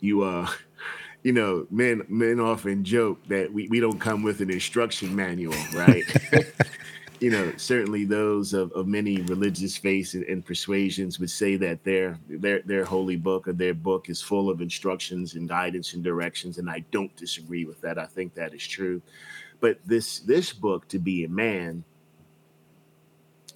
You, 0.00 0.22
uh, 0.22 0.48
you 1.22 1.32
know, 1.32 1.66
men 1.70 2.02
men 2.08 2.38
often 2.38 2.84
joke 2.84 3.26
that 3.28 3.52
we, 3.52 3.68
we 3.68 3.80
don't 3.80 3.98
come 3.98 4.22
with 4.22 4.40
an 4.40 4.50
instruction 4.50 5.14
manual, 5.16 5.54
right? 5.74 6.04
you 7.24 7.30
know, 7.30 7.50
certainly 7.56 8.04
those 8.04 8.52
of, 8.52 8.70
of 8.72 8.86
many 8.86 9.22
religious 9.22 9.78
faiths 9.78 10.12
and, 10.12 10.24
and 10.24 10.44
persuasions 10.44 11.18
would 11.18 11.30
say 11.30 11.56
that 11.56 11.82
their 11.82 12.18
their 12.28 12.60
their 12.66 12.84
holy 12.84 13.16
book 13.16 13.48
or 13.48 13.54
their 13.54 13.72
book 13.72 14.10
is 14.10 14.20
full 14.20 14.50
of 14.50 14.60
instructions 14.60 15.34
and 15.34 15.48
guidance 15.48 15.94
and 15.94 16.04
directions, 16.04 16.58
and 16.58 16.68
I 16.68 16.84
don't 16.90 17.16
disagree 17.16 17.64
with 17.64 17.80
that. 17.80 17.98
I 17.98 18.04
think 18.04 18.34
that 18.34 18.52
is 18.52 18.66
true. 18.66 19.00
But 19.60 19.78
this 19.86 20.18
this 20.20 20.52
book, 20.52 20.86
to 20.88 20.98
be 20.98 21.24
a 21.24 21.28
man, 21.30 21.82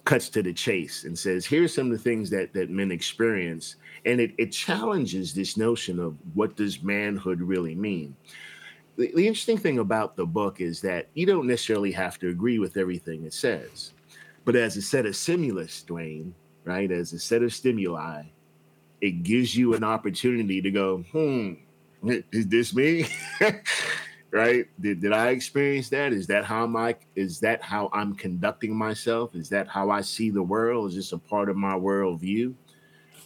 cuts 0.03 0.29
to 0.29 0.41
the 0.41 0.51
chase 0.51 1.03
and 1.03 1.15
says, 1.15 1.45
here's 1.45 1.71
some 1.71 1.91
of 1.91 1.91
the 1.91 2.03
things 2.03 2.31
that 2.31 2.51
that 2.53 2.71
men 2.71 2.89
experience, 2.91 3.75
and 4.03 4.19
it, 4.19 4.31
it 4.39 4.51
challenges 4.51 5.31
this 5.35 5.57
notion 5.57 5.99
of 5.99 6.17
what 6.33 6.55
does 6.55 6.81
manhood 6.81 7.39
really 7.39 7.75
mean 7.75 8.15
the, 8.97 9.11
the 9.15 9.27
interesting 9.27 9.57
thing 9.57 9.79
about 9.79 10.15
the 10.15 10.25
book 10.25 10.61
is 10.61 10.81
that 10.81 11.07
you 11.13 11.25
don't 11.25 11.47
necessarily 11.47 11.91
have 11.91 12.19
to 12.19 12.29
agree 12.29 12.59
with 12.59 12.77
everything 12.77 13.25
it 13.25 13.33
says. 13.33 13.93
But 14.45 14.55
as 14.55 14.77
a 14.77 14.81
set 14.81 15.05
of 15.05 15.15
stimulus, 15.15 15.83
Dwayne, 15.87 16.31
right, 16.63 16.91
as 16.91 17.13
a 17.13 17.19
set 17.19 17.43
of 17.43 17.53
stimuli, 17.53 18.23
it 19.01 19.23
gives 19.23 19.55
you 19.55 19.73
an 19.75 19.83
opportunity 19.83 20.61
to 20.61 20.71
go, 20.71 21.03
hmm, 21.11 21.53
is 22.31 22.47
this 22.47 22.73
me? 22.73 23.05
right? 24.31 24.65
Did, 24.79 25.01
did 25.01 25.13
I 25.13 25.29
experience 25.29 25.89
that? 25.89 26.13
Is 26.13 26.27
that 26.27 26.45
how 26.45 26.65
my 26.67 26.95
is 27.15 27.39
that 27.39 27.61
how 27.61 27.89
I'm 27.93 28.15
conducting 28.15 28.75
myself? 28.75 29.35
Is 29.35 29.49
that 29.49 29.67
how 29.67 29.89
I 29.89 30.01
see 30.01 30.29
the 30.29 30.43
world? 30.43 30.89
Is 30.89 30.95
this 30.95 31.11
a 31.11 31.17
part 31.17 31.49
of 31.49 31.55
my 31.55 31.73
worldview? 31.73 32.53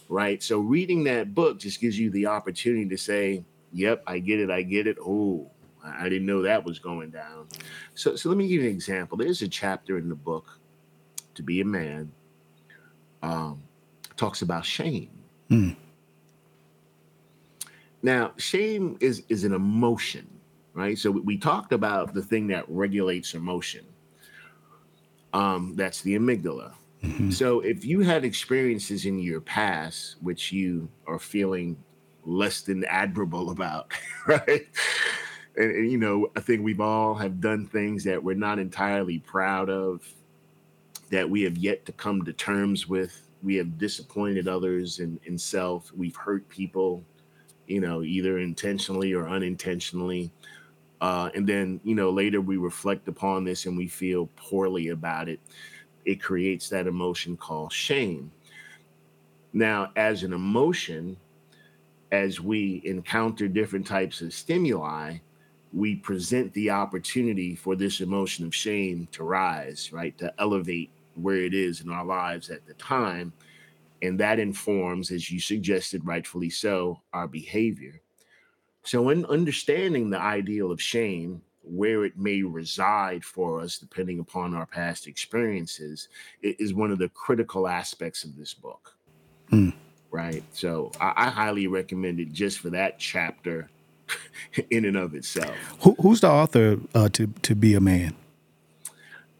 Right. 0.08 0.42
So 0.42 0.58
reading 0.58 1.04
that 1.04 1.34
book 1.34 1.58
just 1.58 1.80
gives 1.80 1.98
you 1.98 2.10
the 2.10 2.26
opportunity 2.26 2.88
to 2.88 2.96
say, 2.96 3.44
Yep, 3.72 4.04
I 4.06 4.20
get 4.20 4.38
it, 4.38 4.50
I 4.50 4.62
get 4.62 4.86
it. 4.86 4.96
Oh, 5.00 5.50
I 5.84 6.06
I 6.06 6.08
didn't 6.08 6.26
know 6.26 6.42
that 6.42 6.64
was 6.64 6.78
going 6.78 7.10
down. 7.10 7.46
So, 7.94 8.16
so 8.16 8.28
let 8.28 8.38
me 8.38 8.48
give 8.48 8.62
you 8.62 8.68
an 8.68 8.74
example. 8.74 9.16
There's 9.18 9.42
a 9.42 9.48
chapter 9.48 9.98
in 9.98 10.08
the 10.08 10.14
book, 10.14 10.58
To 11.34 11.42
Be 11.42 11.60
a 11.60 11.64
Man, 11.64 12.10
um, 13.22 13.62
talks 14.16 14.42
about 14.42 14.64
shame. 14.64 15.10
Hmm. 15.48 15.70
Now, 18.02 18.32
shame 18.36 18.96
is 19.00 19.22
is 19.28 19.44
an 19.44 19.52
emotion, 19.52 20.28
right? 20.74 20.98
So 20.98 21.10
we, 21.10 21.20
we 21.20 21.36
talked 21.38 21.72
about 21.72 22.12
the 22.14 22.22
thing 22.22 22.46
that 22.48 22.64
regulates 22.68 23.34
emotion. 23.34 23.84
Um, 25.32 25.74
that's 25.74 26.02
the 26.02 26.16
amygdala. 26.16 26.74
Mhm. 27.02 27.32
So 27.32 27.60
if 27.60 27.84
you 27.84 28.00
had 28.00 28.24
experiences 28.24 29.04
in 29.04 29.18
your 29.18 29.40
past 29.40 30.16
which 30.22 30.52
you 30.52 30.88
are 31.06 31.18
feeling 31.18 31.76
less 32.24 32.62
than 32.62 32.84
admirable 32.84 33.50
about, 33.56 33.92
right? 34.26 34.66
And, 35.56 35.70
and, 35.70 35.90
you 35.90 35.98
know, 35.98 36.30
I 36.36 36.40
think 36.40 36.62
we've 36.62 36.80
all 36.80 37.14
have 37.14 37.40
done 37.40 37.66
things 37.66 38.04
that 38.04 38.22
we're 38.22 38.34
not 38.34 38.58
entirely 38.58 39.18
proud 39.20 39.70
of, 39.70 40.06
that 41.10 41.28
we 41.28 41.42
have 41.42 41.56
yet 41.56 41.84
to 41.86 41.92
come 41.92 42.24
to 42.24 42.32
terms 42.32 42.88
with. 42.88 43.28
We 43.42 43.56
have 43.56 43.78
disappointed 43.78 44.48
others 44.48 45.00
in, 45.00 45.20
in 45.24 45.38
self. 45.38 45.92
We've 45.92 46.16
hurt 46.16 46.48
people, 46.48 47.04
you 47.66 47.80
know, 47.80 48.02
either 48.02 48.38
intentionally 48.38 49.12
or 49.12 49.28
unintentionally. 49.28 50.32
Uh, 51.00 51.30
and 51.34 51.46
then, 51.46 51.80
you 51.84 51.94
know, 51.94 52.10
later 52.10 52.40
we 52.40 52.56
reflect 52.56 53.06
upon 53.08 53.44
this 53.44 53.66
and 53.66 53.76
we 53.76 53.86
feel 53.86 54.30
poorly 54.36 54.88
about 54.88 55.28
it. 55.28 55.40
It 56.04 56.22
creates 56.22 56.68
that 56.70 56.86
emotion 56.86 57.36
called 57.36 57.72
shame. 57.72 58.32
Now, 59.52 59.92
as 59.96 60.22
an 60.22 60.32
emotion, 60.32 61.16
as 62.10 62.40
we 62.40 62.80
encounter 62.84 63.46
different 63.46 63.86
types 63.86 64.20
of 64.20 64.32
stimuli, 64.32 65.18
we 65.74 65.96
present 65.96 66.52
the 66.54 66.70
opportunity 66.70 67.56
for 67.56 67.74
this 67.74 68.00
emotion 68.00 68.46
of 68.46 68.54
shame 68.54 69.08
to 69.12 69.24
rise, 69.24 69.92
right? 69.92 70.16
To 70.18 70.32
elevate 70.38 70.90
where 71.14 71.38
it 71.38 71.54
is 71.54 71.80
in 71.80 71.90
our 71.90 72.04
lives 72.04 72.50
at 72.50 72.66
the 72.66 72.74
time. 72.74 73.32
And 74.02 74.20
that 74.20 74.38
informs, 74.38 75.10
as 75.10 75.30
you 75.30 75.40
suggested, 75.40 76.06
rightfully 76.06 76.50
so, 76.50 77.00
our 77.12 77.26
behavior. 77.26 78.00
So, 78.84 79.08
in 79.08 79.24
understanding 79.26 80.10
the 80.10 80.20
ideal 80.20 80.70
of 80.70 80.80
shame, 80.80 81.42
where 81.62 82.04
it 82.04 82.18
may 82.18 82.42
reside 82.42 83.24
for 83.24 83.60
us, 83.60 83.78
depending 83.78 84.20
upon 84.20 84.54
our 84.54 84.66
past 84.66 85.06
experiences, 85.06 86.08
is 86.42 86.74
one 86.74 86.90
of 86.90 86.98
the 86.98 87.08
critical 87.08 87.66
aspects 87.66 88.24
of 88.24 88.36
this 88.36 88.54
book 88.54 88.96
Hmm. 89.50 89.70
right? 90.10 90.44
So 90.52 90.92
I, 91.00 91.12
I 91.16 91.30
highly 91.30 91.66
recommend 91.66 92.20
it 92.20 92.32
just 92.32 92.60
for 92.60 92.70
that 92.70 92.98
chapter 93.00 93.68
in 94.70 94.84
and 94.84 94.96
of 94.96 95.14
itself. 95.14 95.54
Who, 95.80 95.94
who's 96.00 96.20
the 96.20 96.30
author 96.30 96.78
uh, 96.94 97.08
to 97.10 97.26
to 97.42 97.54
be 97.54 97.74
a 97.74 97.80
man? 97.80 98.14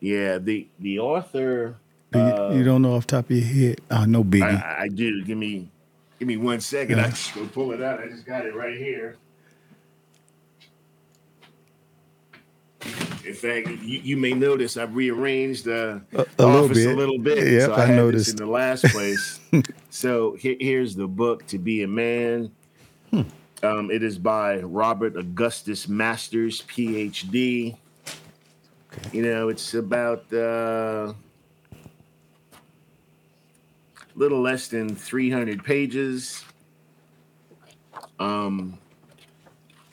Yeah, 0.01 0.39
the 0.39 0.69
the 0.79 0.99
author. 0.99 1.77
You, 2.15 2.21
Uh, 2.21 2.53
you 2.55 2.63
don't 2.63 2.83
know 2.83 2.95
off 2.95 3.07
the 3.07 3.17
top 3.17 3.31
of 3.31 3.37
your 3.37 3.45
head? 3.47 3.81
I 3.91 4.07
know 4.07 4.21
I, 4.21 4.25
Biggie. 4.25 4.65
I 4.65 4.83
I 4.83 4.89
do. 4.89 5.25
Give 5.25 5.39
me 5.39 5.69
give 6.19 6.29
me 6.29 6.37
one 6.37 6.61
second. 6.61 7.01
I 7.01 7.05
Yeah. 7.05 7.11
just 7.11 7.35
go 7.35 7.47
pull 7.47 7.73
it 7.73 7.83
out. 7.83 8.01
I 8.01 8.09
just 8.09 8.27
got 8.27 8.45
it 8.47 8.55
right 8.55 8.77
here. 8.77 9.17
In 13.25 13.33
fact, 13.33 13.69
you, 13.83 14.01
you 14.01 14.17
may 14.19 14.35
notice 14.35 14.77
I've 14.77 14.95
rearranged 14.95 15.67
uh, 15.67 16.01
A, 16.13 16.27
the 16.37 16.47
little 16.47 16.65
office 16.65 16.85
a 16.85 16.95
little 16.95 17.19
bit. 17.19 17.51
Yep, 17.53 17.67
so 17.67 17.73
I 17.73 17.85
I 17.85 18.11
this 18.11 18.29
in 18.29 18.37
the 18.37 18.47
last 18.47 18.85
place. 18.85 19.41
so 19.91 20.35
here, 20.35 20.57
here's 20.61 20.95
the 20.95 21.07
book 21.09 21.47
to 21.47 21.59
be 21.59 21.83
a 21.83 21.89
man. 21.89 22.51
Hmm. 23.11 23.23
Um, 23.65 23.91
it 23.91 24.03
is 24.03 24.19
by 24.19 24.59
Robert 24.59 25.17
Augustus 25.17 25.89
Masters, 25.89 26.61
PhD. 26.63 27.75
You 29.11 29.23
know, 29.23 29.49
it's 29.49 29.73
about 29.73 30.31
uh, 30.31 31.15
little 34.15 34.43
less 34.43 34.69
than 34.69 34.95
300 34.95 35.65
pages. 35.65 36.45
Um, 38.19 38.79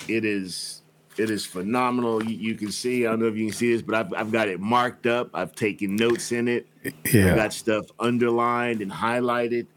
it 0.10 0.26
is 0.26 0.82
it 1.18 1.30
is 1.30 1.46
phenomenal. 1.46 2.22
You, 2.24 2.36
you 2.36 2.56
can 2.56 2.72
see, 2.74 3.06
I 3.06 3.12
don't 3.12 3.22
know 3.22 3.28
if 3.28 3.38
you 3.38 3.48
can 3.48 3.56
see 3.56 3.72
this, 3.72 3.82
but 3.82 3.96
I've, 3.96 4.14
I've 4.14 4.32
got 4.34 4.50
it 4.50 4.60
marked 4.60 5.08
up. 5.08 5.30
I've 5.34 5.56
taken 5.56 5.96
notes 5.96 6.34
in 6.34 6.50
it. 6.50 6.68
I've 7.06 7.36
got 7.36 7.54
stuff 7.54 7.86
underlined 8.00 8.82
and 8.82 8.92
highlighted 8.92 9.68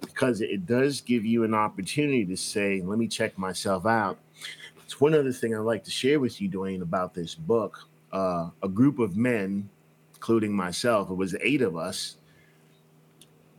because 0.00 0.40
it 0.40 0.66
does 0.66 1.00
give 1.00 1.24
you 1.24 1.44
an 1.44 1.54
opportunity 1.54 2.24
to 2.26 2.36
say, 2.36 2.82
let 2.82 2.98
me 2.98 3.08
check 3.08 3.38
myself 3.38 3.86
out. 3.86 4.18
It's 4.82 5.00
one 5.00 5.14
other 5.14 5.32
thing 5.32 5.54
I'd 5.54 5.60
like 5.60 5.84
to 5.84 5.90
share 5.90 6.20
with 6.20 6.40
you, 6.40 6.48
Dwayne, 6.48 6.82
about 6.82 7.14
this 7.14 7.34
book. 7.34 7.86
Uh, 8.12 8.50
a 8.62 8.68
group 8.68 8.98
of 8.98 9.16
men, 9.16 9.68
including 10.14 10.52
myself, 10.52 11.10
it 11.10 11.14
was 11.14 11.36
eight 11.42 11.62
of 11.62 11.76
us, 11.76 12.16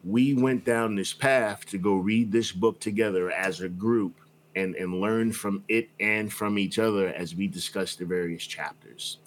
we 0.03 0.33
went 0.33 0.65
down 0.65 0.95
this 0.95 1.13
path 1.13 1.65
to 1.67 1.77
go 1.77 1.95
read 1.95 2.31
this 2.31 2.51
book 2.51 2.79
together 2.79 3.31
as 3.31 3.61
a 3.61 3.69
group 3.69 4.15
and, 4.55 4.75
and 4.75 4.99
learn 4.99 5.31
from 5.31 5.63
it 5.67 5.89
and 5.99 6.31
from 6.31 6.57
each 6.57 6.79
other 6.79 7.09
as 7.09 7.35
we 7.35 7.47
discussed 7.47 7.99
the 7.99 8.05
various 8.05 8.43
chapters. 8.43 9.19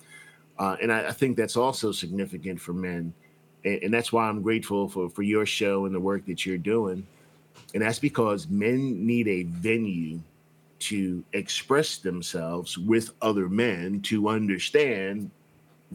Uh, 0.58 0.76
and 0.82 0.92
I, 0.92 1.08
I 1.08 1.12
think 1.12 1.36
that's 1.36 1.56
also 1.56 1.92
significant 1.92 2.60
for 2.60 2.72
men. 2.72 3.12
And, 3.64 3.82
and 3.84 3.94
that's 3.94 4.12
why 4.12 4.28
I'm 4.28 4.42
grateful 4.42 4.88
for, 4.88 5.08
for 5.08 5.22
your 5.22 5.46
show 5.46 5.86
and 5.86 5.94
the 5.94 6.00
work 6.00 6.26
that 6.26 6.44
you're 6.44 6.58
doing. 6.58 7.06
And 7.74 7.82
that's 7.82 7.98
because 7.98 8.48
men 8.48 9.04
need 9.04 9.26
a 9.28 9.44
venue 9.44 10.20
to 10.80 11.24
express 11.32 11.98
themselves 11.98 12.76
with 12.76 13.10
other 13.22 13.48
men 13.48 14.00
to 14.02 14.28
understand 14.28 15.30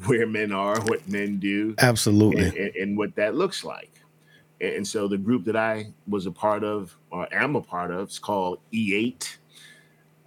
where 0.05 0.25
men 0.25 0.51
are, 0.51 0.79
what 0.81 1.07
men 1.07 1.37
do, 1.37 1.75
Absolutely. 1.79 2.45
and, 2.45 2.53
and, 2.55 2.75
and 2.75 2.97
what 2.97 3.15
that 3.15 3.35
looks 3.35 3.63
like. 3.63 3.91
And, 4.61 4.73
and 4.77 4.87
so 4.87 5.07
the 5.07 5.17
group 5.17 5.45
that 5.45 5.55
I 5.55 5.91
was 6.07 6.25
a 6.25 6.31
part 6.31 6.63
of, 6.63 6.95
or 7.11 7.27
am 7.33 7.55
a 7.55 7.61
part 7.61 7.91
of, 7.91 8.09
is 8.09 8.19
called 8.19 8.59
E8. 8.73 9.37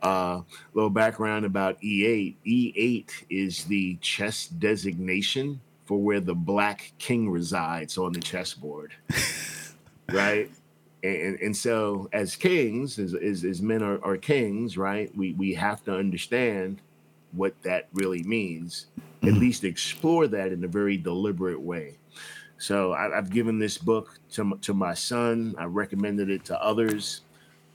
A 0.03 0.07
uh, 0.07 0.43
little 0.75 0.91
background 0.91 1.45
about 1.45 1.81
E8. 1.81 2.35
E8 2.45 3.11
is 3.31 3.65
the 3.65 3.97
chess 4.01 4.49
designation 4.49 5.61
for 5.93 6.01
where 6.01 6.21
the 6.21 6.35
black 6.35 6.91
king 6.99 7.29
resides 7.29 7.99
on 7.99 8.15
the 8.15 8.21
chessboard, 8.21 8.95
right? 10.11 10.51
And, 11.03 11.39
and 11.39 11.55
so, 11.55 12.09
as 12.15 12.35
kings, 12.35 12.99
as, 12.99 13.13
as, 13.13 13.45
as 13.45 13.61
men 13.61 13.83
are, 13.83 14.03
are 14.03 14.17
kings, 14.17 14.79
right? 14.79 15.15
We 15.15 15.35
we 15.35 15.53
have 15.53 15.85
to 15.85 15.95
understand 15.95 16.81
what 17.33 17.61
that 17.65 17.89
really 17.93 18.23
means. 18.23 18.87
At 19.23 19.35
Mhm. 19.35 19.41
least 19.41 19.65
explore 19.65 20.27
that 20.29 20.51
in 20.51 20.65
a 20.65 20.67
very 20.67 20.97
deliberate 20.97 21.61
way. 21.61 21.99
So 22.57 22.93
I, 22.93 23.19
I've 23.19 23.29
given 23.29 23.59
this 23.59 23.77
book 23.77 24.19
to 24.31 24.57
to 24.63 24.73
my 24.73 24.95
son. 24.95 25.55
I 25.59 25.65
recommended 25.65 26.31
it 26.31 26.43
to 26.47 26.63
others. 26.65 27.21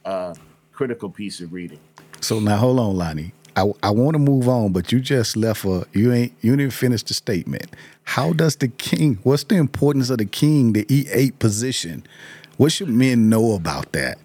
Uh, 0.04 0.34
critical 0.72 1.08
piece 1.08 1.40
of 1.40 1.52
reading. 1.52 1.80
So 2.20 2.40
now 2.40 2.56
hold 2.56 2.80
on, 2.80 2.96
Lonnie. 2.96 3.32
I, 3.58 3.72
I 3.82 3.90
want 3.90 4.14
to 4.14 4.20
move 4.20 4.48
on, 4.48 4.70
but 4.72 4.92
you 4.92 5.00
just 5.00 5.36
left 5.36 5.64
a 5.64 5.84
you 5.92 6.12
ain't 6.12 6.32
you 6.42 6.54
didn't 6.54 6.74
finish 6.74 7.02
the 7.02 7.12
statement. 7.12 7.74
How 8.04 8.32
does 8.32 8.54
the 8.54 8.68
king? 8.68 9.18
What's 9.24 9.42
the 9.42 9.56
importance 9.56 10.10
of 10.10 10.18
the 10.18 10.26
king, 10.26 10.74
the 10.74 10.86
E 10.88 11.08
eight 11.12 11.40
position? 11.40 12.06
What 12.56 12.70
should 12.70 12.88
men 12.88 13.28
know 13.28 13.54
about 13.54 13.90
that? 13.92 14.18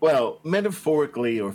Well, 0.00 0.40
metaphorically 0.42 1.38
or 1.38 1.54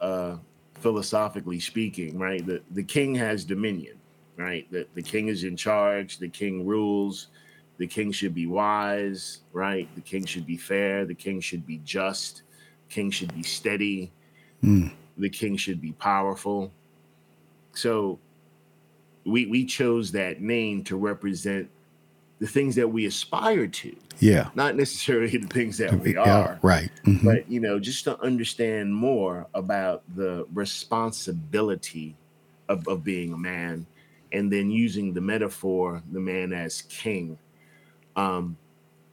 uh, 0.00 0.36
philosophically 0.80 1.60
speaking, 1.60 2.18
right? 2.18 2.44
The 2.46 2.62
the 2.70 2.82
king 2.82 3.14
has 3.16 3.44
dominion, 3.44 3.98
right? 4.38 4.66
The 4.70 4.86
the 4.94 5.02
king 5.02 5.28
is 5.28 5.44
in 5.44 5.54
charge. 5.54 6.16
The 6.16 6.30
king 6.30 6.66
rules. 6.66 7.26
The 7.76 7.86
king 7.86 8.10
should 8.10 8.34
be 8.34 8.46
wise, 8.46 9.40
right? 9.52 9.86
The 9.94 10.00
king 10.00 10.24
should 10.24 10.46
be 10.46 10.56
fair. 10.56 11.04
The 11.04 11.14
king 11.14 11.40
should 11.42 11.66
be 11.66 11.76
just. 11.84 12.42
King 12.88 13.10
should 13.10 13.34
be 13.34 13.42
steady. 13.42 14.12
Mm, 14.64 14.92
The 15.18 15.30
king 15.30 15.56
should 15.56 15.80
be 15.80 15.92
powerful. 15.92 16.72
So 17.74 18.18
we 19.24 19.46
we 19.46 19.64
chose 19.66 20.12
that 20.12 20.40
name 20.40 20.84
to 20.84 20.96
represent 20.96 21.70
the 22.40 22.46
things 22.46 22.76
that 22.76 22.88
we 22.88 23.06
aspire 23.06 23.66
to, 23.66 23.96
yeah, 24.20 24.50
not 24.54 24.76
necessarily 24.76 25.36
the 25.38 25.48
things 25.48 25.78
that 25.78 25.98
we 25.98 26.14
Yeah, 26.14 26.22
are 26.22 26.60
right. 26.62 26.90
Mhm. 27.04 27.24
but 27.24 27.50
you 27.50 27.60
know 27.60 27.78
just 27.80 28.04
to 28.04 28.20
understand 28.22 28.94
more 28.94 29.46
about 29.54 30.02
the 30.16 30.46
responsibility 30.54 32.16
of, 32.68 32.86
of 32.88 33.04
being 33.04 33.32
a 33.32 33.38
man 33.38 33.86
and 34.32 34.52
then 34.52 34.70
using 34.70 35.14
the 35.14 35.20
metaphor 35.22 36.02
the 36.12 36.20
man 36.20 36.52
as 36.52 36.82
king 36.82 37.38
um 38.16 38.56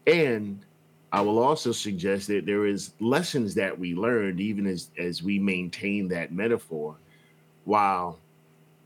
and 0.07 0.65
i 1.12 1.22
will 1.22 1.39
also 1.39 1.72
suggest 1.72 2.28
that 2.28 2.45
there 2.45 2.66
is 2.66 2.91
lessons 2.99 3.53
that 3.56 3.78
we 3.78 3.93
learned 3.95 4.39
even 4.39 4.66
as 4.68 4.89
as 4.97 5.22
we 5.24 5.39
maintain 5.39 6.08
that 6.08 6.32
metaphor 6.32 6.95
while 7.66 8.20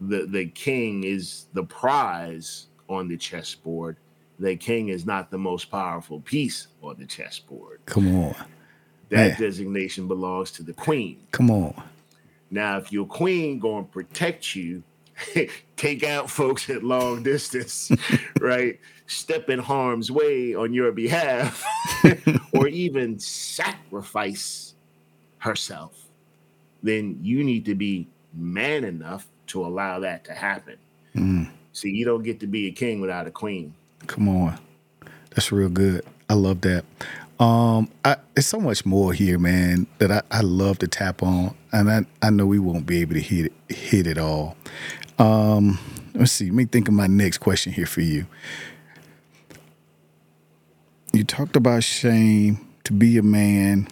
the 0.02 0.26
the 0.28 0.46
king 0.48 1.04
is 1.04 1.46
the 1.54 1.64
prize 1.64 2.68
on 2.88 3.08
the 3.08 3.18
chessboard 3.18 3.98
the 4.40 4.56
king 4.56 4.88
is 4.90 5.06
not 5.06 5.30
the 5.32 5.38
most 5.38 5.66
powerful 5.70 6.22
piece 6.22 6.68
on 6.82 6.96
the 6.98 7.06
chessboard 7.06 7.80
Come 7.86 8.16
on, 8.16 8.36
that 9.10 9.38
designation 9.38 10.08
belongs 10.08 10.52
to 10.52 10.64
the 10.64 10.74
queen. 10.74 11.20
come 11.32 11.50
on. 11.52 11.74
Now, 12.52 12.78
if 12.78 12.92
your 12.92 13.06
queen 13.06 13.60
going 13.60 13.86
to 13.86 13.92
protect 13.92 14.56
you, 14.56 14.82
take 15.76 16.04
out 16.04 16.30
folks 16.30 16.70
at 16.70 16.84
long 16.84 17.24
distance, 17.24 17.92
right? 18.40 18.80
Step 19.08 19.50
in 19.50 19.60
harm's 19.60 20.12
way 20.12 20.54
on 20.56 20.74
your 20.74 20.92
behalf, 20.92 21.64
or 22.54 22.68
even 22.68 23.18
sacrifice 23.20 24.76
herself, 25.40 25.98
then 26.84 27.18
you 27.22 27.44
need 27.44 27.66
to 27.66 27.76
be 27.76 28.08
man 28.34 28.84
enough 28.84 29.28
to 29.48 29.66
allow 29.66 30.00
that 30.00 30.24
to 30.26 30.34
happen. 30.34 30.78
Mm, 31.16 31.50
See, 31.74 31.90
you 31.90 32.06
don't 32.06 32.24
get 32.24 32.40
to 32.42 32.48
be 32.48 32.68
a 32.68 32.72
king 32.72 33.02
without 33.02 33.26
a 33.28 33.32
queen. 33.32 33.74
come 34.08 34.28
on, 34.30 34.60
that's 35.32 35.52
real 35.52 35.70
good. 35.70 36.06
I 36.30 36.34
love 36.36 36.62
that. 36.62 36.86
Um, 37.40 37.90
I, 38.04 38.18
it's 38.36 38.48
so 38.48 38.60
much 38.60 38.86
more 38.86 39.14
here, 39.14 39.40
man, 39.40 39.88
that 40.00 40.12
I, 40.12 40.22
I 40.30 40.42
love 40.42 40.80
to 40.80 40.88
tap 40.88 41.24
on, 41.24 41.56
and 41.72 41.90
I, 41.90 42.02
I 42.22 42.30
know 42.32 42.46
we 42.46 42.60
won't 42.60 42.86
be 42.86 43.02
able 43.02 43.14
to 43.14 43.22
hit 43.22 43.46
it, 43.46 43.76
hit 43.76 44.08
it 44.08 44.18
all. 44.18 44.58
Um, 45.20 45.78
let's 46.16 46.32
see. 46.32 46.46
Let 46.46 46.54
me 46.54 46.66
think 46.66 46.88
of 46.88 46.94
my 46.94 47.08
next 47.08 47.40
question 47.40 47.74
here 47.74 47.86
for 47.86 48.02
you. 48.02 48.26
You 51.12 51.24
talked 51.24 51.56
about 51.56 51.84
shame 51.84 52.66
to 52.86 52.94
be 52.94 53.18
a 53.18 53.24
man. 53.24 53.88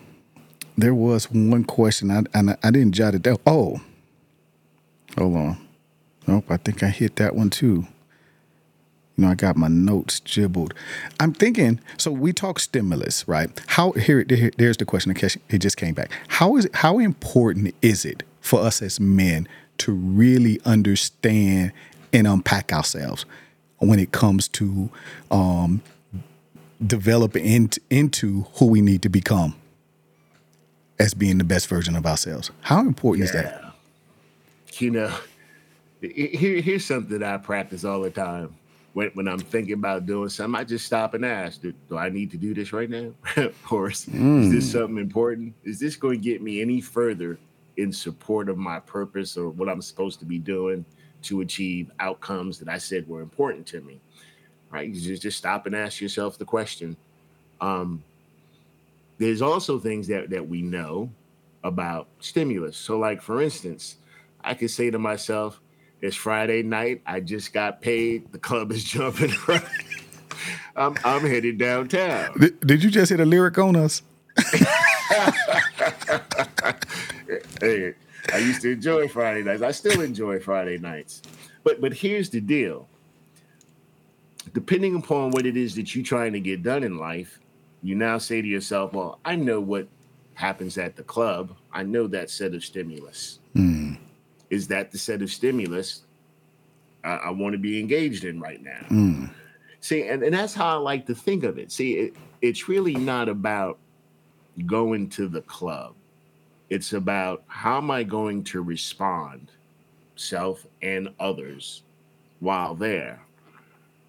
There 0.78 0.94
was 0.96 1.32
one 1.32 1.64
question, 1.64 2.12
I, 2.12 2.24
and 2.34 2.52
I, 2.52 2.58
I 2.64 2.72
didn't 2.72 2.94
jot 2.94 3.16
it 3.16 3.24
down. 3.24 3.38
Oh, 3.46 3.82
hold 5.18 5.36
on. 5.36 5.68
Nope, 6.28 6.46
I 6.50 6.58
think 6.58 6.84
I 6.84 6.90
hit 6.90 7.16
that 7.18 7.36
one 7.36 7.50
too. 7.50 7.88
You 9.16 9.26
know, 9.26 9.30
I 9.30 9.36
got 9.36 9.58
my 9.58 9.68
notes 9.68 10.20
jibbled. 10.20 10.76
I'm 11.20 11.34
thinking. 11.34 11.80
So 11.98 12.12
we 12.12 12.34
talk 12.34 12.60
stimulus, 12.60 13.28
right? 13.28 13.50
How 13.66 13.94
here? 13.94 14.24
here- 14.30 14.52
there's 14.58 14.78
the 14.78 14.86
question. 14.86 15.16
It 15.50 15.58
just 15.58 15.78
came 15.78 15.96
back. 15.96 16.12
How 16.28 16.56
is? 16.58 16.70
How 16.76 17.00
important 17.00 17.74
is 17.82 18.06
it 18.06 18.22
for 18.42 18.60
us 18.62 18.82
as 18.84 19.00
men 19.00 19.48
to 19.80 19.94
really 19.94 20.60
understand 20.66 21.72
and 22.14 22.28
unpack 22.28 22.72
ourselves 22.72 23.26
when 23.80 24.00
it 24.00 24.12
comes 24.12 24.48
to 24.48 24.90
um, 25.30 25.82
developing 26.86 27.46
into, 27.46 27.82
into 27.90 28.46
who 28.56 28.68
we 28.68 28.82
need 28.82 29.02
to 29.04 29.10
become 29.10 29.56
as 31.00 31.14
being 31.14 31.38
the 31.38 31.44
best 31.44 31.68
version 31.68 31.96
of 31.96 32.06
ourselves? 32.06 32.52
How 32.62 32.80
important 32.80 33.26
is 33.26 33.32
that? 33.34 33.68
you 34.82 34.92
know, 34.92 35.14
here, 36.02 36.62
here's 36.62 36.86
something 36.86 37.20
that 37.20 37.28
I 37.28 37.38
practice 37.38 37.84
all 37.84 38.02
the 38.02 38.10
time. 38.10 38.56
When, 38.94 39.10
when 39.14 39.28
I'm 39.28 39.40
thinking 39.40 39.74
about 39.74 40.06
doing 40.06 40.30
something, 40.30 40.60
I 40.60 40.64
just 40.64 40.86
stop 40.86 41.14
and 41.14 41.24
ask, 41.24 41.62
do, 41.62 41.72
do 41.90 41.98
I 41.98 42.10
need 42.10 42.32
to 42.32 42.38
do 42.38 42.54
this 42.54 42.74
right 42.74 42.90
now? 42.90 43.12
or 43.72 43.92
is, 43.92 44.08
is 44.08 44.52
this 44.52 44.72
something 44.72 44.98
important? 44.98 45.54
Is 45.64 45.80
this 45.80 45.96
going 45.96 46.20
to 46.20 46.24
get 46.24 46.42
me 46.42 46.62
any 46.62 46.82
further 46.82 47.38
in 47.78 47.92
support 47.92 48.50
of 48.50 48.58
my 48.58 48.80
purpose 48.80 49.38
or 49.38 49.50
what 49.50 49.70
I'm 49.70 49.82
supposed 49.82 50.20
to 50.20 50.26
be 50.26 50.40
doing 50.40 50.86
to 51.24 51.42
achieve 51.42 51.92
outcomes 52.00 52.60
that 52.60 52.70
I 52.70 52.78
said 52.78 53.08
were 53.08 53.22
important 53.22 53.66
to 53.68 53.82
me? 53.82 54.00
Right? 54.70 54.90
You 54.90 55.00
just, 55.00 55.22
just 55.22 55.38
stop 55.38 55.66
and 55.66 55.76
ask 55.76 56.02
yourself 56.02 56.38
the 56.38 56.46
question. 56.46 56.98
Um, 57.62 58.04
there's 59.18 59.42
also 59.42 59.80
things 59.80 60.08
that, 60.08 60.30
that 60.30 60.48
we 60.48 60.62
know 60.62 61.10
about 61.64 62.08
stimulus. 62.20 62.78
So, 62.78 63.00
like 63.00 63.22
for 63.22 63.42
instance, 63.42 63.98
I 64.44 64.54
could 64.54 64.72
say 64.72 64.92
to 64.92 65.00
myself, 65.00 65.60
it's 66.02 66.16
Friday 66.16 66.64
night. 66.64 67.02
I 67.06 67.20
just 67.20 67.54
got 67.54 67.82
paid. 67.82 68.32
The 68.32 68.40
club 68.40 68.72
is 68.72 68.84
jumping. 68.84 69.32
Right? 69.48 69.64
I'm, 70.76 70.96
I'm 71.04 71.22
headed 71.22 71.58
downtown. 71.58 72.38
Did, 72.40 72.60
did 72.62 72.84
you 72.84 72.92
just 72.92 73.10
hit 73.10 73.20
a 73.20 73.26
lyric 73.26 73.58
on 73.58 73.76
us? 73.76 74.04
hey, 77.62 77.94
I 78.34 78.38
used 78.38 78.62
to 78.62 78.72
enjoy 78.72 79.08
Friday 79.08 79.44
nights. 79.44 79.62
I 79.62 79.72
still 79.72 80.02
enjoy 80.02 80.40
Friday 80.40 80.78
nights. 80.78 81.22
But 81.64 81.82
but 81.82 81.94
here's 81.94 82.30
the 82.30 82.42
deal. 82.42 82.88
Depending 84.54 84.96
upon 84.96 85.32
what 85.32 85.46
it 85.46 85.58
is 85.58 85.76
that 85.76 85.94
you're 85.94 86.06
trying 86.06 86.34
to 86.34 86.40
get 86.40 86.64
done 86.64 86.84
in 86.84 86.98
life, 86.98 87.40
you 87.84 87.96
now 87.96 88.18
say 88.18 88.42
to 88.42 88.48
yourself, 88.48 88.94
well, 88.94 89.20
I 89.26 89.36
know 89.36 89.60
what 89.60 89.88
happens 90.36 90.78
at 90.78 90.96
the 90.96 91.04
club. 91.04 91.54
I 91.74 91.84
know 91.84 92.08
that 92.08 92.30
set 92.30 92.54
of 92.54 92.64
stimulus. 92.64 93.40
Mm, 93.56 93.98
Is 94.50 94.68
that 94.70 94.92
the 94.92 94.98
set 94.98 95.22
of 95.22 95.32
stimulus 95.32 96.04
I, 97.04 97.16
I 97.16 97.30
want 97.32 97.54
to 97.54 97.60
be 97.60 97.80
engaged 97.80 98.24
in 98.24 98.40
right 98.40 98.62
now? 98.64 98.86
mm, 98.90 99.30
See, 99.82 100.08
and, 100.08 100.24
and 100.24 100.34
that's 100.34 100.54
how 100.54 100.68
I 100.68 100.80
like 100.80 101.06
to 101.08 101.16
think 101.16 101.44
of 101.44 101.58
it. 101.58 101.72
See, 101.72 101.94
it, 101.94 102.16
it's 102.42 102.68
really 102.70 102.96
not 102.96 103.30
about 103.30 103.78
going 104.66 105.10
to 105.12 105.28
the 105.28 105.42
club. 105.42 105.94
It's 106.70 106.94
about 106.94 107.44
how 107.48 107.78
am 107.78 107.92
I 107.92 108.04
going 108.04 108.44
to 108.46 108.62
respond, 108.62 109.52
self 110.16 110.66
and 110.82 111.10
others, 111.20 111.84
while 112.40 112.76
there. 112.76 113.22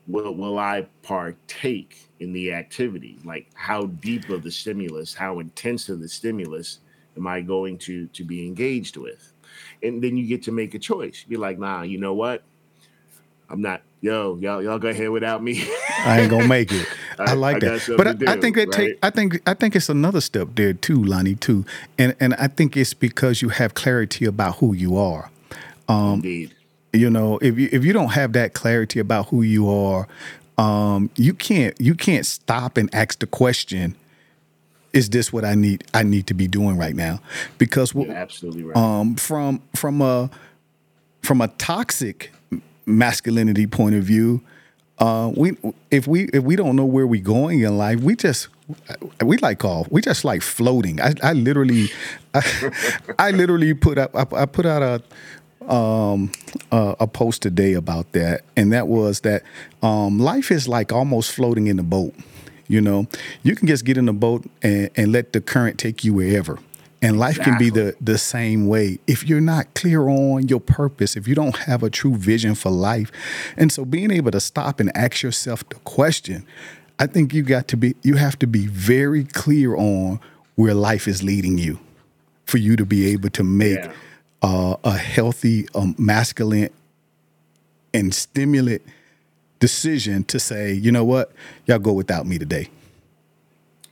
Will, 0.07 0.35
will 0.35 0.59
I 0.59 0.87
partake 1.03 2.09
in 2.21 2.33
the 2.33 2.53
activity? 2.53 3.19
Like 3.25 3.49
how 3.55 3.87
deep 3.87 4.31
of 4.31 4.43
the 4.43 4.51
stimulus, 4.51 5.15
how 5.15 5.39
intense 5.39 5.89
of 5.89 6.01
the 6.01 6.09
stimulus 6.09 6.79
am 7.17 7.27
I 7.27 7.43
going 7.43 7.79
to 7.79 8.07
to 8.07 8.25
be 8.25 8.47
engaged 8.47 8.97
with? 8.97 9.33
And 9.83 10.03
then 10.03 10.17
you 10.17 10.27
get 10.27 10.43
to 10.45 10.53
make 10.53 10.75
a 10.75 10.79
choice. 10.79 11.25
Be 11.29 11.37
like, 11.37 11.59
nah, 11.59 11.83
you 11.83 11.99
know 11.99 12.15
what? 12.15 12.43
I'm 13.51 13.61
not. 13.61 13.83
Yo, 14.01 14.39
y'all, 14.41 14.63
y'all 14.63 14.79
go 14.79 14.89
ahead 14.89 15.11
without 15.11 15.43
me. 15.43 15.69
I 16.05 16.21
ain't 16.21 16.31
gonna 16.31 16.47
make 16.47 16.73
it. 16.73 16.87
I, 17.19 17.35
like 17.35 17.61
got 17.61 17.81
that, 17.81 17.97
but 17.97 18.07
I, 18.07 18.13
to 18.15 18.31
I 18.31 18.41
think 18.41 18.57
that 18.57 18.69
right? 18.69 18.73
take. 18.73 18.99
I 19.03 19.11
think 19.11 19.41
I 19.47 19.55
think 19.55 19.77
it's 19.77 19.89
another 19.89 20.21
step 20.21 20.49
there 20.55 20.73
too, 20.73 21.03
Lonnie. 21.03 21.35
Too, 21.35 21.65
and 21.99 22.15
and 22.21 22.35
I 22.35 22.49
think 22.49 22.77
it's 22.77 22.95
because 22.95 23.43
you 23.43 23.49
have 23.51 23.75
clarity 23.75 24.25
about 24.25 24.57
who 24.57 24.73
you 24.75 24.97
are. 24.97 25.31
Um, 25.89 26.15
Indeed. 26.15 26.55
You 26.93 27.11
know, 27.11 27.39
if 27.39 27.59
you 27.59 27.69
if 27.73 27.85
you 27.85 27.93
don't 27.93 28.13
have 28.13 28.33
that 28.33 28.55
clarity 28.55 28.99
about 28.99 29.29
who 29.29 29.43
you 29.43 29.71
are, 29.71 30.09
um, 30.57 31.11
you 31.17 31.35
can't 31.35 31.79
you 31.81 31.95
can't 31.95 32.27
stop 32.27 32.77
and 32.77 32.93
ask 32.95 33.19
the 33.19 33.27
question, 33.27 33.95
is 34.93 35.11
this 35.11 35.33
what 35.33 35.45
I 35.45 35.55
need 35.55 35.85
I 35.95 36.03
need 36.03 36.27
to 36.29 36.35
be 36.35 36.49
doing 36.49 36.77
right 36.77 36.95
now? 36.95 37.21
Because 37.59 37.95
You're 37.95 38.11
absolutely 38.11 38.65
right. 38.65 38.77
um, 38.77 39.17
from 39.17 39.63
from 39.75 40.01
a 40.01 40.31
from 41.23 41.41
a 41.41 41.49
toxic 41.49 42.33
masculinity 42.87 43.67
point 43.67 43.95
of 43.95 44.05
view, 44.05 44.43
uh, 44.99 45.33
we 45.37 45.57
if 45.91 46.07
we 46.07 46.25
if 46.33 46.43
we 46.43 46.57
don't 46.57 46.77
know 46.77 46.85
where 46.85 47.07
we're 47.07 47.23
going 47.23 47.61
in 47.61 47.79
life, 47.79 48.01
we 48.01 48.17
just 48.17 48.49
we 49.23 49.37
like 49.39 49.59
call 49.61 49.87
we 49.91 50.01
just 50.01 50.25
like 50.25 50.43
floating. 50.43 51.01
I, 51.01 51.15
I 51.23 51.33
literally 51.33 51.91
I, 52.35 52.71
I 53.19 53.31
literally 53.31 53.75
put 53.75 53.99
up 53.99 54.15
I, 54.15 54.27
I 54.43 54.47
put 54.47 54.67
out 54.67 54.83
a 54.83 55.03
um, 55.73 56.33
uh, 56.73 56.95
a 56.99 57.07
post 57.07 57.43
today 57.43 57.75
about 57.75 58.13
that, 58.13 58.43
and 58.57 58.73
that 58.73 58.89
was 58.89 59.21
that 59.21 59.43
um, 59.83 60.19
life 60.19 60.51
is 60.51 60.67
like 60.67 60.93
almost 60.93 61.33
floating 61.33 61.67
in 61.67 61.77
the 61.77 61.83
boat. 61.83 62.15
You 62.69 62.81
know, 62.81 63.07
you 63.43 63.55
can 63.55 63.67
just 63.67 63.85
get 63.85 63.97
in 63.97 64.07
the 64.07 64.13
boat 64.13 64.45
and, 64.63 64.91
and 64.97 65.13
let 65.13 65.33
the 65.33 65.41
current 65.41 65.79
take 65.79 66.05
you 66.05 66.13
wherever. 66.15 66.59
And 67.01 67.19
life 67.19 67.39
can 67.39 67.57
be 67.59 67.71
the 67.71 67.95
the 68.01 68.19
same 68.19 68.67
way 68.67 68.99
if 69.07 69.29
you're 69.29 69.41
not 69.41 69.73
clear 69.75 70.09
on 70.09 70.49
your 70.49 70.59
purpose, 70.61 71.17
if 71.17 71.29
you 71.29 71.35
don't 71.37 71.57
have 71.59 71.85
a 71.85 71.91
true 71.91 72.17
vision 72.17 72.57
for 72.57 72.71
life. 72.71 73.13
And 73.57 73.71
so 73.71 73.85
being 73.85 74.11
able 74.11 74.33
to 74.33 74.41
stop 74.41 74.81
and 74.81 74.91
ask 74.97 75.23
yourself 75.23 75.69
the 75.69 75.77
question, 75.77 76.45
I 76.99 77.07
think 77.07 77.33
you 77.33 77.43
got 77.45 77.69
to 77.69 77.77
be 77.77 77.95
you 78.03 78.17
have 78.17 78.37
to 78.41 78.47
be 78.49 78.67
very 78.67 79.23
clear 79.25 79.77
on 79.77 80.19
where 80.57 80.75
life 80.75 81.07
is 81.07 81.23
leading 81.23 81.57
you 81.57 81.79
for 82.47 82.59
you 82.59 82.75
to 82.75 82.85
be 82.85 83.07
able 83.13 83.31
to 83.31 83.45
make 83.45 83.79
Yeah. 83.85 83.93
uh, 84.43 84.77
a 84.83 84.97
healthy, 84.97 85.69
um, 85.77 85.95
masculine, 85.99 86.71
and 87.95 88.13
stimulant 88.13 88.83
decision 89.61 90.25
to 90.25 90.41
say, 90.41 90.73
you 90.73 90.91
know 90.91 91.05
what, 91.05 91.31
y'all 91.67 91.79
go 91.79 91.93
without 91.93 92.27
me 92.27 92.39
today. 92.39 92.69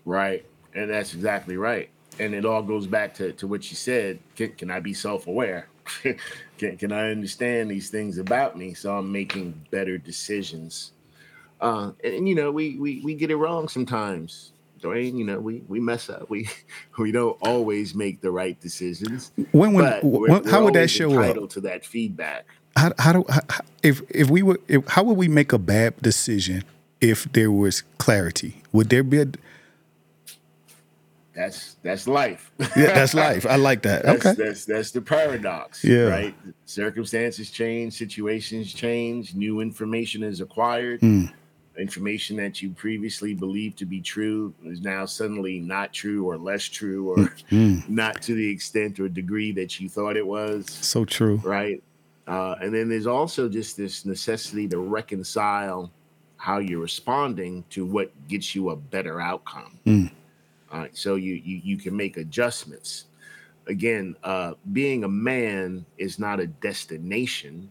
Right. 0.05 0.45
And 0.75 0.91
that's 0.91 1.15
exactly 1.15 1.57
right. 1.57 1.89
And 2.19 2.35
it 2.35 2.45
all 2.45 2.63
goes 2.63 2.87
back 2.87 3.15
to, 3.15 3.33
to 3.33 3.47
what 3.47 3.71
you 3.71 3.77
said. 3.77 4.19
Can, 4.37 4.53
can 4.53 4.71
I 4.71 4.81
be 4.81 4.95
self 4.95 5.27
aware? 5.27 5.69
can, 6.59 6.77
can 6.77 6.93
I 6.93 7.11
understand 7.11 7.71
these 7.71 7.91
things 7.91 8.19
about 8.19 8.57
me 8.57 8.75
so 8.75 8.97
I'm 8.97 9.13
making 9.13 9.67
better 9.71 9.99
decisions? 9.99 10.93
Uh, 11.61 11.93
and, 12.03 12.15
and, 12.15 12.29
you 12.29 12.35
know, 12.35 12.51
we, 12.51 12.77
we, 12.77 13.01
we 13.01 13.15
get 13.15 13.31
it 13.31 13.37
wrong 13.37 13.69
sometimes. 13.69 14.53
Dwayne, 14.81 15.17
you 15.17 15.25
know, 15.25 15.39
we, 15.39 15.63
we 15.69 15.81
mess 15.81 16.11
up. 16.11 16.29
We 16.29 16.49
we 16.99 17.13
don't 17.13 17.37
always 17.41 17.95
make 17.95 18.21
the 18.21 18.31
right 18.31 18.61
decisions. 18.61 19.33
When 19.53 19.73
would 19.75 19.83
but 19.83 20.05
when, 20.05 20.21
we're, 20.21 20.51
how 20.51 20.59
we're 20.59 20.65
would 20.67 20.75
that 20.75 20.89
show 20.89 21.19
up? 21.21 21.51
to 21.51 21.61
that 21.63 21.85
feedback. 21.85 22.47
How, 22.77 22.93
how 22.99 23.13
do 23.13 23.25
how, 23.29 23.41
if 23.83 24.03
if 24.11 24.29
we 24.29 24.43
were 24.43 24.61
if, 24.69 24.87
how 24.89 25.03
would 25.05 25.17
we 25.17 25.29
make 25.29 25.53
a 25.53 25.59
bad 25.59 26.01
decision 26.03 26.63
if 27.01 27.25
there 27.33 27.51
was 27.51 27.83
clarity? 27.99 28.63
Would 28.73 28.91
there 28.91 29.03
be 29.03 29.21
a 29.21 29.27
That's 31.37 31.77
that's 31.83 32.09
life. 32.09 32.51
yeah? 32.59 32.67
That's 32.95 33.13
life. 33.15 33.45
I 33.45 33.57
like 33.57 33.83
that. 33.83 34.03
That's, 34.05 34.25
Okay. 34.27 34.43
that's 34.43 34.65
that's 34.65 34.91
the 34.91 35.03
paradox. 35.03 35.85
Yeah. 35.85 36.05
Right. 36.09 36.35
Circumstances 36.65 37.51
change, 37.51 37.93
situations 37.93 38.73
change, 38.73 39.35
new 39.35 39.61
information 39.61 40.23
is 40.23 40.41
acquired. 40.41 41.01
Mm. 41.03 41.31
Information 41.79 42.37
that 42.39 42.63
you 42.63 42.71
previously 42.71 43.35
believed 43.35 43.77
to 43.79 43.85
be 43.85 44.01
true 44.01 44.55
is 44.65 44.81
now 44.81 45.05
suddenly 45.05 45.61
not 45.61 45.93
true 45.93 46.25
or 46.27 46.39
less 46.39 46.65
true 46.65 47.11
or 47.11 47.17
Mm. 47.51 47.87
not 48.03 48.23
to 48.23 48.33
the 48.35 48.49
extent 48.49 48.99
or 48.99 49.07
degree 49.11 49.53
that 49.53 49.79
you 49.79 49.91
thought 49.91 50.17
it 50.17 50.27
was. 50.27 50.65
So 50.71 51.05
true. 51.05 51.37
Right. 51.45 51.83
Uh, 52.27 52.55
and 52.63 52.75
then 52.75 52.89
there's 52.89 53.07
also 53.07 53.47
just 53.49 53.77
this 53.77 54.07
necessity 54.07 54.67
to 54.69 54.79
reconcile 54.79 55.93
how 56.39 56.59
you're 56.59 56.81
responding 56.81 57.63
to 57.71 57.85
what 57.85 58.11
gets 58.27 58.55
you 58.55 58.71
a 58.71 58.77
better 58.77 59.21
outcome. 59.21 59.79
Mm. 59.87 60.11
All 60.73 60.81
right, 60.81 60.97
so 60.97 61.15
you 61.15 61.35
you 61.35 61.61
you 61.63 61.77
can 61.77 61.97
make 61.97 62.17
adjustments. 62.17 63.07
Again, 63.69 64.17
uh, 64.23 64.55
being 64.73 65.05
a 65.05 65.09
man 65.09 65.85
is 65.99 66.19
not 66.19 66.41
a 66.41 66.47
destination. 66.47 67.71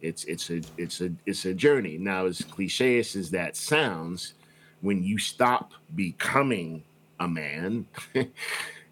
It's 0.00 0.24
it's 0.24 0.50
a 0.50 0.60
it's 0.76 1.00
a 1.00 1.10
it's 1.24 1.46
a 1.46 1.54
journey. 1.54 1.96
Now, 1.96 2.26
as 2.26 2.42
cliche 2.42 2.98
as 2.98 3.30
that 3.30 3.56
sounds, 3.56 4.34
when 4.82 5.02
you 5.02 5.18
stop 5.18 5.72
becoming 5.94 6.84
a 7.20 7.28
man, 7.28 7.86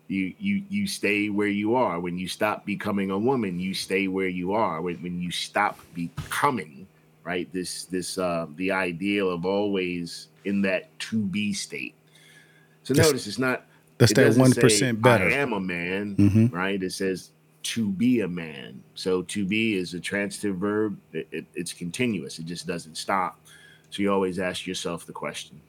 you 0.08 0.34
you 0.38 0.64
you 0.70 0.86
stay 0.86 1.28
where 1.28 1.48
you 1.48 1.74
are. 1.74 2.00
When 2.00 2.18
you 2.18 2.28
stop 2.28 2.64
becoming 2.64 3.10
a 3.10 3.18
woman, 3.18 3.60
you 3.60 3.74
stay 3.74 4.08
where 4.08 4.28
you 4.28 4.52
are. 4.52 4.80
When 4.80 4.96
when 5.02 5.20
you 5.20 5.30
stop 5.30 5.78
becoming, 5.92 6.86
right? 7.24 7.52
This 7.52 7.84
this 7.84 8.16
uh, 8.16 8.46
the 8.56 8.70
ideal 8.70 9.30
of 9.30 9.44
always 9.44 10.28
in 10.46 10.62
that 10.62 10.98
to 11.00 11.18
be 11.18 11.52
state. 11.52 11.94
So 12.82 12.94
That's- 12.94 13.10
notice 13.12 13.26
it's 13.26 13.38
not. 13.38 13.66
That's 13.98 14.12
it 14.12 14.14
that 14.16 14.36
one 14.36 14.50
better. 15.00 15.28
I 15.28 15.32
am 15.34 15.52
a 15.52 15.60
man, 15.60 16.16
Mhm. 16.16 16.52
right? 16.52 16.82
It 16.82 16.92
says 16.92 17.30
to 17.64 17.88
be 17.88 18.20
a 18.20 18.26
man. 18.28 18.82
So 18.94 19.22
to 19.22 19.44
be 19.44 19.74
is 19.74 19.94
a 19.94 20.00
transitive 20.00 20.56
verb. 20.56 20.96
It, 21.12 21.28
it- 21.30 21.46
it's 21.54 21.72
continuous. 21.72 22.38
It 22.40 22.46
just 22.46 22.66
doesn't 22.66 22.96
stop. 22.96 23.38
So 23.90 24.02
you 24.02 24.12
always 24.12 24.38
ask 24.40 24.66
yourself 24.66 25.06
the 25.06 25.12
question. 25.12 25.60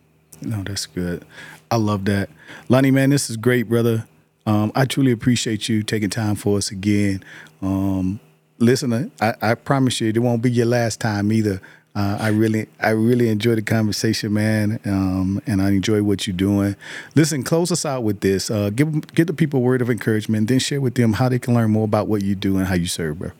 No, 0.41 0.64
that's 0.64 0.88
good. 0.88 1.26
I 1.70 1.76
love 1.76 2.05
that. 2.05 2.30
Lonnie, 2.70 2.89
man, 2.91 3.11
this 3.11 3.30
is 3.30 3.38
great, 3.38 3.70
brother. 3.70 4.07
Um, 4.47 4.72
I 4.74 4.86
truly 4.86 5.11
appreciate 5.11 5.70
you 5.70 5.84
taking 5.84 6.09
time 6.09 6.36
for 6.36 6.57
us 6.57 6.72
again. 6.72 7.24
Um, 7.61 8.20
listen, 8.57 9.11
I, 9.22 9.36
I 9.41 9.55
promise 9.55 10.01
you, 10.01 10.07
it 10.09 10.18
won't 10.20 10.41
be 10.41 10.51
your 10.51 10.66
last 10.66 10.99
time 10.99 11.32
either. 11.32 11.61
Uh, 11.95 12.17
I 12.19 12.29
really, 12.29 12.67
I 12.79 12.89
really 12.89 13.29
enjoy 13.29 13.53
the 13.53 13.61
conversation, 13.61 14.33
man, 14.33 14.79
um, 14.85 15.39
and 15.45 15.61
I 15.61 15.69
enjoy 15.69 16.01
what 16.01 16.25
you're 16.25 16.35
doing. 16.35 16.75
Listen, 17.15 17.43
close 17.43 17.71
us 17.71 17.85
out 17.85 18.03
with 18.03 18.21
this. 18.21 18.49
Uh, 18.49 18.71
give 18.71 19.13
give 19.13 19.27
the 19.27 19.33
people 19.33 19.59
a 19.59 19.63
word 19.63 19.81
of 19.81 19.91
encouragement, 19.91 20.47
then 20.47 20.57
share 20.57 20.81
with 20.81 20.95
them 20.95 21.13
how 21.13 21.29
they 21.29 21.37
can 21.37 21.53
learn 21.53 21.69
more 21.69 21.85
about 21.85 22.07
what 22.07 22.23
you 22.23 22.33
do 22.33 22.57
and 22.57 22.65
how 22.65 22.73
you 22.73 22.87
serve, 22.87 23.19
bro. 23.19 23.31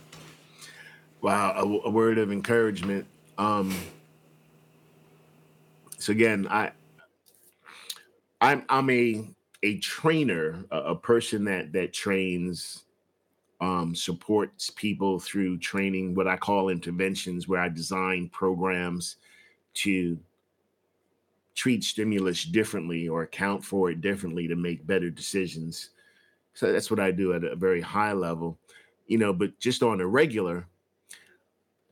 Wow, 1.22 1.54
a, 1.56 1.88
a 1.88 1.90
word 1.90 2.20
of 2.20 2.32
encouragement. 2.32 3.08
Um, 3.40 3.76
so 5.98 6.12
again, 6.12 6.48
I, 6.48 6.72
I'm 8.40 8.64
I'm 8.70 8.90
a 8.92 9.28
a 9.64 9.80
trainer, 9.80 10.64
a, 10.70 10.78
a 10.78 10.96
person 10.96 11.46
that 11.46 11.74
that 11.74 11.92
trains, 11.92 12.84
um, 13.64 13.96
supports 13.96 14.70
people 14.70 15.20
through 15.20 15.58
training. 15.58 16.14
What 16.14 16.28
I 16.28 16.36
call 16.36 16.68
interventions, 16.68 17.48
where 17.48 17.62
I 17.62 17.70
design 17.70 18.28
programs 18.28 19.16
to 19.76 20.20
treat 21.56 21.86
stimulus 21.86 22.44
differently 22.44 23.08
or 23.08 23.24
account 23.24 23.64
for 23.64 23.90
it 23.90 24.02
differently 24.02 24.50
to 24.50 24.58
make 24.58 24.86
better 24.86 25.10
decisions. 25.10 25.92
So 26.54 26.74
that's 26.74 26.92
what 26.92 27.00
I 27.00 27.12
do 27.12 27.34
at 27.34 27.46
a 27.46 27.56
very 27.56 27.80
high 27.80 28.12
level, 28.12 28.60
you 29.08 29.18
know. 29.18 29.32
But 29.32 29.58
just 29.60 29.82
on 29.82 30.02
a 30.02 30.06
regular, 30.06 30.68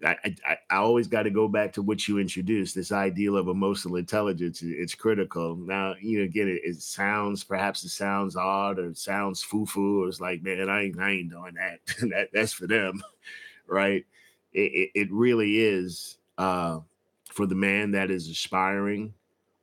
I, 0.03 0.17
I, 0.45 0.57
I 0.69 0.75
always 0.77 1.07
got 1.07 1.23
to 1.23 1.29
go 1.29 1.47
back 1.47 1.73
to 1.73 1.81
what 1.81 2.07
you 2.07 2.17
introduced 2.17 2.75
this 2.75 2.91
ideal 2.91 3.37
of 3.37 3.47
emotional 3.47 3.97
intelligence. 3.97 4.61
It's 4.63 4.95
critical. 4.95 5.55
Now, 5.55 5.95
you 5.99 6.19
know, 6.19 6.23
again, 6.25 6.47
it, 6.47 6.61
it 6.63 6.81
sounds 6.81 7.43
perhaps 7.43 7.83
it 7.83 7.89
sounds 7.89 8.35
odd 8.35 8.79
or 8.79 8.89
it 8.89 8.97
sounds 8.97 9.43
foo 9.43 9.65
foo. 9.65 10.03
Or 10.03 10.07
it's 10.07 10.21
like, 10.21 10.41
man, 10.43 10.69
I 10.69 10.83
ain't, 10.83 10.99
I 10.99 11.11
ain't 11.11 11.29
doing 11.29 11.55
that. 11.55 11.79
that 12.09 12.29
that's 12.33 12.53
for 12.53 12.67
them, 12.67 13.01
right? 13.67 14.05
It, 14.53 14.71
it, 14.73 14.91
it 14.95 15.11
really 15.11 15.59
is 15.59 16.17
uh, 16.37 16.79
for 17.25 17.45
the 17.45 17.55
man 17.55 17.91
that 17.91 18.11
is 18.11 18.27
aspiring, 18.29 19.13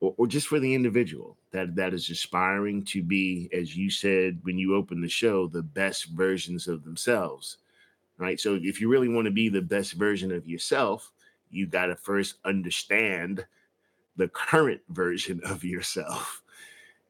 or, 0.00 0.14
or 0.16 0.26
just 0.26 0.46
for 0.46 0.60
the 0.60 0.74
individual 0.74 1.36
that 1.50 1.74
that 1.76 1.94
is 1.94 2.08
aspiring 2.10 2.84
to 2.84 3.02
be, 3.02 3.48
as 3.52 3.76
you 3.76 3.90
said 3.90 4.38
when 4.42 4.58
you 4.58 4.74
opened 4.74 5.02
the 5.02 5.08
show, 5.08 5.46
the 5.48 5.62
best 5.62 6.06
versions 6.06 6.68
of 6.68 6.84
themselves 6.84 7.58
right? 8.18 8.38
So 8.38 8.58
if 8.60 8.80
you 8.80 8.88
really 8.88 9.08
want 9.08 9.26
to 9.26 9.30
be 9.30 9.48
the 9.48 9.62
best 9.62 9.92
version 9.92 10.32
of 10.32 10.46
yourself, 10.46 11.12
you 11.50 11.66
got 11.66 11.86
to 11.86 11.96
first 11.96 12.36
understand 12.44 13.46
the 14.16 14.28
current 14.28 14.80
version 14.90 15.40
of 15.44 15.64
yourself. 15.64 16.42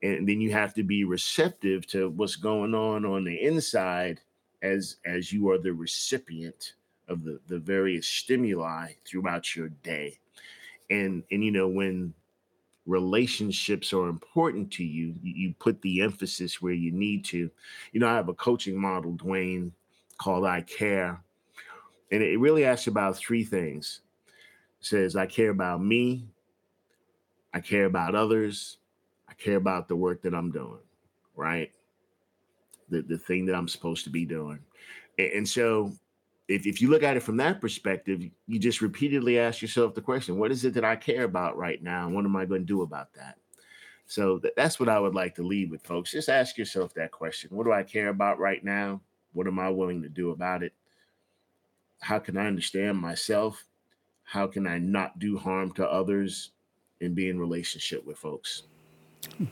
And 0.03 0.29
then 0.29 0.41
you 0.41 0.53
have 0.53 0.75
to 0.75 0.85
be 0.85 1.03
receptive 1.05 1.87
to 1.89 2.11
what's 2.11 2.37
going 2.37 2.75
on 2.75 3.05
on 3.05 3.25
the 3.25 3.43
inside 3.43 4.21
as 4.63 4.97
as 5.05 5.33
you 5.33 5.51
are 5.51 5.59
the 5.59 5.73
recipient 5.73 6.75
of 7.09 7.25
the 7.25 7.41
the 7.49 7.59
various 7.59 8.07
stimuli 8.07 8.93
throughout 9.05 9.57
your 9.57 9.71
day. 9.83 10.19
And 10.89 11.25
and 11.33 11.43
you 11.43 11.51
know 11.51 11.67
when 11.67 12.15
relationships 12.87 13.93
are 13.93 14.09
important 14.09 14.73
to 14.73 14.85
you, 14.85 15.15
you, 15.23 15.35
you 15.35 15.55
put 15.59 15.81
the 15.83 16.01
emphasis 16.01 16.63
where 16.63 16.73
you 16.73 16.91
need 16.91 17.25
to. 17.27 17.51
You 17.93 18.01
know, 18.01 18.09
I 18.09 18.15
have 18.15 18.29
a 18.29 18.35
coaching 18.35 18.81
model, 18.81 19.13
Dwayne, 19.13 19.73
called 20.19 20.45
I 20.45 20.61
Care. 20.63 21.23
And 22.11 22.23
it 22.23 22.39
really 22.39 22.65
asks 22.65 22.87
about 22.87 23.17
three 23.17 23.45
things. 23.45 24.01
It 24.81 24.87
says, 24.87 25.17
I 25.17 25.27
care 25.27 25.51
about 25.51 25.83
me, 25.83 26.29
I 27.53 27.61
care 27.61 27.87
about 27.87 28.15
others, 28.15 28.79
I 29.29 29.35
care 29.35 29.57
about 29.57 29.89
the 29.89 29.97
work 29.97 30.23
that 30.23 30.35
I'm 30.35 30.51
doing, 30.51 30.81
right? 31.35 31.71
The, 32.91 33.03
the 33.03 33.19
thing 33.19 33.47
that 33.47 33.55
I'm 33.55 33.69
supposed 33.69 34.05
to 34.05 34.11
be 34.11 34.25
doing. 34.25 34.59
And, 35.19 35.33
and 35.33 35.49
so 35.49 35.93
if, 36.49 36.67
if 36.67 36.81
you 36.81 36.89
look 36.89 37.03
at 37.03 37.17
it 37.17 37.23
from 37.23 37.37
that 37.39 37.61
perspective, 37.61 38.23
you 38.47 38.59
just 38.59 38.81
repeatedly 38.81 39.39
ask 39.39 39.61
yourself 39.61 39.95
the 39.95 40.01
question, 40.01 40.39
what 40.39 40.51
is 40.51 40.65
it 40.65 40.75
that 40.75 40.85
I 40.85 40.97
care 40.97 41.25
about 41.25 41.59
right 41.59 41.83
now? 41.83 42.07
And 42.07 42.15
what 42.15 42.25
am 42.25 42.37
I 42.37 42.47
going 42.47 42.63
to 42.63 42.67
do 42.67 42.83
about 42.83 43.13
that? 43.15 43.37
So 44.07 44.39
th- 44.39 44.55
that's 44.57 44.81
what 44.81 44.89
I 44.89 44.99
would 44.99 45.15
like 45.15 45.35
to 45.35 45.43
leave 45.43 45.71
with 45.71 45.83
folks. 45.83 46.13
Just 46.13 46.31
ask 46.31 46.57
yourself 46.57 46.95
that 46.95 47.13
question. 47.13 47.51
What 47.53 47.65
do 47.65 47.73
I 47.73 47.83
care 47.83 48.09
about 48.09 48.39
right 48.39 48.65
now? 48.65 49.03
What 49.39 49.47
am 49.47 49.61
I 49.61 49.69
willing 49.71 50.03
to 50.03 50.09
do 50.09 50.33
about 50.33 50.65
it? 50.65 50.73
How 52.01 52.19
can 52.19 52.37
I 52.37 52.49
understand 52.49 52.99
myself? 52.99 53.65
How 54.25 54.49
can 54.49 54.67
I 54.67 54.79
not 54.79 55.21
do 55.21 55.39
harm 55.39 55.71
to 55.75 55.89
others 55.89 56.51
and 57.01 57.15
be 57.15 57.29
in 57.29 57.39
relationship 57.39 58.05
with 58.05 58.19
folks? 58.19 58.65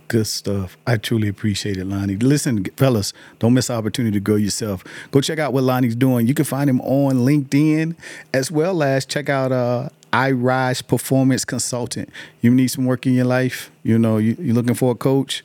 Good 0.09 0.27
stuff. 0.27 0.77
I 0.89 0.97
truly 0.97 1.29
appreciate 1.29 1.77
it, 1.77 1.85
Lonnie. 1.85 2.17
Listen, 2.17 2.65
fellas, 2.77 3.13
don't 3.39 3.55
miss 3.55 3.69
the 3.69 3.75
opportunity 3.75 4.15
to 4.15 4.21
grow 4.21 4.35
yourself. 4.35 4.83
Go 5.13 5.21
check 5.21 5.39
out 5.39 5.53
what 5.53 5.63
Lonnie's 5.63 5.95
doing. 5.95 6.27
You 6.27 6.35
can 6.35 6.47
find 6.47 6.69
him 6.69 6.81
on 6.81 7.19
LinkedIn 7.19 7.95
as 8.35 8.51
well 8.51 8.83
as 8.83 9.07
check 9.07 9.29
out 9.29 9.53
uh, 9.53 9.91
I 10.13 10.33
Rise 10.33 10.83
Performance 10.83 11.45
Consultant. 11.45 12.09
You 12.41 12.51
need 12.51 12.69
some 12.69 12.87
work 12.87 13.07
in 13.07 13.15
your 13.15 13.27
life. 13.27 13.71
You 13.85 14.01
know, 14.01 14.17
you, 14.17 14.37
you're 14.41 14.57
looking 14.57 14.75
for 14.75 14.91
a 14.91 14.97
coach. 14.97 15.45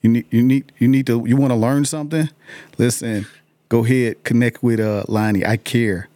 You 0.00 0.08
need 0.08 0.26
you 0.30 0.42
need 0.42 0.72
you 0.78 0.88
need 0.88 1.06
to 1.08 1.24
you 1.26 1.36
want 1.36 1.50
to 1.50 1.56
learn 1.56 1.84
something. 1.84 2.30
Listen, 2.78 3.26
go 3.72 3.82
ahead, 3.82 4.22
connect 4.22 4.62
with 4.62 4.78
uh, 4.78 5.02
Lonnie. 5.08 5.46
I 5.46 5.56
care. 5.56 6.10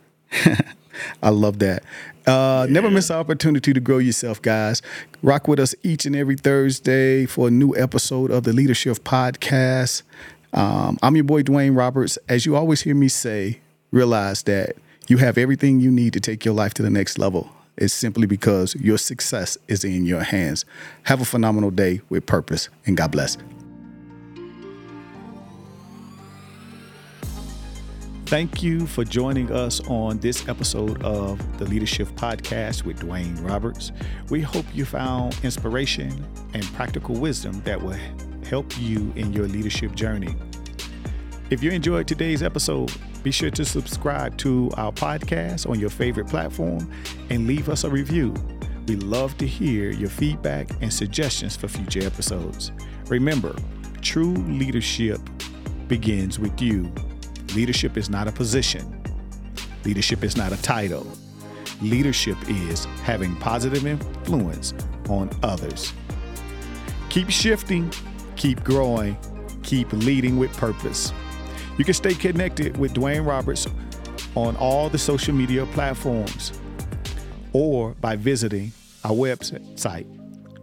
I 1.22 1.30
love 1.30 1.58
that. 1.60 1.84
Uh, 2.26 2.66
yeah. 2.68 2.74
Never 2.74 2.90
miss 2.90 3.08
an 3.08 3.16
opportunity 3.16 3.72
to 3.72 3.80
grow 3.80 3.96
yourself, 3.96 4.42
guys. 4.42 4.82
Rock 5.22 5.48
with 5.48 5.58
us 5.58 5.74
each 5.82 6.04
and 6.04 6.14
every 6.14 6.36
Thursday 6.36 7.24
for 7.24 7.48
a 7.48 7.50
new 7.50 7.74
episode 7.74 8.30
of 8.30 8.44
the 8.44 8.52
Leadership 8.52 8.98
Podcast. 8.98 10.02
Um, 10.52 10.98
I'm 11.02 11.16
your 11.16 11.24
boy, 11.24 11.44
Dwayne 11.44 11.74
Roberts. 11.74 12.18
As 12.28 12.44
you 12.44 12.56
always 12.56 12.82
hear 12.82 12.94
me 12.94 13.08
say, 13.08 13.60
realize 13.90 14.42
that 14.42 14.76
you 15.08 15.16
have 15.16 15.38
everything 15.38 15.80
you 15.80 15.90
need 15.90 16.12
to 16.12 16.20
take 16.20 16.44
your 16.44 16.52
life 16.52 16.74
to 16.74 16.82
the 16.82 16.90
next 16.90 17.18
level. 17.18 17.48
It's 17.78 17.94
simply 17.94 18.26
because 18.26 18.74
your 18.74 18.98
success 18.98 19.56
is 19.66 19.82
in 19.82 20.04
your 20.04 20.24
hands. 20.24 20.66
Have 21.04 21.22
a 21.22 21.24
phenomenal 21.24 21.70
day 21.70 22.02
with 22.10 22.26
purpose, 22.26 22.68
and 22.84 22.98
God 22.98 23.12
bless. 23.12 23.38
Thank 28.26 28.60
you 28.60 28.88
for 28.88 29.04
joining 29.04 29.52
us 29.52 29.78
on 29.86 30.18
this 30.18 30.48
episode 30.48 31.00
of 31.04 31.58
the 31.58 31.64
Leadership 31.64 32.08
Podcast 32.08 32.82
with 32.82 32.98
Dwayne 32.98 33.48
Roberts. 33.48 33.92
We 34.30 34.40
hope 34.40 34.66
you 34.74 34.84
found 34.84 35.38
inspiration 35.44 36.26
and 36.52 36.64
practical 36.74 37.14
wisdom 37.14 37.62
that 37.62 37.80
will 37.80 37.96
help 38.44 38.66
you 38.80 39.12
in 39.14 39.32
your 39.32 39.46
leadership 39.46 39.94
journey. 39.94 40.34
If 41.50 41.62
you 41.62 41.70
enjoyed 41.70 42.08
today's 42.08 42.42
episode, 42.42 42.92
be 43.22 43.30
sure 43.30 43.50
to 43.50 43.64
subscribe 43.64 44.36
to 44.38 44.72
our 44.76 44.90
podcast 44.90 45.70
on 45.70 45.78
your 45.78 45.90
favorite 45.90 46.26
platform 46.26 46.90
and 47.30 47.46
leave 47.46 47.68
us 47.68 47.84
a 47.84 47.88
review. 47.88 48.34
We 48.88 48.96
love 48.96 49.38
to 49.38 49.46
hear 49.46 49.92
your 49.92 50.10
feedback 50.10 50.68
and 50.80 50.92
suggestions 50.92 51.54
for 51.54 51.68
future 51.68 52.04
episodes. 52.04 52.72
Remember, 53.06 53.54
true 54.02 54.34
leadership 54.34 55.20
begins 55.86 56.40
with 56.40 56.60
you 56.60 56.92
Leadership 57.54 57.96
is 57.96 58.10
not 58.10 58.28
a 58.28 58.32
position, 58.32 59.02
leadership 59.84 60.24
is 60.24 60.36
not 60.36 60.52
a 60.52 60.60
title. 60.62 61.06
Leadership 61.82 62.38
is 62.48 62.86
having 63.02 63.36
positive 63.36 63.86
influence 63.86 64.72
on 65.10 65.28
others. 65.42 65.92
Keep 67.10 67.28
shifting, 67.30 67.92
keep 68.34 68.64
growing, 68.64 69.14
keep 69.62 69.92
leading 69.92 70.38
with 70.38 70.56
purpose. 70.56 71.12
You 71.76 71.84
can 71.84 71.92
stay 71.92 72.14
connected 72.14 72.78
with 72.78 72.94
Dwayne 72.94 73.26
Roberts 73.26 73.66
on 74.34 74.56
all 74.56 74.88
the 74.88 74.96
social 74.98 75.34
media 75.34 75.66
platforms 75.66 76.58
or 77.52 77.90
by 78.00 78.16
visiting 78.16 78.72
our 79.04 79.12
website, 79.12 80.06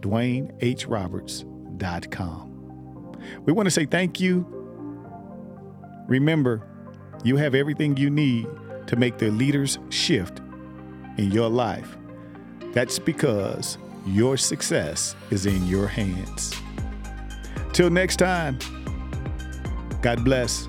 DwayneHRoberts.com. 0.00 2.50
We 3.44 3.52
want 3.52 3.66
to 3.66 3.70
say 3.70 3.86
thank 3.86 4.18
you. 4.20 4.44
Remember, 6.08 6.66
you 7.24 7.36
have 7.36 7.54
everything 7.54 7.96
you 7.96 8.10
need 8.10 8.46
to 8.86 8.96
make 8.96 9.18
the 9.18 9.30
leaders 9.30 9.78
shift 9.88 10.40
in 11.16 11.30
your 11.30 11.48
life. 11.48 11.96
That's 12.72 12.98
because 12.98 13.78
your 14.06 14.36
success 14.36 15.16
is 15.30 15.46
in 15.46 15.66
your 15.66 15.88
hands. 15.88 16.54
Till 17.72 17.90
next 17.90 18.16
time, 18.16 18.58
God 20.02 20.22
bless. 20.22 20.68